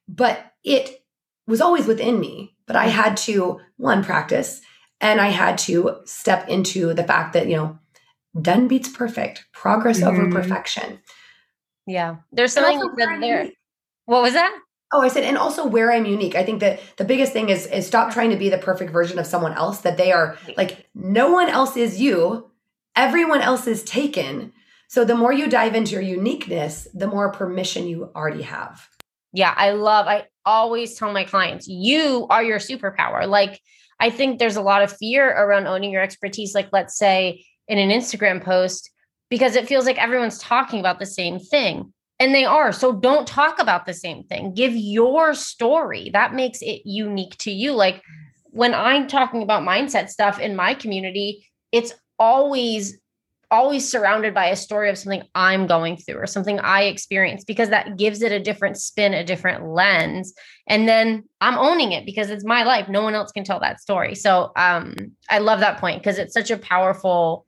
but 0.07 0.53
it 0.63 1.03
was 1.47 1.61
always 1.61 1.87
within 1.87 2.19
me. 2.19 2.55
But 2.65 2.75
I 2.75 2.87
had 2.87 3.17
to 3.17 3.59
one 3.77 4.03
practice 4.03 4.61
and 4.99 5.21
I 5.21 5.27
had 5.27 5.57
to 5.59 5.97
step 6.05 6.49
into 6.49 6.93
the 6.93 7.03
fact 7.03 7.33
that, 7.33 7.47
you 7.47 7.55
know, 7.55 7.79
done 8.39 8.67
beats 8.67 8.89
perfect, 8.89 9.45
progress 9.53 9.99
mm-hmm. 10.01 10.07
over 10.07 10.31
perfection. 10.31 10.99
Yeah. 11.85 12.17
There's 12.31 12.53
something 12.53 12.79
that 12.79 13.17
there. 13.21 13.49
What 14.05 14.21
was 14.21 14.33
that? 14.33 14.57
Oh, 14.93 15.01
I 15.01 15.09
said, 15.09 15.23
and 15.23 15.37
also 15.37 15.65
where 15.65 15.91
I'm 15.91 16.05
unique. 16.05 16.35
I 16.35 16.43
think 16.43 16.61
that 16.61 16.79
the 16.97 17.03
biggest 17.03 17.33
thing 17.33 17.49
is 17.49 17.65
is 17.65 17.85
stop 17.85 18.13
trying 18.13 18.29
to 18.29 18.37
be 18.37 18.49
the 18.49 18.57
perfect 18.57 18.91
version 18.91 19.19
of 19.19 19.27
someone 19.27 19.53
else. 19.53 19.81
That 19.81 19.97
they 19.97 20.11
are 20.11 20.37
like 20.55 20.87
no 20.95 21.31
one 21.31 21.49
else 21.49 21.75
is 21.75 21.99
you. 21.99 22.49
Everyone 22.95 23.41
else 23.41 23.67
is 23.67 23.83
taken. 23.83 24.53
So 24.87 25.03
the 25.03 25.15
more 25.15 25.33
you 25.33 25.49
dive 25.49 25.75
into 25.75 25.91
your 25.91 26.01
uniqueness, 26.01 26.87
the 26.93 27.07
more 27.07 27.31
permission 27.31 27.87
you 27.87 28.09
already 28.15 28.43
have. 28.43 28.87
Yeah, 29.33 29.53
I 29.55 29.71
love. 29.71 30.07
I 30.07 30.27
always 30.45 30.95
tell 30.95 31.11
my 31.11 31.25
clients, 31.25 31.67
you 31.67 32.25
are 32.29 32.41
your 32.41 32.59
superpower. 32.59 33.27
Like 33.27 33.59
I 33.99 34.09
think 34.09 34.39
there's 34.39 34.55
a 34.55 34.61
lot 34.61 34.83
of 34.83 34.95
fear 34.95 35.29
around 35.29 35.67
owning 35.67 35.91
your 35.91 36.01
expertise. 36.01 36.55
Like 36.55 36.69
let's 36.71 36.97
say 36.97 37.45
in 37.67 37.77
an 37.77 37.89
Instagram 37.89 38.41
post, 38.41 38.89
because 39.29 39.55
it 39.55 39.67
feels 39.67 39.85
like 39.85 39.97
everyone's 39.97 40.39
talking 40.39 40.79
about 40.79 40.99
the 40.99 41.05
same 41.05 41.39
thing. 41.39 41.93
And 42.19 42.33
they 42.33 42.45
are. 42.45 42.71
So 42.71 42.93
don't 42.93 43.27
talk 43.27 43.59
about 43.59 43.85
the 43.85 43.93
same 43.93 44.23
thing. 44.23 44.53
Give 44.53 44.75
your 44.75 45.33
story. 45.33 46.09
That 46.13 46.33
makes 46.33 46.61
it 46.61 46.81
unique 46.83 47.37
to 47.39 47.51
you. 47.51 47.73
Like 47.73 48.01
when 48.45 48.73
I'm 48.73 49.07
talking 49.07 49.43
about 49.43 49.63
mindset 49.63 50.09
stuff 50.09 50.39
in 50.39 50.55
my 50.55 50.73
community, 50.73 51.47
it's 51.71 51.93
always 52.17 52.97
always 53.49 53.89
surrounded 53.89 54.33
by 54.33 54.47
a 54.47 54.55
story 54.55 54.89
of 54.89 54.97
something 54.97 55.23
I'm 55.33 55.67
going 55.67 55.97
through 55.97 56.17
or 56.17 56.27
something 56.27 56.59
I 56.59 56.83
experienced 56.83 57.47
because 57.47 57.69
that 57.69 57.97
gives 57.97 58.21
it 58.21 58.31
a 58.31 58.41
different 58.41 58.77
spin, 58.77 59.13
a 59.13 59.23
different 59.23 59.65
lens. 59.65 60.33
And 60.67 60.87
then 60.87 61.23
I'm 61.39 61.57
owning 61.57 61.93
it 61.93 62.05
because 62.05 62.29
it's 62.29 62.43
my 62.43 62.63
life. 62.63 62.89
No 62.89 63.03
one 63.03 63.15
else 63.15 63.31
can 63.31 63.45
tell 63.45 63.61
that 63.61 63.79
story. 63.79 64.15
So 64.15 64.51
um, 64.57 64.95
I 65.29 65.39
love 65.39 65.61
that 65.61 65.79
point 65.79 66.01
because 66.01 66.17
it's 66.17 66.33
such 66.33 66.51
a 66.51 66.57
powerful 66.57 67.45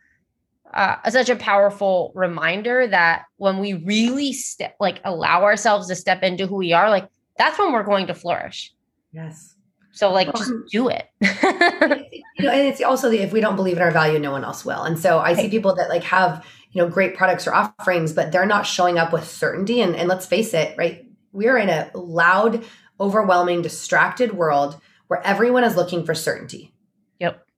uh, 0.74 1.10
such 1.10 1.30
a 1.30 1.36
powerful 1.36 2.12
reminder 2.16 2.88
that 2.88 3.24
when 3.38 3.60
we 3.60 3.74
really 3.74 4.34
step 4.34 4.76
like 4.80 5.02
allow 5.04 5.44
ourselves 5.44 5.88
to 5.88 5.96
step 5.96 6.24
into 6.24 6.46
who 6.46 6.56
we 6.56 6.74
are 6.74 6.90
like 6.90 7.08
that's 7.38 7.58
when 7.58 7.72
we're 7.72 7.84
going 7.84 8.08
to 8.08 8.14
flourish. 8.14 8.74
Yes. 9.14 9.56
So 9.94 10.12
like 10.12 10.34
just 10.36 10.52
do 10.72 10.90
it. 10.90 11.08
you 11.22 12.46
know 12.46 12.52
and 12.52 12.68
it's 12.68 12.82
also 12.82 13.10
the 13.10 13.20
if 13.20 13.34
we 13.34 13.42
don't 13.42 13.56
believe 13.56 13.78
in 13.78 13.84
our 13.84 13.92
value 13.92 14.20
no 14.20 14.32
one 14.32 14.44
else 14.44 14.64
will. 14.64 14.84
And 14.84 15.00
so 15.00 15.20
i 15.20 15.34
see 15.34 15.50
people 15.50 15.76
that 15.76 15.90
like 15.90 16.04
have 16.04 16.46
you 16.72 16.82
know 16.82 16.88
great 16.88 17.16
products 17.16 17.48
or 17.48 17.54
offerings 17.54 18.14
but 18.14 18.32
they're 18.32 18.46
not 18.46 18.68
showing 18.68 18.98
up 18.98 19.12
with 19.12 19.28
certainty. 19.28 19.82
And, 19.82 19.96
and 19.96 20.08
let's 20.08 20.26
face 20.26 20.54
it 20.54 20.78
right 20.78 21.06
we're 21.32 21.58
in 21.58 21.70
a 21.70 21.90
loud 21.94 22.64
overwhelming 23.00 23.62
distracted 23.62 24.34
world 24.34 24.80
where 25.08 25.26
everyone 25.26 25.64
is 25.64 25.76
looking 25.76 26.06
for 26.06 26.14
certainty 26.14 26.74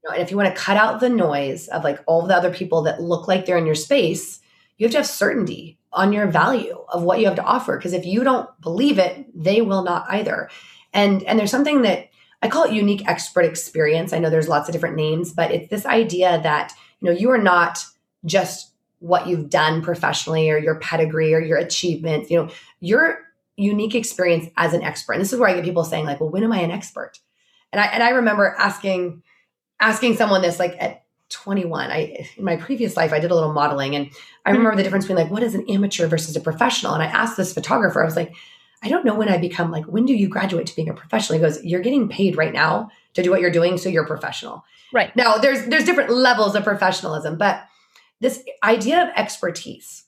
know, 0.10 0.14
and 0.14 0.22
if 0.22 0.32
you 0.32 0.38
want 0.38 0.54
to 0.54 0.62
cut 0.62 0.78
out 0.78 1.00
the 1.00 1.10
noise 1.10 1.68
of 1.68 1.84
like 1.84 2.00
all 2.08 2.26
the 2.26 2.36
other 2.36 2.54
people 2.54 2.84
that 2.84 3.02
look 3.02 3.28
like 3.28 3.46
they're 3.46 3.58
in 3.58 3.66
your 3.66 3.76
space, 3.76 4.40
you 4.78 4.86
have 4.86 4.92
to 4.92 4.98
have 5.00 5.08
certainty 5.08 5.78
on 5.94 6.14
your 6.14 6.28
value 6.28 6.84
of 6.90 7.04
what 7.04 7.20
you 7.20 7.26
have 7.26 7.36
to 7.36 7.44
offer. 7.44 7.78
Because 7.78 7.94
if 7.94 8.06
you 8.06 8.24
don't 8.24 8.50
believe 8.62 8.98
it, 8.98 9.26
they 9.36 9.62
will 9.62 9.84
not 9.84 10.06
either. 10.10 10.50
And 10.94 11.24
and 11.24 11.38
there's 11.38 11.52
something 11.52 11.84
that 11.84 12.10
I 12.42 12.48
call 12.48 12.64
it 12.64 12.74
unique 12.74 13.08
expert 13.08 13.46
experience. 13.46 14.14
I 14.14 14.20
know 14.20 14.30
there's 14.30 14.48
lots 14.48 14.68
of 14.68 14.74
different 14.74 14.96
names, 14.96 15.34
but 15.34 15.52
it's 15.52 15.70
this 15.70 15.86
idea 15.86 16.40
that 16.42 16.74
you 17.00 17.08
know 17.08 17.18
you 17.18 17.30
are 17.32 17.38
not 17.38 17.84
just 18.26 18.72
what 19.00 19.28
you've 19.28 19.50
done 19.50 19.82
professionally 19.82 20.50
or 20.50 20.58
your 20.58 20.80
pedigree 20.80 21.34
or 21.34 21.40
your 21.40 21.58
achievements. 21.58 22.30
You 22.30 22.44
know, 22.44 22.50
your 22.80 23.20
unique 23.58 23.96
experience 23.96 24.50
as 24.58 24.74
an 24.74 24.82
expert. 24.82 25.14
And 25.14 25.22
this 25.22 25.34
is 25.34 25.40
where 25.40 25.50
I 25.50 25.54
get 25.54 25.64
people 25.64 25.84
saying 25.84 26.06
like, 26.06 26.20
"Well, 26.20 26.30
when 26.30 26.44
am 26.44 26.52
I 26.52 26.62
an 26.62 26.72
expert?" 26.72 27.20
And 27.72 27.80
I 27.80 27.86
and 27.86 28.02
I 28.02 28.10
remember 28.10 28.56
asking 28.58 29.24
asking 29.82 30.16
someone 30.16 30.42
this 30.42 30.60
like 30.60 30.76
at 30.80 31.04
21 31.30 31.92
i 31.92 32.28
in 32.38 32.44
my 32.44 32.56
previous 32.56 32.96
life 32.96 33.12
i 33.14 33.20
did 33.20 33.32
a 33.32 33.36
little 33.36 33.54
modeling 33.54 33.96
and 33.96 34.10
i 34.46 34.50
remember 34.50 34.72
mm-hmm. 34.72 34.78
the 34.78 34.84
difference 34.84 35.06
between 35.06 35.24
like 35.24 35.32
what 35.32 35.44
is 35.44 35.56
an 35.56 35.66
amateur 35.70 36.08
versus 36.08 36.36
a 36.36 36.42
professional 36.42 36.94
and 36.94 37.02
i 37.02 37.08
asked 37.08 37.38
this 37.38 37.54
photographer 37.54 38.02
i 38.02 38.06
was 38.06 38.16
like 38.16 38.34
i 38.84 38.90
don't 38.90 39.06
know 39.06 39.16
when 39.16 39.30
i 39.30 39.38
become 39.38 39.72
like 39.72 39.86
when 39.86 40.06
do 40.06 40.14
you 40.14 40.28
graduate 40.28 40.68
to 40.68 40.76
being 40.76 40.90
a 40.90 40.94
professional? 40.94 41.40
He 41.40 41.44
goes 41.44 41.64
you're 41.64 41.82
getting 41.82 42.10
paid 42.10 42.38
right 42.38 42.54
now 42.54 42.90
to 43.14 43.24
do 43.24 43.32
what 43.32 43.42
you're 43.42 43.52
doing 43.52 43.78
so 43.78 43.90
you're 43.90 44.08
professional. 44.08 44.64
Right. 44.94 45.16
Now 45.16 45.38
there's 45.38 45.66
there's 45.68 45.86
different 45.86 46.12
levels 46.12 46.56
of 46.56 46.64
professionalism 46.64 47.38
but 47.38 47.64
this 48.20 48.44
idea 48.64 49.04
of 49.04 49.10
expertise 49.16 50.06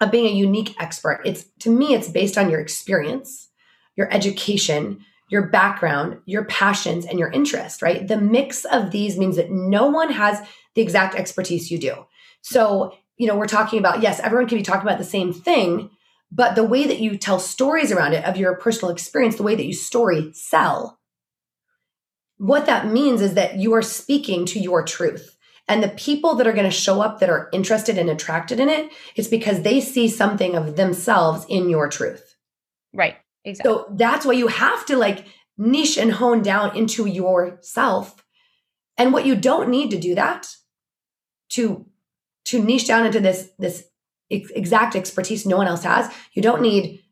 of 0.00 0.10
being 0.10 0.26
a 0.26 0.36
unique 0.36 0.74
expert 0.80 1.22
it's 1.24 1.44
to 1.60 1.70
me 1.70 1.94
it's 1.94 2.08
based 2.08 2.38
on 2.38 2.50
your 2.50 2.60
experience 2.60 3.48
your 3.96 4.12
education 4.12 5.04
your 5.28 5.48
background, 5.48 6.20
your 6.26 6.44
passions, 6.44 7.04
and 7.04 7.18
your 7.18 7.30
interest, 7.30 7.82
right? 7.82 8.06
The 8.06 8.20
mix 8.20 8.64
of 8.64 8.90
these 8.90 9.18
means 9.18 9.36
that 9.36 9.50
no 9.50 9.86
one 9.86 10.10
has 10.10 10.40
the 10.74 10.82
exact 10.82 11.14
expertise 11.14 11.70
you 11.70 11.78
do. 11.78 12.06
So, 12.40 12.94
you 13.16 13.26
know, 13.26 13.36
we're 13.36 13.46
talking 13.46 13.78
about, 13.78 14.02
yes, 14.02 14.20
everyone 14.20 14.48
can 14.48 14.58
be 14.58 14.64
talking 14.64 14.86
about 14.86 14.98
the 14.98 15.04
same 15.04 15.32
thing, 15.32 15.90
but 16.30 16.54
the 16.54 16.64
way 16.64 16.86
that 16.86 17.00
you 17.00 17.16
tell 17.16 17.38
stories 17.38 17.90
around 17.92 18.12
it 18.12 18.24
of 18.24 18.36
your 18.36 18.56
personal 18.56 18.92
experience, 18.92 19.36
the 19.36 19.42
way 19.42 19.54
that 19.54 19.66
you 19.66 19.74
story 19.74 20.32
sell, 20.32 20.98
what 22.38 22.66
that 22.66 22.86
means 22.86 23.20
is 23.20 23.34
that 23.34 23.56
you 23.56 23.74
are 23.74 23.82
speaking 23.82 24.46
to 24.46 24.60
your 24.60 24.84
truth. 24.84 25.36
And 25.66 25.82
the 25.82 25.88
people 25.88 26.36
that 26.36 26.46
are 26.46 26.52
going 26.52 26.64
to 26.64 26.70
show 26.70 27.02
up 27.02 27.20
that 27.20 27.28
are 27.28 27.50
interested 27.52 27.98
and 27.98 28.08
attracted 28.08 28.58
in 28.58 28.70
it, 28.70 28.90
it's 29.16 29.28
because 29.28 29.62
they 29.62 29.80
see 29.80 30.08
something 30.08 30.54
of 30.54 30.76
themselves 30.76 31.44
in 31.48 31.68
your 31.68 31.88
truth. 31.88 32.36
Right. 32.94 33.16
Exactly. 33.44 33.72
So 33.72 33.86
that's 33.96 34.26
why 34.26 34.32
you 34.32 34.48
have 34.48 34.84
to 34.86 34.96
like 34.96 35.26
niche 35.56 35.98
and 35.98 36.12
hone 36.12 36.42
down 36.42 36.76
into 36.76 37.06
yourself. 37.06 38.24
And 38.96 39.12
what 39.12 39.26
you 39.26 39.36
don't 39.36 39.68
need 39.68 39.90
to 39.90 39.98
do 39.98 40.14
that 40.14 40.46
to 41.50 41.86
to 42.46 42.62
niche 42.62 42.86
down 42.86 43.06
into 43.06 43.20
this 43.20 43.50
this 43.58 43.84
ex- 44.30 44.50
exact 44.50 44.96
expertise 44.96 45.46
no 45.46 45.56
one 45.56 45.66
else 45.66 45.84
has. 45.84 46.12
You 46.32 46.42
don't 46.42 46.62
need 46.62 47.02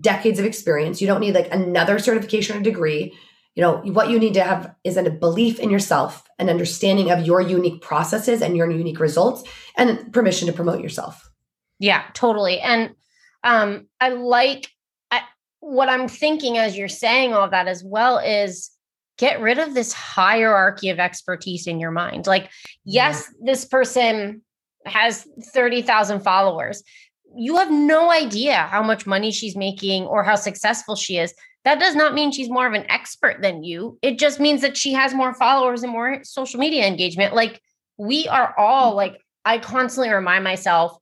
decades 0.00 0.38
of 0.38 0.44
experience. 0.44 1.00
You 1.00 1.06
don't 1.06 1.20
need 1.20 1.34
like 1.34 1.52
another 1.52 1.98
certification 1.98 2.56
or 2.56 2.60
degree. 2.60 3.16
You 3.54 3.62
know, 3.62 3.76
what 3.84 4.10
you 4.10 4.18
need 4.18 4.34
to 4.34 4.42
have 4.42 4.74
is 4.82 4.96
a 4.96 5.08
belief 5.10 5.60
in 5.60 5.70
yourself, 5.70 6.24
an 6.40 6.48
understanding 6.48 7.12
of 7.12 7.24
your 7.24 7.40
unique 7.40 7.82
processes 7.82 8.42
and 8.42 8.56
your 8.56 8.68
unique 8.68 8.98
results, 8.98 9.44
and 9.76 10.12
permission 10.12 10.46
to 10.46 10.52
promote 10.52 10.80
yourself. 10.80 11.30
Yeah, 11.78 12.02
totally. 12.14 12.60
And 12.60 12.96
um, 13.44 13.86
I 14.00 14.08
like 14.08 14.70
what 15.64 15.88
I'm 15.88 16.08
thinking 16.08 16.58
as 16.58 16.76
you're 16.76 16.88
saying 16.88 17.32
all 17.32 17.48
that 17.48 17.68
as 17.68 17.82
well 17.82 18.18
is 18.18 18.70
get 19.16 19.40
rid 19.40 19.58
of 19.58 19.72
this 19.72 19.94
hierarchy 19.94 20.90
of 20.90 20.98
expertise 20.98 21.66
in 21.66 21.80
your 21.80 21.90
mind. 21.90 22.26
Like, 22.26 22.50
yes, 22.84 23.26
yeah. 23.26 23.52
this 23.52 23.64
person 23.64 24.42
has 24.84 25.26
30,000 25.54 26.20
followers. 26.20 26.82
You 27.34 27.56
have 27.56 27.70
no 27.70 28.10
idea 28.10 28.56
how 28.56 28.82
much 28.82 29.06
money 29.06 29.30
she's 29.30 29.56
making 29.56 30.04
or 30.04 30.22
how 30.22 30.34
successful 30.34 30.96
she 30.96 31.16
is. 31.16 31.32
That 31.64 31.80
does 31.80 31.94
not 31.94 32.12
mean 32.12 32.30
she's 32.30 32.50
more 32.50 32.66
of 32.66 32.74
an 32.74 32.84
expert 32.90 33.40
than 33.40 33.64
you. 33.64 33.98
It 34.02 34.18
just 34.18 34.38
means 34.38 34.60
that 34.60 34.76
she 34.76 34.92
has 34.92 35.14
more 35.14 35.32
followers 35.32 35.82
and 35.82 35.90
more 35.90 36.20
social 36.24 36.60
media 36.60 36.86
engagement. 36.86 37.34
Like, 37.34 37.58
we 37.96 38.28
are 38.28 38.54
all 38.58 38.90
mm-hmm. 38.90 38.96
like, 38.96 39.20
I 39.46 39.58
constantly 39.58 40.12
remind 40.12 40.44
myself 40.44 40.98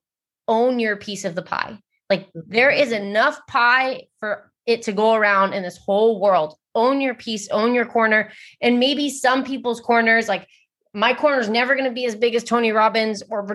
own 0.46 0.78
your 0.78 0.96
piece 0.96 1.24
of 1.24 1.34
the 1.34 1.42
pie. 1.42 1.80
Like, 2.08 2.28
there 2.34 2.70
mm-hmm. 2.70 2.92
enough 2.92 3.40
pie 3.48 4.02
for 4.20 4.51
it 4.66 4.82
to 4.82 4.92
go 4.92 5.14
around 5.14 5.52
in 5.52 5.62
this 5.62 5.78
whole 5.78 6.20
world. 6.20 6.56
Own 6.74 7.00
your 7.00 7.14
piece, 7.14 7.48
own 7.48 7.74
your 7.74 7.84
corner. 7.84 8.30
And 8.60 8.78
maybe 8.78 9.10
some 9.10 9.44
people's 9.44 9.80
corners, 9.80 10.28
like 10.28 10.46
my 10.94 11.14
corner 11.14 11.40
is 11.40 11.48
never 11.48 11.74
going 11.74 11.88
to 11.88 11.94
be 11.94 12.06
as 12.06 12.14
big 12.14 12.34
as 12.34 12.44
Tony 12.44 12.72
Robbins 12.72 13.22
or 13.30 13.46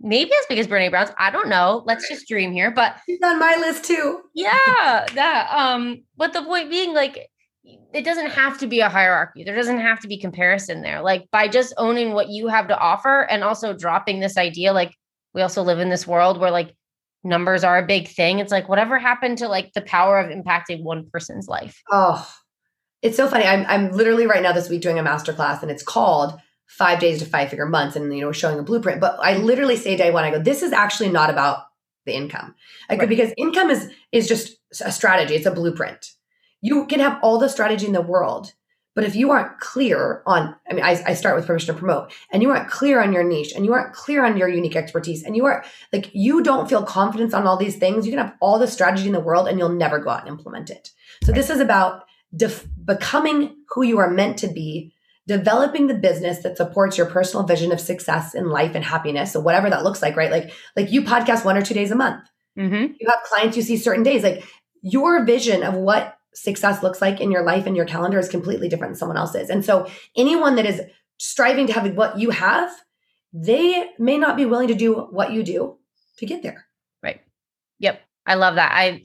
maybe 0.00 0.30
as 0.30 0.46
big 0.48 0.58
as 0.58 0.66
Brene 0.66 0.90
Brown's. 0.90 1.10
I 1.18 1.30
don't 1.30 1.48
know. 1.48 1.82
Let's 1.86 2.08
just 2.08 2.28
dream 2.28 2.52
here. 2.52 2.70
But 2.70 2.96
he's 3.06 3.20
on 3.22 3.38
my 3.38 3.56
list 3.58 3.84
too. 3.84 4.22
yeah. 4.34 5.06
That 5.14 5.48
um, 5.52 6.02
but 6.16 6.32
the 6.32 6.42
point 6.42 6.70
being 6.70 6.94
like 6.94 7.28
it 7.92 8.04
doesn't 8.04 8.30
have 8.30 8.58
to 8.58 8.66
be 8.66 8.80
a 8.80 8.88
hierarchy. 8.88 9.42
There 9.42 9.56
doesn't 9.56 9.80
have 9.80 10.00
to 10.00 10.08
be 10.08 10.18
comparison 10.18 10.82
there. 10.82 11.02
Like 11.02 11.28
by 11.30 11.48
just 11.48 11.74
owning 11.76 12.12
what 12.12 12.28
you 12.28 12.46
have 12.48 12.68
to 12.68 12.78
offer 12.78 13.22
and 13.22 13.42
also 13.42 13.72
dropping 13.72 14.20
this 14.20 14.36
idea, 14.36 14.72
like 14.72 14.92
we 15.34 15.42
also 15.42 15.62
live 15.62 15.80
in 15.80 15.88
this 15.88 16.06
world 16.06 16.38
where 16.38 16.50
like 16.50 16.74
numbers 17.26 17.64
are 17.64 17.78
a 17.78 17.86
big 17.86 18.08
thing. 18.08 18.38
It's 18.38 18.52
like 18.52 18.68
whatever 18.68 18.98
happened 18.98 19.38
to 19.38 19.48
like 19.48 19.72
the 19.72 19.82
power 19.82 20.18
of 20.18 20.30
impacting 20.30 20.82
one 20.82 21.08
person's 21.10 21.48
life. 21.48 21.82
Oh, 21.90 22.26
it's 23.02 23.16
so 23.16 23.28
funny. 23.28 23.44
I'm 23.44 23.66
I'm 23.66 23.92
literally 23.92 24.26
right 24.26 24.42
now 24.42 24.52
this 24.52 24.70
week 24.70 24.82
doing 24.82 24.98
a 24.98 25.02
masterclass 25.02 25.62
and 25.62 25.70
it's 25.70 25.82
called 25.82 26.38
five 26.66 26.98
days 26.98 27.18
to 27.20 27.26
five 27.26 27.48
figure 27.48 27.66
months 27.66 27.96
and 27.96 28.14
you 28.14 28.22
know 28.22 28.32
showing 28.32 28.58
a 28.58 28.62
blueprint. 28.62 29.00
But 29.00 29.18
I 29.20 29.36
literally 29.36 29.76
say 29.76 29.96
day 29.96 30.10
one, 30.10 30.24
I 30.24 30.30
go, 30.30 30.38
this 30.38 30.62
is 30.62 30.72
actually 30.72 31.10
not 31.10 31.30
about 31.30 31.64
the 32.06 32.14
income. 32.14 32.54
I 32.88 32.96
right. 32.96 33.08
because 33.08 33.32
income 33.36 33.70
is 33.70 33.90
is 34.12 34.28
just 34.28 34.56
a 34.84 34.92
strategy, 34.92 35.34
it's 35.34 35.46
a 35.46 35.50
blueprint. 35.50 36.12
You 36.62 36.86
can 36.86 37.00
have 37.00 37.18
all 37.22 37.38
the 37.38 37.48
strategy 37.48 37.86
in 37.86 37.92
the 37.92 38.00
world, 38.00 38.52
but 38.96 39.04
if 39.04 39.14
you 39.14 39.30
aren't 39.30 39.60
clear 39.60 40.22
on, 40.26 40.56
I 40.68 40.72
mean, 40.72 40.82
I, 40.82 41.00
I, 41.06 41.12
start 41.12 41.36
with 41.36 41.46
permission 41.46 41.74
to 41.74 41.78
promote, 41.78 42.12
and 42.32 42.42
you 42.42 42.50
aren't 42.50 42.70
clear 42.70 43.02
on 43.02 43.12
your 43.12 43.22
niche, 43.22 43.52
and 43.54 43.66
you 43.66 43.74
aren't 43.74 43.92
clear 43.92 44.24
on 44.24 44.38
your 44.38 44.48
unique 44.48 44.74
expertise, 44.74 45.22
and 45.22 45.36
you 45.36 45.44
are 45.44 45.64
like, 45.92 46.10
you 46.14 46.42
don't 46.42 46.66
feel 46.66 46.82
confidence 46.82 47.34
on 47.34 47.46
all 47.46 47.58
these 47.58 47.76
things, 47.76 48.06
you 48.06 48.12
can 48.12 48.18
have 48.18 48.34
all 48.40 48.58
the 48.58 48.66
strategy 48.66 49.06
in 49.06 49.12
the 49.12 49.20
world, 49.20 49.48
and 49.48 49.58
you'll 49.58 49.68
never 49.68 49.98
go 49.98 50.08
out 50.08 50.20
and 50.20 50.30
implement 50.30 50.70
it. 50.70 50.90
So 51.24 51.32
this 51.32 51.50
is 51.50 51.60
about 51.60 52.04
def- 52.34 52.66
becoming 52.86 53.56
who 53.68 53.82
you 53.82 53.98
are 53.98 54.10
meant 54.10 54.38
to 54.38 54.48
be, 54.48 54.94
developing 55.26 55.88
the 55.88 55.94
business 55.94 56.42
that 56.42 56.56
supports 56.56 56.96
your 56.96 57.06
personal 57.06 57.46
vision 57.46 57.72
of 57.72 57.80
success 57.80 58.34
in 58.34 58.48
life 58.48 58.74
and 58.74 58.82
happiness. 58.82 59.30
So 59.30 59.40
whatever 59.40 59.68
that 59.68 59.84
looks 59.84 60.00
like, 60.00 60.16
right? 60.16 60.30
Like, 60.30 60.52
like 60.74 60.90
you 60.90 61.02
podcast 61.02 61.44
one 61.44 61.58
or 61.58 61.62
two 61.62 61.74
days 61.74 61.90
a 61.90 61.96
month. 61.96 62.26
Mm-hmm. 62.58 62.94
You 62.98 63.08
have 63.10 63.22
clients 63.24 63.58
you 63.58 63.62
see 63.62 63.76
certain 63.76 64.04
days. 64.04 64.22
Like 64.22 64.42
your 64.80 65.24
vision 65.24 65.62
of 65.62 65.74
what 65.74 66.15
success 66.36 66.82
looks 66.82 67.00
like 67.00 67.20
in 67.20 67.32
your 67.32 67.42
life 67.42 67.66
and 67.66 67.76
your 67.76 67.86
calendar 67.86 68.18
is 68.18 68.28
completely 68.28 68.68
different 68.68 68.92
than 68.92 68.98
someone 68.98 69.16
else's. 69.16 69.50
And 69.50 69.64
so 69.64 69.90
anyone 70.16 70.54
that 70.56 70.66
is 70.66 70.82
striving 71.18 71.66
to 71.66 71.72
have 71.72 71.94
what 71.94 72.18
you 72.18 72.30
have, 72.30 72.70
they 73.32 73.90
may 73.98 74.18
not 74.18 74.36
be 74.36 74.44
willing 74.44 74.68
to 74.68 74.74
do 74.74 74.94
what 75.10 75.32
you 75.32 75.42
do 75.42 75.78
to 76.18 76.26
get 76.26 76.42
there. 76.42 76.66
Right. 77.02 77.20
Yep. 77.80 78.00
I 78.26 78.34
love 78.34 78.56
that. 78.56 78.72
I 78.72 79.02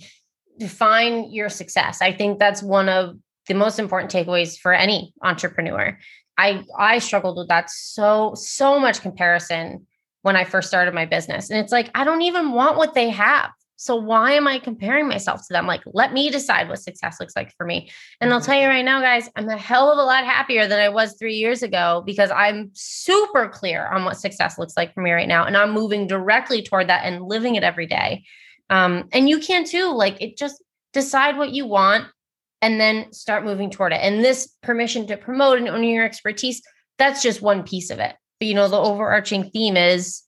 define 0.60 1.32
your 1.32 1.50
success. 1.50 2.02
I 2.02 2.12
think 2.12 2.38
that's 2.38 2.62
one 2.62 2.90
of 2.90 3.18
the 3.48 3.54
most 3.54 3.80
important 3.80 4.12
takeaways 4.12 4.60
for 4.60 4.74
any 4.74 5.14
entrepreneur. 5.24 5.98
I 6.38 6.64
I 6.78 7.00
struggled 7.00 7.38
with 7.38 7.48
that 7.48 7.70
so 7.70 8.34
so 8.36 8.80
much 8.80 9.02
comparison 9.02 9.88
when 10.22 10.36
I 10.36 10.44
first 10.44 10.68
started 10.68 10.94
my 10.94 11.06
business. 11.06 11.50
And 11.50 11.60
it's 11.60 11.72
like 11.72 11.90
I 11.96 12.04
don't 12.04 12.22
even 12.22 12.52
want 12.52 12.78
what 12.78 12.94
they 12.94 13.10
have. 13.10 13.52
So 13.82 13.96
why 13.96 14.34
am 14.34 14.48
I 14.48 14.60
comparing 14.60 15.08
myself 15.08 15.42
to 15.48 15.54
them? 15.54 15.66
Like, 15.66 15.82
let 15.88 16.14
me 16.14 16.30
decide 16.30 16.70
what 16.70 16.78
success 16.78 17.20
looks 17.20 17.36
like 17.36 17.52
for 17.58 17.66
me. 17.66 17.90
And 18.20 18.32
I'll 18.32 18.40
tell 18.40 18.54
you 18.54 18.62
mm-hmm. 18.62 18.70
right 18.70 18.86
now, 18.86 19.02
guys, 19.02 19.28
I'm 19.36 19.50
a 19.50 19.58
hell 19.58 19.92
of 19.92 19.98
a 19.98 20.04
lot 20.04 20.24
happier 20.24 20.68
than 20.68 20.80
I 20.80 20.90
was 20.90 21.16
three 21.18 21.34
years 21.34 21.64
ago 21.64 22.04
because 22.06 22.30
I'm 22.30 22.70
super 22.74 23.50
clear 23.50 23.88
on 23.88 24.06
what 24.06 24.20
success 24.20 24.60
looks 24.60 24.78
like 24.78 24.94
for 24.94 25.02
me 25.02 25.12
right 25.12 25.28
now. 25.28 25.46
And 25.46 25.58
I'm 25.58 25.72
moving 25.72 26.06
directly 26.06 26.62
toward 26.62 26.90
that 26.90 27.06
and 27.06 27.24
living 27.24 27.56
it 27.56 27.64
every 27.64 27.88
day. 27.88 28.24
Um, 28.70 29.10
and 29.14 29.28
you 29.28 29.40
can 29.40 29.66
too. 29.66 29.92
Like, 29.92 30.22
it 30.22 30.38
just 30.38 30.62
decide 30.94 31.40
what 31.40 31.50
you 31.50 31.66
want 31.66 32.06
and 32.62 32.80
then 32.80 33.12
start 33.12 33.46
moving 33.46 33.72
toward 33.72 33.94
it. 33.94 34.02
And 34.04 34.24
this 34.24 34.48
permission 34.62 35.08
to 35.08 35.18
promote 35.18 35.58
and 35.58 35.68
own 35.68 35.84
your 35.84 36.06
expertise, 36.06 36.62
that's 37.00 37.24
just 37.24 37.42
one 37.42 37.64
piece 37.64 37.90
of 37.90 37.98
it. 37.98 38.16
But, 38.40 38.48
you 38.48 38.54
know, 38.54 38.68
the 38.68 38.78
overarching 38.78 39.50
theme 39.50 39.76
is, 39.76 40.22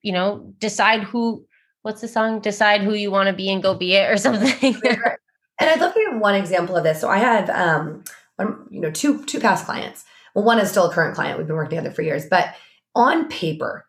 you 0.00 0.12
know, 0.12 0.54
decide 0.60 1.02
who 1.02 1.44
what's 1.84 2.00
the 2.00 2.08
song? 2.08 2.40
Decide 2.40 2.80
who 2.80 2.94
you 2.94 3.10
want 3.10 3.28
to 3.28 3.34
be 3.34 3.50
and 3.52 3.62
go 3.62 3.74
be 3.74 3.92
it 3.92 4.10
or 4.10 4.16
something. 4.16 4.80
and 4.82 5.18
I'd 5.60 5.80
love 5.80 5.92
to 5.92 6.00
give 6.10 6.18
one 6.18 6.34
example 6.34 6.76
of 6.76 6.82
this. 6.82 7.00
So 7.00 7.08
I 7.08 7.18
have 7.18 7.50
um 7.50 8.02
one, 8.36 8.66
you 8.70 8.80
know, 8.80 8.90
two 8.90 9.24
two 9.26 9.38
past 9.38 9.66
clients. 9.66 10.04
Well, 10.34 10.44
one 10.44 10.58
is 10.58 10.70
still 10.70 10.90
a 10.90 10.92
current 10.92 11.14
client. 11.14 11.38
We've 11.38 11.46
been 11.46 11.54
working 11.54 11.76
together 11.76 11.94
for 11.94 12.02
years, 12.02 12.26
but 12.28 12.54
on 12.94 13.28
paper, 13.28 13.86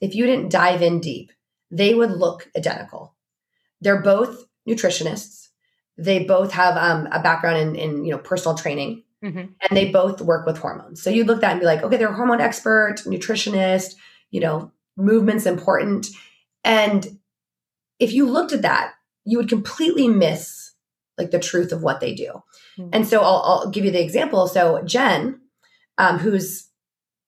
if 0.00 0.14
you 0.14 0.26
didn't 0.26 0.50
dive 0.50 0.82
in 0.82 1.00
deep, 1.00 1.32
they 1.70 1.94
would 1.94 2.10
look 2.10 2.48
identical. 2.56 3.16
They're 3.80 4.02
both 4.02 4.44
nutritionists. 4.68 5.48
They 5.96 6.24
both 6.24 6.52
have 6.52 6.76
um, 6.76 7.08
a 7.10 7.22
background 7.22 7.58
in, 7.58 7.74
in 7.74 8.04
you 8.04 8.10
know 8.12 8.18
personal 8.18 8.56
training, 8.56 9.02
mm-hmm. 9.24 9.38
and 9.38 9.70
they 9.70 9.90
both 9.90 10.20
work 10.20 10.46
with 10.46 10.58
hormones. 10.58 11.02
So 11.02 11.08
you'd 11.08 11.26
look 11.26 11.38
at 11.38 11.40
that 11.40 11.52
and 11.52 11.60
be 11.60 11.66
like, 11.66 11.82
okay, 11.82 11.96
they're 11.96 12.10
a 12.10 12.14
hormone 12.14 12.42
expert, 12.42 12.96
nutritionist. 13.06 13.94
You 14.30 14.40
know, 14.40 14.72
movement's 14.98 15.46
important, 15.46 16.08
and 16.64 17.18
if 18.00 18.12
you 18.12 18.26
looked 18.26 18.52
at 18.52 18.62
that, 18.62 18.94
you 19.24 19.38
would 19.38 19.48
completely 19.48 20.08
miss 20.08 20.72
like 21.18 21.30
the 21.30 21.38
truth 21.38 21.70
of 21.70 21.82
what 21.82 22.00
they 22.00 22.14
do. 22.14 22.42
Mm-hmm. 22.78 22.88
And 22.92 23.06
so 23.06 23.20
I'll, 23.20 23.42
I'll, 23.44 23.70
give 23.70 23.84
you 23.84 23.90
the 23.90 24.02
example. 24.02 24.48
So 24.48 24.82
Jen, 24.84 25.40
um, 25.98 26.18
who's 26.18 26.68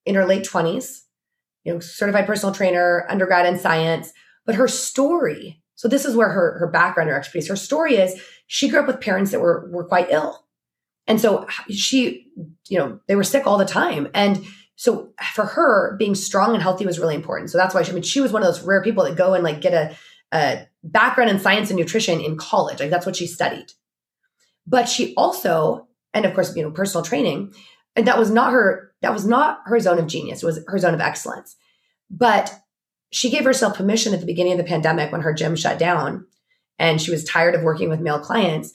in 0.07 0.15
her 0.15 0.27
late 0.27 0.45
twenties, 0.45 1.05
you 1.65 1.73
know, 1.73 1.81
certified 1.81 2.27
personal 2.27 2.55
trainer, 2.55 3.07
undergrad 3.09 3.47
in 3.47 3.59
science, 3.59 4.13
but 4.47 4.55
her 4.55 4.67
story. 4.67 5.63
So 5.75 5.89
this 5.89 6.05
is 6.05 6.17
where 6.17 6.31
her 6.31 6.59
her 6.59 6.69
background, 6.69 7.11
her 7.11 7.17
expertise, 7.17 7.49
her 7.49 7.57
story 7.57 7.97
is. 7.97 8.21
She 8.47 8.69
grew 8.69 8.81
up 8.81 8.87
with 8.87 9.01
parents 9.01 9.31
that 9.31 9.41
were 9.41 9.69
were 9.71 9.85
quite 9.85 10.11
ill, 10.11 10.47
and 11.07 11.21
so 11.21 11.47
she, 11.71 12.27
you 12.69 12.79
know, 12.79 13.01
they 13.09 13.17
were 13.17 13.25
sick 13.25 13.47
all 13.47 13.59
the 13.59 13.65
time, 13.65 14.09
and 14.15 14.45
so 14.77 15.13
for 15.35 15.45
her, 15.45 15.97
being 15.97 16.15
strong 16.15 16.55
and 16.55 16.63
healthy 16.63 16.87
was 16.87 16.99
really 16.99 17.15
important. 17.15 17.51
So 17.51 17.59
that's 17.59 17.75
why 17.75 17.83
she, 17.83 17.93
I 17.93 17.95
mean, 17.95 18.03
she 18.03 18.21
was 18.21 18.33
one 18.33 18.43
of 18.43 18.49
those 18.49 18.63
rare 18.63 18.83
people 18.83 19.05
that 19.05 19.17
go 19.17 19.35
and 19.35 19.45
like 19.45 19.61
get 19.61 19.75
a, 19.75 19.97
a 20.33 20.67
background 20.83 21.31
in 21.31 21.39
science 21.39 21.71
and 21.71 21.79
nutrition 21.79 22.21
in 22.21 22.37
college. 22.37 22.81
Like 22.81 22.91
that's 22.91 23.07
what 23.07 23.17
she 23.17 23.27
studied. 23.27 23.67
But 24.67 24.89
she 24.89 25.15
also, 25.15 25.89
and 26.15 26.25
of 26.25 26.35
course, 26.35 26.55
you 26.57 26.63
know, 26.63 26.71
personal 26.71 27.05
training, 27.05 27.55
and 27.95 28.07
that 28.07 28.19
was 28.19 28.31
not 28.31 28.53
her, 28.53 28.93
that 29.03 29.13
was 29.13 29.27
not 29.27 29.61
her 29.67 29.79
zone 29.79 29.99
of 29.99 30.07
genius. 30.07 30.43
It 30.43 30.47
was 30.47 30.61
her 30.67 30.79
zone 30.79 30.95
of 30.95 31.01
excellence. 31.01 31.57
But 32.11 32.55
she 33.11 33.31
gave 33.31 33.45
herself 33.45 33.77
permission 33.77 34.15
at 34.15 34.21
the 34.21 34.27
beginning 34.27 34.53
of 34.53 34.59
the 34.59 34.65
pandemic 34.65 35.13
when 35.13 35.21
her 35.21 35.35
gym 35.35 35.57
shut 35.57 35.79
down 35.79 36.27
and 36.79 37.01
she 37.01 37.11
was 37.11 37.25
tired 37.25 37.55
of 37.55 37.63
working 37.63 37.91
with 37.91 38.01
male 38.01 38.21
clients 38.21 38.73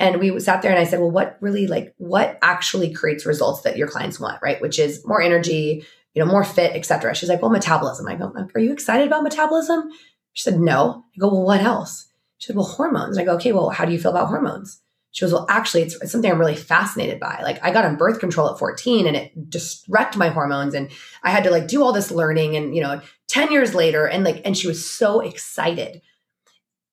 and 0.00 0.18
we 0.18 0.40
sat 0.40 0.62
there 0.62 0.70
and 0.70 0.80
I 0.80 0.84
said, 0.84 0.98
well, 0.98 1.10
what 1.10 1.36
really 1.40 1.66
like 1.66 1.94
what 1.98 2.38
actually 2.40 2.92
creates 2.92 3.26
results 3.26 3.60
that 3.62 3.76
your 3.76 3.86
clients 3.86 4.18
want, 4.18 4.40
right? 4.42 4.60
Which 4.60 4.78
is 4.78 5.06
more 5.06 5.20
energy, 5.20 5.84
you 6.14 6.24
know, 6.24 6.30
more 6.30 6.42
fit, 6.42 6.74
etc. 6.74 7.14
She's 7.14 7.28
like, 7.28 7.42
well, 7.42 7.50
metabolism. 7.50 8.08
I 8.08 8.14
go, 8.14 8.32
are 8.54 8.60
you 8.60 8.72
excited 8.72 9.06
about 9.06 9.22
metabolism? 9.22 9.90
She 10.32 10.42
said, 10.42 10.60
no. 10.60 11.04
I 11.14 11.18
go, 11.18 11.28
well, 11.28 11.44
what 11.44 11.60
else? 11.60 12.08
She 12.38 12.46
said, 12.46 12.56
well, 12.56 12.64
hormones. 12.64 13.18
I 13.18 13.24
go, 13.24 13.34
okay, 13.34 13.52
well, 13.52 13.70
how 13.70 13.84
do 13.84 13.92
you 13.92 13.98
feel 13.98 14.10
about 14.10 14.28
hormones? 14.28 14.80
She 15.12 15.24
goes, 15.24 15.32
well, 15.32 15.46
actually, 15.48 15.82
it's, 15.82 16.00
it's 16.00 16.12
something 16.12 16.30
I'm 16.30 16.38
really 16.38 16.54
fascinated 16.54 17.18
by. 17.18 17.40
Like, 17.42 17.62
I 17.64 17.72
got 17.72 17.84
on 17.84 17.96
birth 17.96 18.20
control 18.20 18.48
at 18.48 18.58
14 18.58 19.06
and 19.06 19.16
it 19.16 19.32
just 19.48 19.84
wrecked 19.88 20.16
my 20.16 20.28
hormones. 20.28 20.72
And 20.72 20.88
I 21.24 21.30
had 21.30 21.42
to 21.44 21.50
like 21.50 21.66
do 21.66 21.82
all 21.82 21.92
this 21.92 22.12
learning. 22.12 22.56
And, 22.56 22.74
you 22.76 22.82
know, 22.82 23.00
10 23.28 23.50
years 23.50 23.74
later, 23.74 24.06
and 24.06 24.22
like, 24.22 24.40
and 24.44 24.56
she 24.56 24.68
was 24.68 24.88
so 24.88 25.20
excited. 25.20 26.00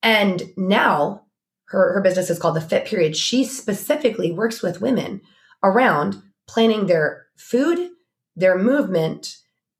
And 0.01 0.41
now 0.57 1.25
her, 1.65 1.93
her 1.93 2.01
business 2.01 2.29
is 2.29 2.39
called 2.39 2.55
the 2.55 2.61
Fit 2.61 2.85
Period. 2.85 3.15
She 3.15 3.43
specifically 3.43 4.31
works 4.31 4.63
with 4.63 4.81
women 4.81 5.21
around 5.63 6.21
planning 6.47 6.87
their 6.87 7.27
food, 7.37 7.89
their 8.35 8.57
movement, 8.57 9.37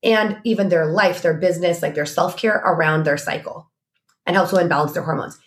and 0.08 0.39
even 0.43 0.70
their 0.70 0.88
life, 0.88 1.22
their 1.22 1.36
business, 1.36 1.82
like 1.82 1.93
their 1.93 2.05
self 2.05 2.38
care 2.38 2.55
around 2.55 3.03
their 3.03 3.18
cycle 3.18 3.70
and 4.26 4.36
helps 4.36 4.51
women 4.51 4.70
balance 4.70 4.93
their 4.93 5.03
hormones. 5.03 5.38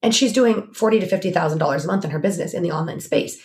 And 0.00 0.14
she's 0.14 0.32
doing 0.32 0.72
forty 0.72 1.00
to 1.00 1.06
fifty 1.06 1.30
thousand 1.30 1.58
dollars 1.58 1.84
a 1.84 1.88
month 1.88 2.04
in 2.04 2.12
her 2.12 2.18
business 2.18 2.54
in 2.54 2.62
the 2.62 2.70
online 2.70 3.00
space. 3.00 3.38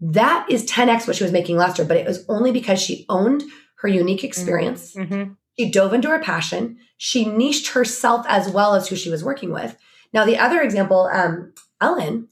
That 0.00 0.46
is 0.48 0.64
10x 0.64 1.08
what 1.08 1.16
she 1.16 1.24
was 1.24 1.32
making 1.32 1.56
last 1.56 1.78
year, 1.78 1.86
but 1.86 1.96
it 1.96 2.06
was 2.06 2.24
only 2.28 2.52
because 2.52 2.80
she 2.80 3.04
owned 3.08 3.42
her 3.78 3.88
unique 3.88 4.22
experience. 4.22 4.94
Mm-hmm. 4.94 5.32
She 5.58 5.70
dove 5.72 5.92
into 5.92 6.08
her 6.08 6.20
passion. 6.20 6.78
She 6.98 7.24
niched 7.24 7.68
herself 7.68 8.24
as 8.28 8.48
well 8.48 8.76
as 8.76 8.88
who 8.88 8.94
she 8.94 9.10
was 9.10 9.24
working 9.24 9.52
with. 9.52 9.76
Now, 10.12 10.24
the 10.24 10.38
other 10.38 10.60
example, 10.60 11.10
um, 11.12 11.52
Ellen, 11.80 12.28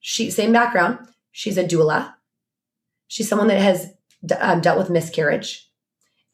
she 0.00 0.30
same 0.30 0.52
background. 0.52 0.98
She's 1.32 1.58
a 1.58 1.64
doula. 1.64 2.14
She's 3.08 3.28
someone 3.28 3.48
that 3.48 3.60
has 3.60 3.92
um, 4.38 4.60
dealt 4.60 4.78
with 4.78 4.90
miscarriage, 4.90 5.68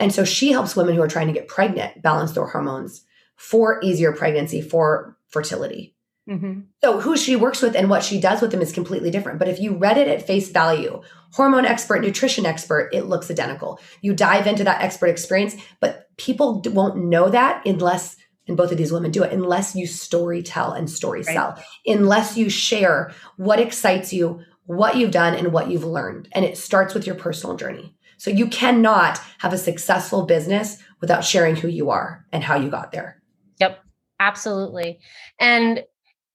and 0.01 0.12
so 0.12 0.24
she 0.24 0.51
helps 0.51 0.74
women 0.74 0.96
who 0.96 1.03
are 1.03 1.09
trying 1.09 1.28
to 1.28 1.32
get 1.32 1.46
pregnant 1.46 2.03
balance 2.03 2.32
their 2.32 2.46
hormones 2.46 3.05
for 3.36 3.80
easier 3.82 4.12
pregnancy, 4.12 4.61
for 4.61 5.16
fertility. 5.28 5.94
Mm-hmm. 6.28 6.61
So 6.82 7.01
who 7.01 7.16
she 7.16 7.34
works 7.36 7.62
with 7.62 7.74
and 7.74 7.88
what 7.90 8.05
she 8.05 8.20
does 8.20 8.40
with 8.40 8.51
them 8.51 8.61
is 8.61 8.72
completely 8.72 9.11
different. 9.11 9.38
But 9.38 9.48
if 9.48 9.59
you 9.59 9.74
read 9.74 9.98
it 9.98 10.09
at 10.09 10.26
face 10.26 10.51
value, 10.51 11.03
hormone 11.32 11.64
expert, 11.64 12.03
nutrition 12.03 12.46
expert, 12.46 12.90
it 12.92 13.07
looks 13.07 13.30
identical. 13.30 13.80
You 14.01 14.14
dive 14.14 14.46
into 14.46 14.64
that 14.64 14.82
expert 14.82 15.09
experience, 15.09 15.57
but 15.80 16.09
people 16.16 16.62
won't 16.66 17.05
know 17.05 17.30
that 17.30 17.66
unless 17.66 18.16
and 18.46 18.57
both 18.57 18.72
of 18.72 18.78
these 18.78 18.92
women 18.92 19.12
do 19.12 19.22
it 19.22 19.32
unless 19.32 19.76
you 19.76 19.86
story 19.86 20.42
tell 20.42 20.72
and 20.72 20.90
story 20.90 21.22
right. 21.22 21.34
sell 21.34 21.62
unless 21.86 22.36
you 22.36 22.51
share 22.51 23.12
what 23.36 23.61
excites 23.61 24.12
you 24.12 24.40
what 24.64 24.96
you've 24.96 25.12
done 25.12 25.34
and 25.34 25.53
what 25.53 25.70
you've 25.70 25.84
learned 25.84 26.28
and 26.32 26.44
it 26.44 26.59
starts 26.59 26.92
with 26.92 27.07
your 27.07 27.14
personal 27.14 27.55
journey 27.55 27.94
so 28.20 28.30
you 28.30 28.46
cannot 28.46 29.18
have 29.38 29.52
a 29.52 29.58
successful 29.58 30.26
business 30.26 30.76
without 31.00 31.24
sharing 31.24 31.56
who 31.56 31.68
you 31.68 31.90
are 31.90 32.26
and 32.32 32.44
how 32.44 32.56
you 32.56 32.70
got 32.70 32.92
there 32.92 33.22
yep 33.58 33.80
absolutely 34.20 35.00
and 35.38 35.84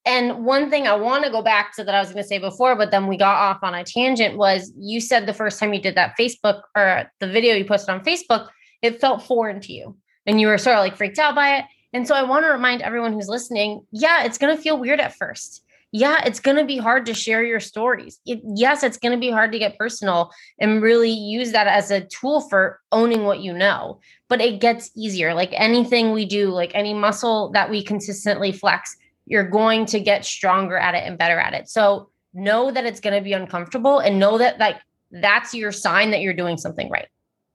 and 0.05 0.45
one 0.45 0.69
thing 0.69 0.88
I 0.88 0.95
want 0.95 1.25
to 1.25 1.31
go 1.31 1.41
back 1.41 1.75
to 1.75 1.83
that 1.83 1.95
I 1.95 1.99
was 1.99 2.09
going 2.09 2.21
to 2.21 2.27
say 2.27 2.38
before, 2.38 2.75
but 2.75 2.91
then 2.91 3.07
we 3.07 3.17
got 3.17 3.36
off 3.36 3.63
on 3.63 3.73
a 3.73 3.83
tangent 3.83 4.38
was 4.38 4.71
you 4.77 5.01
said 5.01 5.25
the 5.25 5.33
first 5.33 5.59
time 5.59 5.73
you 5.73 5.81
did 5.81 5.95
that 5.95 6.13
Facebook 6.19 6.61
or 6.75 7.11
the 7.19 7.27
video 7.27 7.55
you 7.55 7.65
posted 7.65 7.89
on 7.89 8.03
Facebook, 8.03 8.49
it 8.83 9.01
felt 9.01 9.23
foreign 9.23 9.59
to 9.61 9.73
you 9.73 9.97
and 10.27 10.39
you 10.39 10.47
were 10.47 10.59
sort 10.59 10.75
of 10.75 10.83
like 10.83 10.95
freaked 10.95 11.17
out 11.17 11.33
by 11.33 11.57
it. 11.57 11.65
And 11.91 12.07
so 12.07 12.13
I 12.13 12.23
want 12.23 12.45
to 12.45 12.49
remind 12.49 12.81
everyone 12.81 13.13
who's 13.13 13.27
listening 13.27 13.86
yeah, 13.91 14.23
it's 14.23 14.38
going 14.38 14.55
to 14.55 14.61
feel 14.61 14.77
weird 14.77 14.99
at 14.99 15.15
first. 15.15 15.63
Yeah, 15.98 16.22
it's 16.26 16.41
going 16.41 16.58
to 16.58 16.66
be 16.66 16.76
hard 16.76 17.06
to 17.06 17.14
share 17.14 17.41
your 17.41 17.62
stories. 17.62 18.20
It, 18.26 18.41
yes, 18.43 18.84
it's 18.84 18.98
going 18.98 19.14
to 19.14 19.18
be 19.18 19.32
hard 19.32 19.54
to 19.54 19.60
get 19.60 19.78
personal 19.78 20.30
and 20.60 20.82
really 20.82 21.10
use 21.10 21.54
that 21.54 21.68
as 21.68 21.89
a 21.89 22.02
tool 22.02 22.41
for 22.41 22.82
owning 22.91 23.24
what 23.24 23.39
you 23.39 23.54
know. 23.54 24.02
But 24.28 24.41
it 24.41 24.60
gets 24.60 24.91
easier. 24.98 25.34
Like 25.34 25.52
anything 25.54 26.12
we 26.12 26.26
do, 26.26 26.50
like 26.50 26.72
any 26.74 26.93
muscle 26.93 27.50
that 27.54 27.70
we 27.70 27.82
consistently 27.82 28.52
flex, 28.52 28.93
you're 29.26 29.50
going 29.50 29.86
to 29.86 30.02
get 30.02 30.26
stronger 30.26 30.76
at 30.76 30.96
it 30.96 31.08
and 31.08 31.18
better 31.18 31.39
at 31.39 31.54
it. 31.54 31.70
So 31.70 32.10
know 32.34 32.72
that 32.72 32.86
it's 32.86 33.00
going 33.00 33.16
to 33.16 33.24
be 33.24 33.32
uncomfortable 33.32 34.00
and 34.00 34.20
know 34.20 34.38
that 34.38 34.60
like 34.60 34.76
that's 35.12 35.54
your 35.54 35.72
sign 35.72 36.12
that 36.12 36.20
you're 36.20 36.34
doing 36.34 36.58
something 36.58 36.89
right. 36.89 37.08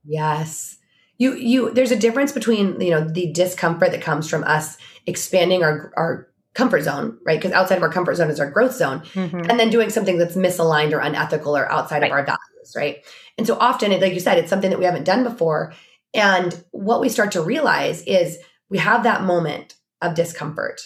Yes 0.06 0.78
you 1.18 1.34
you 1.34 1.70
there's 1.74 1.90
a 1.90 1.96
difference 1.96 2.32
between 2.32 2.80
you 2.80 2.90
know 2.90 3.04
the 3.04 3.30
discomfort 3.32 3.90
that 3.90 4.00
comes 4.00 4.28
from 4.28 4.42
us 4.44 4.78
expanding 5.06 5.62
our 5.62 5.92
our 5.94 6.29
comfort 6.60 6.82
zone 6.82 7.18
right 7.24 7.38
because 7.38 7.52
outside 7.52 7.76
of 7.76 7.82
our 7.82 7.92
comfort 7.92 8.14
zone 8.14 8.30
is 8.30 8.38
our 8.38 8.50
growth 8.50 8.74
zone 8.74 9.00
mm-hmm. 9.14 9.38
and 9.48 9.58
then 9.58 9.70
doing 9.70 9.90
something 9.90 10.18
that's 10.18 10.36
misaligned 10.36 10.92
or 10.92 11.00
unethical 11.00 11.56
or 11.56 11.70
outside 11.70 12.02
right. 12.02 12.10
of 12.10 12.12
our 12.12 12.24
values 12.24 12.72
right 12.76 13.04
and 13.38 13.46
so 13.46 13.56
often 13.58 13.90
like 14.00 14.12
you 14.12 14.20
said 14.20 14.38
it's 14.38 14.50
something 14.50 14.70
that 14.70 14.78
we 14.78 14.84
haven't 14.84 15.04
done 15.04 15.24
before 15.24 15.72
and 16.12 16.62
what 16.72 17.00
we 17.00 17.08
start 17.08 17.32
to 17.32 17.42
realize 17.42 18.02
is 18.02 18.38
we 18.68 18.78
have 18.78 19.04
that 19.04 19.22
moment 19.22 19.74
of 20.02 20.14
discomfort 20.14 20.80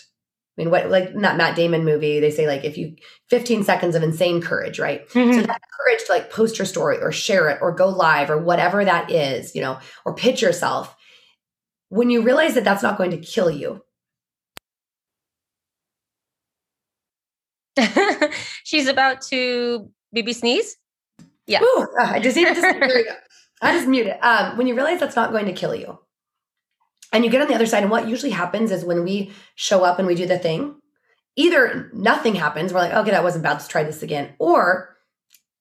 I 0.56 0.62
mean, 0.62 0.70
what 0.70 0.88
like 0.88 1.14
not 1.14 1.36
Matt 1.36 1.56
Damon 1.56 1.84
movie? 1.84 2.20
They 2.20 2.30
say 2.30 2.46
like 2.46 2.64
if 2.64 2.78
you 2.78 2.94
15 3.28 3.64
seconds 3.64 3.96
of 3.96 4.04
insane 4.04 4.40
courage, 4.40 4.78
right? 4.78 5.08
Mm-hmm. 5.08 5.32
So 5.32 5.46
that 5.46 5.62
courage 5.76 6.04
to 6.06 6.12
like 6.12 6.30
post 6.30 6.58
your 6.58 6.66
story 6.66 6.98
or 6.98 7.10
share 7.10 7.48
it 7.48 7.58
or 7.60 7.72
go 7.72 7.88
live 7.88 8.30
or 8.30 8.38
whatever 8.38 8.84
that 8.84 9.10
is, 9.10 9.54
you 9.56 9.62
know, 9.62 9.80
or 10.04 10.14
pitch 10.14 10.42
yourself. 10.42 10.94
When 11.88 12.08
you 12.08 12.22
realize 12.22 12.54
that 12.54 12.64
that's 12.64 12.84
not 12.84 12.98
going 12.98 13.10
to 13.10 13.16
kill 13.16 13.50
you. 13.50 13.83
She's 18.64 18.88
about 18.88 19.22
to 19.22 19.90
maybe 20.12 20.32
sneeze. 20.32 20.76
Yeah. 21.46 21.62
Ooh, 21.62 21.88
I 22.00 22.20
just 22.20 22.36
even 22.36 22.54
just 22.54 22.66
I 23.62 23.72
just 23.72 23.88
mute 23.88 24.06
it. 24.06 24.18
Um, 24.22 24.56
when 24.56 24.66
you 24.66 24.74
realize 24.74 25.00
that's 25.00 25.16
not 25.16 25.32
going 25.32 25.46
to 25.46 25.52
kill 25.52 25.74
you, 25.74 25.98
and 27.14 27.24
you 27.24 27.30
get 27.30 27.40
on 27.40 27.48
the 27.48 27.54
other 27.54 27.66
side. 27.66 27.82
And 27.82 27.90
what 27.90 28.08
usually 28.08 28.32
happens 28.32 28.72
is 28.72 28.84
when 28.84 29.04
we 29.04 29.32
show 29.54 29.84
up 29.84 29.98
and 29.98 30.06
we 30.06 30.16
do 30.16 30.26
the 30.26 30.38
thing, 30.38 30.74
either 31.36 31.88
nothing 31.92 32.34
happens, 32.34 32.72
we're 32.72 32.80
like, 32.80 32.92
okay, 32.92 33.12
that 33.12 33.22
wasn't 33.22 33.44
bad, 33.44 33.52
let's 33.52 33.68
try 33.68 33.84
this 33.84 34.02
again, 34.02 34.34
or 34.38 34.96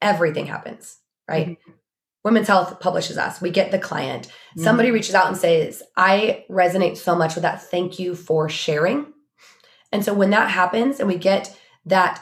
everything 0.02 0.48
happens, 0.48 0.98
right? 1.30 1.50
Mm-hmm. 1.50 1.72
Women's 2.24 2.48
Health 2.48 2.80
publishes 2.80 3.18
us. 3.18 3.40
We 3.40 3.52
get 3.52 3.72
the 3.72 3.80
client. 3.80 4.28
Mm-hmm. 4.28 4.64
Somebody 4.64 4.92
reaches 4.92 5.14
out 5.14 5.28
and 5.28 5.38
says, 5.38 5.84
I 5.96 6.46
resonate 6.50 6.98
so 6.98 7.16
much 7.16 7.36
with 7.36 7.44
that. 7.44 7.62
Thank 7.62 8.00
you 8.00 8.16
for 8.16 8.50
sharing. 8.50 9.14
And 9.92 10.04
so 10.04 10.14
when 10.14 10.32
that 10.32 10.50
happens 10.50 11.00
and 11.00 11.08
we 11.08 11.18
get 11.18 11.56
that, 11.86 12.22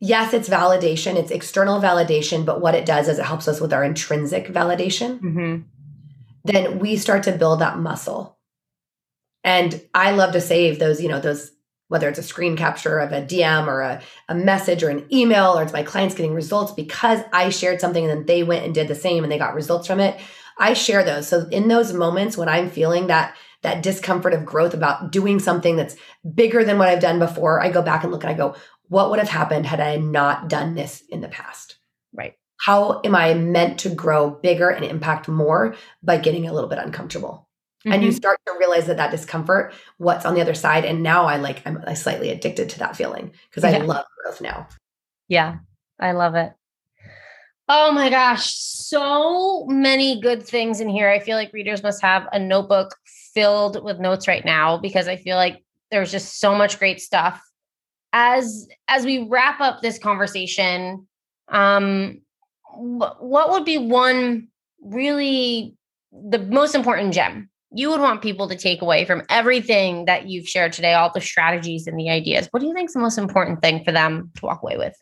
yes, 0.00 0.32
it's 0.32 0.48
validation, 0.48 1.16
it's 1.16 1.30
external 1.30 1.80
validation, 1.80 2.44
but 2.44 2.60
what 2.60 2.74
it 2.74 2.86
does 2.86 3.08
is 3.08 3.18
it 3.18 3.24
helps 3.24 3.48
us 3.48 3.60
with 3.60 3.72
our 3.72 3.84
intrinsic 3.84 4.48
validation. 4.48 5.20
Mm-hmm. 5.20 5.62
Then 6.44 6.78
we 6.78 6.96
start 6.96 7.22
to 7.24 7.32
build 7.32 7.60
that 7.60 7.78
muscle. 7.78 8.38
And 9.44 9.80
I 9.94 10.12
love 10.12 10.32
to 10.32 10.40
save 10.40 10.78
those, 10.78 11.00
you 11.00 11.08
know, 11.08 11.20
those, 11.20 11.52
whether 11.88 12.08
it's 12.08 12.18
a 12.18 12.22
screen 12.22 12.56
capture 12.56 12.98
of 12.98 13.12
a 13.12 13.22
DM 13.22 13.66
or 13.66 13.82
a, 13.82 14.02
a 14.28 14.34
message 14.34 14.82
or 14.82 14.88
an 14.88 15.06
email, 15.12 15.58
or 15.58 15.62
it's 15.62 15.72
my 15.72 15.82
clients 15.82 16.14
getting 16.14 16.34
results 16.34 16.72
because 16.72 17.20
I 17.32 17.50
shared 17.50 17.80
something 17.80 18.04
and 18.04 18.18
then 18.18 18.26
they 18.26 18.42
went 18.42 18.64
and 18.64 18.74
did 18.74 18.88
the 18.88 18.94
same 18.94 19.24
and 19.24 19.32
they 19.32 19.38
got 19.38 19.54
results 19.54 19.86
from 19.86 20.00
it. 20.00 20.18
I 20.58 20.74
share 20.74 21.04
those. 21.04 21.28
So 21.28 21.48
in 21.50 21.68
those 21.68 21.92
moments 21.92 22.36
when 22.36 22.48
I'm 22.48 22.70
feeling 22.70 23.08
that, 23.08 23.36
that 23.62 23.82
discomfort 23.82 24.34
of 24.34 24.44
growth 24.44 24.74
about 24.74 25.12
doing 25.12 25.38
something 25.38 25.76
that's 25.76 25.96
bigger 26.34 26.64
than 26.64 26.78
what 26.78 26.88
I've 26.88 27.00
done 27.00 27.18
before, 27.18 27.60
I 27.60 27.70
go 27.70 27.82
back 27.82 28.02
and 28.02 28.12
look 28.12 28.24
and 28.24 28.32
I 28.32 28.34
go, 28.34 28.54
what 28.92 29.08
would 29.08 29.18
have 29.18 29.30
happened 29.30 29.64
had 29.64 29.80
I 29.80 29.96
not 29.96 30.50
done 30.50 30.74
this 30.74 31.02
in 31.08 31.22
the 31.22 31.28
past? 31.28 31.78
Right. 32.12 32.34
How 32.60 33.00
am 33.02 33.14
I 33.14 33.32
meant 33.32 33.80
to 33.80 33.88
grow 33.88 34.28
bigger 34.28 34.68
and 34.68 34.84
impact 34.84 35.28
more 35.28 35.74
by 36.02 36.18
getting 36.18 36.46
a 36.46 36.52
little 36.52 36.68
bit 36.68 36.78
uncomfortable? 36.78 37.48
Mm-hmm. 37.86 37.92
And 37.92 38.02
you 38.02 38.10
mm-hmm. 38.10 38.16
start 38.16 38.38
to 38.46 38.54
realize 38.58 38.88
that 38.88 38.98
that 38.98 39.10
discomfort, 39.10 39.72
what's 39.96 40.26
on 40.26 40.34
the 40.34 40.42
other 40.42 40.52
side. 40.52 40.84
And 40.84 41.02
now 41.02 41.24
I 41.24 41.38
like, 41.38 41.66
I'm 41.66 41.82
I 41.86 41.94
slightly 41.94 42.28
addicted 42.28 42.68
to 42.68 42.80
that 42.80 42.94
feeling 42.94 43.32
because 43.48 43.64
I 43.64 43.78
love 43.78 44.04
growth 44.22 44.42
now. 44.42 44.68
Yeah, 45.26 45.56
I 45.98 46.12
love 46.12 46.34
it. 46.34 46.52
Oh 47.70 47.92
my 47.92 48.10
gosh, 48.10 48.54
so 48.54 49.64
many 49.68 50.20
good 50.20 50.42
things 50.42 50.82
in 50.82 50.90
here. 50.90 51.08
I 51.08 51.18
feel 51.18 51.38
like 51.38 51.54
readers 51.54 51.82
must 51.82 52.02
have 52.02 52.28
a 52.30 52.38
notebook 52.38 52.94
filled 53.32 53.82
with 53.82 54.00
notes 54.00 54.28
right 54.28 54.44
now 54.44 54.76
because 54.76 55.08
I 55.08 55.16
feel 55.16 55.36
like 55.36 55.64
there's 55.90 56.12
just 56.12 56.40
so 56.40 56.54
much 56.54 56.78
great 56.78 57.00
stuff. 57.00 57.42
As 58.12 58.68
as 58.88 59.04
we 59.04 59.26
wrap 59.28 59.60
up 59.60 59.80
this 59.80 59.98
conversation, 59.98 61.06
um 61.48 62.20
what 62.74 63.50
would 63.50 63.64
be 63.64 63.78
one 63.78 64.48
really 64.82 65.76
the 66.10 66.38
most 66.38 66.74
important 66.74 67.12
gem 67.12 67.50
you 67.74 67.90
would 67.90 68.00
want 68.00 68.22
people 68.22 68.48
to 68.48 68.56
take 68.56 68.82
away 68.82 69.04
from 69.04 69.22
everything 69.30 70.04
that 70.04 70.28
you've 70.28 70.46
shared 70.46 70.72
today, 70.72 70.94
all 70.94 71.10
the 71.12 71.20
strategies 71.20 71.86
and 71.86 71.98
the 71.98 72.10
ideas? 72.10 72.48
What 72.50 72.60
do 72.60 72.66
you 72.66 72.74
think 72.74 72.90
is 72.90 72.94
the 72.94 73.00
most 73.00 73.18
important 73.18 73.62
thing 73.62 73.82
for 73.84 73.92
them 73.92 74.30
to 74.36 74.46
walk 74.46 74.62
away 74.62 74.76
with? 74.76 74.94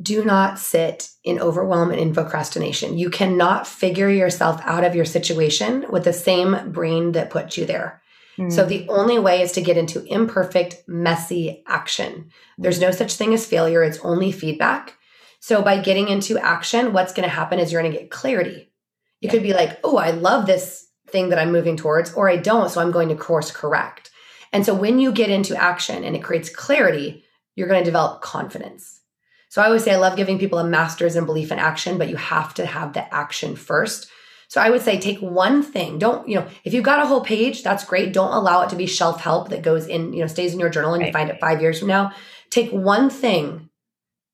Do 0.00 0.24
not 0.24 0.58
sit 0.58 1.08
in 1.24 1.40
overwhelm 1.40 1.90
and 1.90 2.00
in 2.00 2.12
procrastination. 2.12 2.98
You 2.98 3.08
cannot 3.08 3.66
figure 3.66 4.10
yourself 4.10 4.60
out 4.64 4.84
of 4.84 4.94
your 4.94 5.04
situation 5.04 5.86
with 5.88 6.04
the 6.04 6.12
same 6.12 6.70
brain 6.70 7.12
that 7.12 7.30
put 7.30 7.56
you 7.56 7.64
there. 7.64 8.02
Mm. 8.38 8.52
So 8.52 8.66
the 8.66 8.86
only 8.88 9.18
way 9.18 9.42
is 9.42 9.52
to 9.52 9.60
get 9.60 9.76
into 9.76 10.04
imperfect, 10.04 10.82
messy 10.86 11.62
action. 11.66 12.30
There's 12.58 12.80
no 12.80 12.90
such 12.90 13.14
thing 13.14 13.34
as 13.34 13.46
failure, 13.46 13.82
it's 13.82 13.98
only 14.00 14.32
feedback. 14.32 14.96
So 15.40 15.62
by 15.62 15.80
getting 15.80 16.08
into 16.08 16.38
action, 16.38 16.92
what's 16.92 17.12
going 17.12 17.28
to 17.28 17.34
happen 17.34 17.58
is 17.58 17.70
you're 17.70 17.82
going 17.82 17.92
to 17.92 17.98
get 17.98 18.10
clarity. 18.10 18.72
It 19.20 19.26
yeah. 19.26 19.30
could 19.30 19.42
be 19.42 19.54
like, 19.54 19.78
oh, 19.84 19.96
I 19.96 20.10
love 20.10 20.46
this 20.46 20.88
thing 21.08 21.28
that 21.28 21.38
I'm 21.38 21.52
moving 21.52 21.76
towards, 21.76 22.12
or 22.14 22.28
I 22.28 22.36
don't. 22.36 22.68
So 22.68 22.80
I'm 22.80 22.90
going 22.90 23.08
to 23.10 23.14
course 23.14 23.50
correct. 23.50 24.10
And 24.52 24.64
so 24.64 24.74
when 24.74 24.98
you 24.98 25.12
get 25.12 25.30
into 25.30 25.56
action 25.56 26.04
and 26.04 26.16
it 26.16 26.22
creates 26.22 26.50
clarity, 26.50 27.24
you're 27.54 27.68
going 27.68 27.80
to 27.80 27.84
develop 27.84 28.22
confidence. 28.22 29.00
So 29.48 29.62
I 29.62 29.66
always 29.66 29.84
say 29.84 29.92
I 29.92 29.98
love 29.98 30.16
giving 30.16 30.38
people 30.38 30.58
a 30.58 30.64
master's 30.64 31.16
in 31.16 31.24
belief 31.24 31.52
in 31.52 31.58
action, 31.58 31.98
but 31.98 32.08
you 32.08 32.16
have 32.16 32.52
to 32.54 32.66
have 32.66 32.92
the 32.92 33.14
action 33.14 33.56
first. 33.56 34.08
So 34.48 34.60
I 34.60 34.70
would 34.70 34.82
say 34.82 34.98
take 34.98 35.18
one 35.18 35.62
thing. 35.62 35.98
Don't, 35.98 36.28
you 36.28 36.36
know, 36.36 36.46
if 36.64 36.72
you've 36.72 36.84
got 36.84 37.00
a 37.00 37.06
whole 37.06 37.20
page, 37.20 37.62
that's 37.62 37.84
great. 37.84 38.12
Don't 38.12 38.32
allow 38.32 38.62
it 38.62 38.70
to 38.70 38.76
be 38.76 38.86
shelf 38.86 39.20
help 39.20 39.48
that 39.48 39.62
goes 39.62 39.86
in, 39.86 40.12
you 40.12 40.20
know, 40.20 40.26
stays 40.26 40.54
in 40.54 40.60
your 40.60 40.68
journal 40.68 40.94
and 40.94 41.00
right. 41.00 41.08
you 41.08 41.12
find 41.12 41.30
it 41.30 41.40
five 41.40 41.60
years 41.60 41.78
from 41.78 41.88
now. 41.88 42.12
Take 42.50 42.70
one 42.70 43.10
thing 43.10 43.70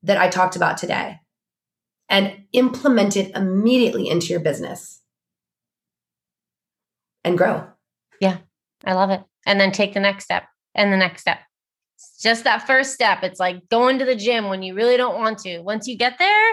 that 0.02 0.18
I 0.18 0.28
talked 0.28 0.56
about 0.56 0.76
today 0.76 1.18
and 2.08 2.44
implement 2.52 3.16
it 3.16 3.34
immediately 3.34 4.08
into 4.08 4.26
your 4.26 4.40
business 4.40 5.00
and 7.24 7.38
grow. 7.38 7.66
Yeah, 8.20 8.38
I 8.84 8.92
love 8.92 9.10
it. 9.10 9.22
And 9.46 9.58
then 9.58 9.72
take 9.72 9.94
the 9.94 10.00
next 10.00 10.24
step 10.24 10.44
and 10.74 10.92
the 10.92 10.96
next 10.96 11.22
step. 11.22 11.38
It's 11.96 12.20
just 12.20 12.44
that 12.44 12.66
first 12.66 12.92
step. 12.92 13.22
It's 13.22 13.40
like 13.40 13.68
going 13.68 13.98
to 13.98 14.04
the 14.04 14.16
gym 14.16 14.48
when 14.48 14.62
you 14.62 14.74
really 14.74 14.96
don't 14.96 15.18
want 15.18 15.38
to. 15.38 15.60
Once 15.60 15.86
you 15.86 15.96
get 15.96 16.18
there, 16.18 16.52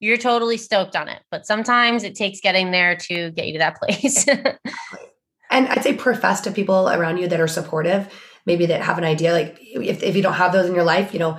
you're 0.00 0.16
totally 0.16 0.56
stoked 0.56 0.96
on 0.96 1.08
it. 1.08 1.22
But 1.30 1.46
sometimes 1.46 2.04
it 2.04 2.14
takes 2.14 2.40
getting 2.40 2.70
there 2.70 2.96
to 2.96 3.30
get 3.32 3.46
you 3.46 3.54
to 3.54 3.58
that 3.58 3.76
place. 3.76 4.26
and 5.50 5.68
I'd 5.68 5.82
say 5.82 5.94
profess 5.94 6.40
to 6.42 6.50
people 6.50 6.88
around 6.88 7.18
you 7.18 7.28
that 7.28 7.40
are 7.40 7.48
supportive, 7.48 8.12
maybe 8.46 8.66
that 8.66 8.82
have 8.82 8.98
an 8.98 9.04
idea. 9.04 9.32
Like 9.32 9.58
if, 9.60 10.02
if 10.02 10.16
you 10.16 10.22
don't 10.22 10.34
have 10.34 10.52
those 10.52 10.68
in 10.68 10.74
your 10.74 10.84
life, 10.84 11.12
you 11.12 11.18
know, 11.18 11.38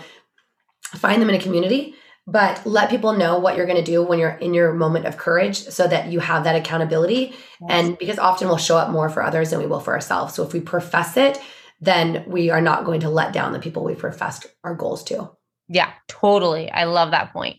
find 0.83 1.21
them 1.21 1.29
in 1.29 1.35
a 1.35 1.39
community 1.39 1.95
but 2.31 2.63
let 2.63 2.91
people 2.91 3.13
know 3.13 3.39
what 3.39 3.57
you're 3.57 3.65
going 3.65 3.83
to 3.83 3.91
do 3.91 4.03
when 4.03 4.19
you're 4.19 4.29
in 4.29 4.53
your 4.53 4.71
moment 4.73 5.05
of 5.05 5.17
courage 5.17 5.57
so 5.57 5.87
that 5.87 6.11
you 6.11 6.19
have 6.19 6.43
that 6.43 6.55
accountability 6.55 7.33
yes. 7.61 7.69
and 7.69 7.97
because 7.97 8.19
often 8.19 8.47
we'll 8.47 8.57
show 8.57 8.77
up 8.77 8.89
more 8.89 9.09
for 9.09 9.23
others 9.23 9.49
than 9.49 9.59
we 9.59 9.65
will 9.65 9.79
for 9.79 9.93
ourselves 9.93 10.33
so 10.33 10.43
if 10.43 10.53
we 10.53 10.59
profess 10.59 11.17
it 11.17 11.39
then 11.81 12.23
we 12.27 12.49
are 12.49 12.61
not 12.61 12.85
going 12.85 12.99
to 12.99 13.09
let 13.09 13.33
down 13.33 13.53
the 13.53 13.59
people 13.59 13.83
we 13.83 13.95
professed 13.95 14.45
our 14.63 14.75
goals 14.75 15.03
to 15.03 15.29
yeah 15.67 15.91
totally 16.07 16.69
i 16.71 16.83
love 16.83 17.11
that 17.11 17.33
point 17.33 17.57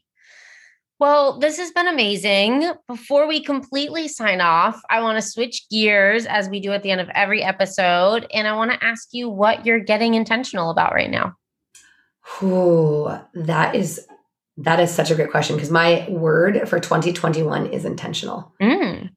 well, 1.01 1.39
this 1.39 1.57
has 1.57 1.71
been 1.73 1.89
amazing. 1.89 2.71
Before 2.87 3.27
we 3.27 3.43
completely 3.43 4.07
sign 4.07 4.43
off, 4.43 4.81
I 4.91 5.01
want 5.01 5.17
to 5.17 5.27
switch 5.27 5.67
gears 5.71 6.27
as 6.27 6.51
we 6.51 6.61
do 6.61 6.73
at 6.73 6.83
the 6.83 6.91
end 6.91 7.01
of 7.01 7.09
every 7.15 7.43
episode. 7.43 8.27
And 8.35 8.47
I 8.47 8.53
want 8.53 8.71
to 8.71 8.85
ask 8.85 9.09
you 9.13 9.31
what 9.31 9.65
you're 9.65 9.81
getting 9.81 10.13
intentional 10.13 10.69
about 10.71 10.93
right 10.93 11.11
now. 11.11 11.37
Ooh, 12.43 13.09
that 13.33 13.75
is 13.75 14.07
that 14.59 14.79
is 14.79 14.91
such 14.91 15.11
a 15.11 15.15
great 15.15 15.31
question 15.31 15.57
because 15.57 15.71
my 15.71 16.07
word 16.11 16.69
for 16.69 16.79
2021 16.79 17.69
is 17.69 17.87
intentional. 17.87 18.53
Mm. 18.61 19.09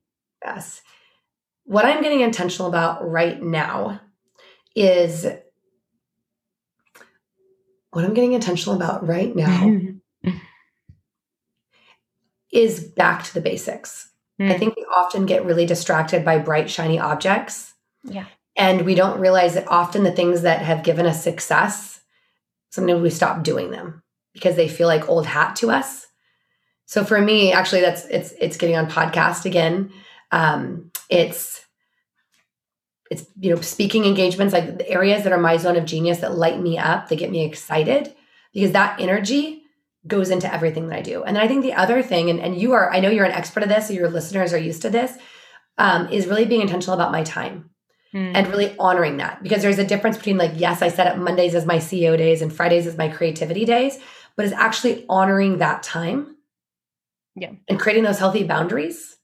Yes. 0.41 0.81
What 1.65 1.83
I'm 1.83 2.01
getting 2.01 2.21
intentional 2.21 2.69
about 2.69 3.05
right 3.05 3.41
now 3.41 3.99
is 4.73 5.25
what 7.91 8.05
I'm 8.05 8.13
getting 8.13 8.31
intentional 8.31 8.75
about 8.77 9.05
right 9.05 9.35
now 9.35 9.99
is 12.53 12.83
back 12.83 13.23
to 13.23 13.33
the 13.33 13.41
basics. 13.41 14.09
Mm. 14.39 14.51
I 14.51 14.57
think 14.57 14.75
we 14.75 14.85
often 14.95 15.25
get 15.25 15.45
really 15.45 15.65
distracted 15.65 16.23
by 16.23 16.37
bright, 16.37 16.69
shiny 16.69 16.99
objects. 16.99 17.73
Yeah. 18.03 18.25
And 18.55 18.85
we 18.85 18.95
don't 18.95 19.19
realize 19.19 19.55
that 19.55 19.67
often 19.67 20.03
the 20.03 20.11
things 20.11 20.43
that 20.43 20.61
have 20.61 20.83
given 20.83 21.05
us 21.07 21.23
success, 21.23 21.99
sometimes 22.69 23.01
we 23.01 23.09
stop 23.09 23.43
doing 23.43 23.71
them 23.71 24.03
because 24.33 24.55
they 24.55 24.67
feel 24.67 24.87
like 24.87 25.09
old 25.09 25.25
hat 25.25 25.55
to 25.57 25.71
us. 25.71 26.05
So 26.85 27.03
for 27.03 27.19
me, 27.19 27.51
actually, 27.51 27.81
that's 27.81 28.05
it's 28.05 28.33
it's 28.39 28.57
getting 28.57 28.75
on 28.75 28.89
podcast 28.89 29.45
again. 29.45 29.91
Um, 30.31 30.91
it's 31.09 31.65
it's 33.09 33.25
you 33.39 33.55
know 33.55 33.61
speaking 33.61 34.05
engagements 34.05 34.53
like 34.53 34.77
the 34.77 34.89
areas 34.89 35.23
that 35.23 35.33
are 35.33 35.39
my 35.39 35.57
zone 35.57 35.77
of 35.77 35.85
genius 35.85 36.19
that 36.19 36.37
light 36.37 36.59
me 36.59 36.77
up, 36.77 37.07
that 37.07 37.15
get 37.15 37.31
me 37.31 37.43
excited 37.45 38.13
because 38.53 38.73
that 38.73 38.99
energy 38.99 39.62
goes 40.05 40.29
into 40.29 40.53
everything 40.53 40.87
that 40.87 40.99
I 40.99 41.01
do. 41.01 41.23
And 41.23 41.35
then 41.35 41.43
I 41.43 41.47
think 41.47 41.63
the 41.63 41.73
other 41.73 42.03
thing, 42.03 42.29
and, 42.29 42.39
and 42.39 42.57
you 42.57 42.73
are, 42.73 42.91
I 42.91 42.99
know 42.99 43.09
you're 43.09 43.25
an 43.25 43.31
expert 43.31 43.63
of 43.63 43.69
this, 43.69 43.87
so 43.87 43.93
your 43.93 44.09
listeners 44.09 44.53
are 44.53 44.57
used 44.57 44.81
to 44.81 44.89
this, 44.89 45.17
um, 45.77 46.09
is 46.09 46.27
really 46.27 46.45
being 46.45 46.61
intentional 46.61 46.95
about 46.95 47.11
my 47.11 47.23
time. 47.23 47.69
Mm. 48.13 48.35
And 48.35 48.47
really 48.49 48.75
honoring 48.77 49.17
that 49.17 49.41
because 49.41 49.63
there's 49.63 49.79
a 49.79 49.83
difference 49.83 50.17
between 50.17 50.37
like, 50.37 50.51
yes, 50.53 50.83
I 50.83 50.89
set 50.89 51.07
up 51.07 51.17
Mondays 51.17 51.55
as 51.55 51.65
my 51.65 51.77
CEO 51.77 52.15
days 52.15 52.43
and 52.43 52.53
Fridays 52.53 52.85
as 52.85 52.95
my 52.95 53.07
creativity 53.07 53.65
days, 53.65 53.97
but 54.35 54.45
is 54.45 54.51
actually 54.51 55.03
honoring 55.09 55.57
that 55.57 55.81
time 55.81 56.37
yeah. 57.35 57.53
and 57.67 57.79
creating 57.79 58.03
those 58.03 58.19
healthy 58.19 58.43
boundaries. 58.43 59.17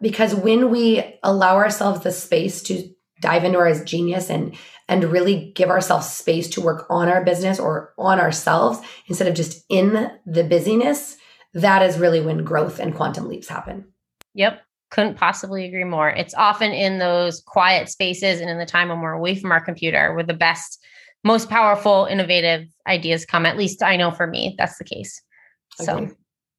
Because 0.00 0.34
when 0.34 0.70
we 0.70 1.18
allow 1.22 1.54
ourselves 1.54 2.00
the 2.00 2.10
space 2.10 2.62
to 2.62 2.90
dive 3.20 3.44
into 3.44 3.58
our 3.58 3.84
genius 3.84 4.30
and 4.30 4.56
and 4.88 5.04
really 5.04 5.52
give 5.54 5.70
ourselves 5.70 6.08
space 6.08 6.48
to 6.50 6.60
work 6.60 6.86
on 6.88 7.08
our 7.08 7.24
business 7.24 7.58
or 7.58 7.92
on 7.98 8.20
ourselves 8.20 8.78
instead 9.08 9.26
of 9.26 9.34
just 9.34 9.64
in 9.68 10.10
the 10.26 10.44
busyness, 10.44 11.16
that 11.54 11.82
is 11.82 11.98
really 11.98 12.20
when 12.20 12.44
growth 12.44 12.78
and 12.78 12.94
quantum 12.94 13.28
leaps 13.28 13.48
happen. 13.48 13.86
Yep. 14.34 14.62
Couldn't 14.90 15.16
possibly 15.16 15.64
agree 15.64 15.82
more. 15.82 16.08
It's 16.10 16.34
often 16.34 16.70
in 16.70 16.98
those 16.98 17.42
quiet 17.46 17.88
spaces 17.88 18.40
and 18.40 18.48
in 18.48 18.58
the 18.58 18.66
time 18.66 18.88
when 18.88 19.00
we're 19.00 19.12
away 19.12 19.34
from 19.34 19.50
our 19.50 19.60
computer 19.60 20.14
where 20.14 20.22
the 20.22 20.34
best 20.34 20.84
most 21.24 21.50
powerful, 21.50 22.06
innovative 22.08 22.68
ideas 22.86 23.26
come. 23.26 23.46
At 23.46 23.56
least 23.56 23.82
I 23.82 23.96
know 23.96 24.12
for 24.12 24.28
me, 24.28 24.54
that's 24.58 24.78
the 24.78 24.84
case. 24.84 25.20
So 25.74 26.08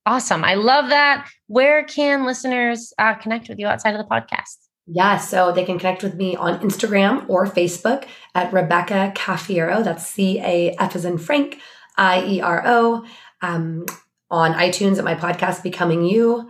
awesome. 0.05 0.43
I 0.43 0.55
love 0.55 0.89
that. 0.89 1.29
Where 1.47 1.85
can 1.85 2.25
listeners 2.25 2.91
uh, 2.99 3.13
connect 3.13 3.47
with 3.47 3.59
you 3.59 3.67
outside 3.67 3.95
of 3.95 3.99
the 3.99 4.13
podcast? 4.13 4.66
Yeah, 4.87 5.17
so 5.17 5.51
they 5.51 5.65
can 5.65 5.77
connect 5.77 6.01
with 6.01 6.15
me 6.15 6.35
on 6.37 6.59
Instagram 6.59 7.25
or 7.29 7.45
Facebook 7.45 8.07
at 8.33 8.53
Rebecca 8.53 9.11
Caffiero. 9.15 9.83
That's 9.83 10.07
C 10.07 10.39
A 10.39 10.75
F 10.79 10.95
as 10.95 11.03
in 11.03 11.17
Frank, 11.17 11.59
I 11.97 12.23
E 12.25 12.41
R 12.41 12.63
O. 12.65 13.05
Um, 13.41 13.85
on 14.29 14.53
iTunes 14.53 14.97
at 14.97 15.03
my 15.03 15.15
podcast, 15.15 15.63
Becoming 15.63 16.03
You, 16.03 16.49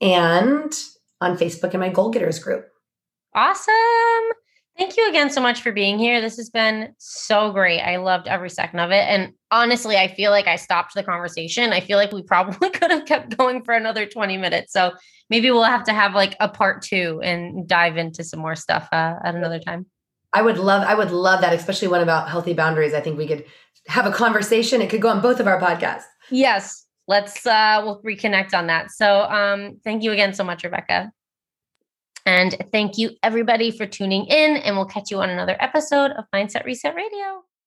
and 0.00 0.72
on 1.20 1.36
Facebook 1.36 1.72
in 1.72 1.80
my 1.80 1.88
Goal 1.88 2.10
Getters 2.10 2.38
group. 2.38 2.68
Awesome. 3.34 3.74
Thank 4.76 4.96
you 4.98 5.08
again 5.08 5.30
so 5.30 5.40
much 5.40 5.62
for 5.62 5.72
being 5.72 5.98
here. 5.98 6.20
This 6.20 6.36
has 6.36 6.50
been 6.50 6.94
so 6.98 7.50
great. 7.50 7.80
I 7.80 7.96
loved 7.96 8.28
every 8.28 8.50
second 8.50 8.80
of 8.80 8.90
it. 8.90 9.04
And 9.08 9.32
honestly, 9.50 9.96
I 9.96 10.08
feel 10.08 10.30
like 10.30 10.46
I 10.46 10.56
stopped 10.56 10.92
the 10.94 11.02
conversation. 11.02 11.72
I 11.72 11.80
feel 11.80 11.96
like 11.96 12.12
we 12.12 12.22
probably 12.22 12.68
could 12.74 12.90
have 12.90 13.06
kept 13.06 13.36
going 13.36 13.64
for 13.64 13.72
another 13.72 14.04
20 14.04 14.36
minutes. 14.36 14.74
So 14.74 14.92
maybe 15.30 15.50
we'll 15.50 15.64
have 15.64 15.84
to 15.84 15.92
have 15.92 16.14
like 16.14 16.36
a 16.40 16.48
part 16.48 16.82
two 16.82 17.20
and 17.22 17.66
dive 17.66 17.96
into 17.96 18.24
some 18.24 18.40
more 18.40 18.56
stuff 18.56 18.88
uh, 18.92 19.14
at 19.24 19.34
another 19.34 19.58
time. 19.58 19.86
I 20.32 20.42
would 20.42 20.58
love, 20.58 20.82
I 20.82 20.94
would 20.94 21.10
love 21.10 21.40
that, 21.40 21.52
especially 21.52 21.88
one 21.88 22.02
about 22.02 22.28
healthy 22.28 22.52
boundaries. 22.52 22.94
I 22.94 23.00
think 23.00 23.16
we 23.16 23.26
could 23.26 23.44
have 23.86 24.06
a 24.06 24.12
conversation. 24.12 24.82
It 24.82 24.90
could 24.90 25.00
go 25.00 25.08
on 25.08 25.22
both 25.22 25.40
of 25.40 25.46
our 25.46 25.60
podcasts. 25.60 26.04
Yes. 26.30 26.84
Let's 27.08 27.46
uh 27.46 27.80
we'll 27.84 28.02
reconnect 28.02 28.52
on 28.52 28.66
that. 28.66 28.90
So 28.90 29.22
um 29.22 29.80
thank 29.84 30.02
you 30.02 30.10
again 30.12 30.34
so 30.34 30.42
much, 30.42 30.64
Rebecca. 30.64 31.12
And 32.26 32.56
thank 32.72 32.98
you, 32.98 33.12
everybody, 33.22 33.70
for 33.70 33.86
tuning 33.86 34.26
in. 34.26 34.56
And 34.56 34.76
we'll 34.76 34.86
catch 34.86 35.12
you 35.12 35.20
on 35.22 35.30
another 35.30 35.56
episode 35.60 36.10
of 36.10 36.24
Mindset 36.34 36.64
Reset 36.64 36.94
Radio. 36.96 37.45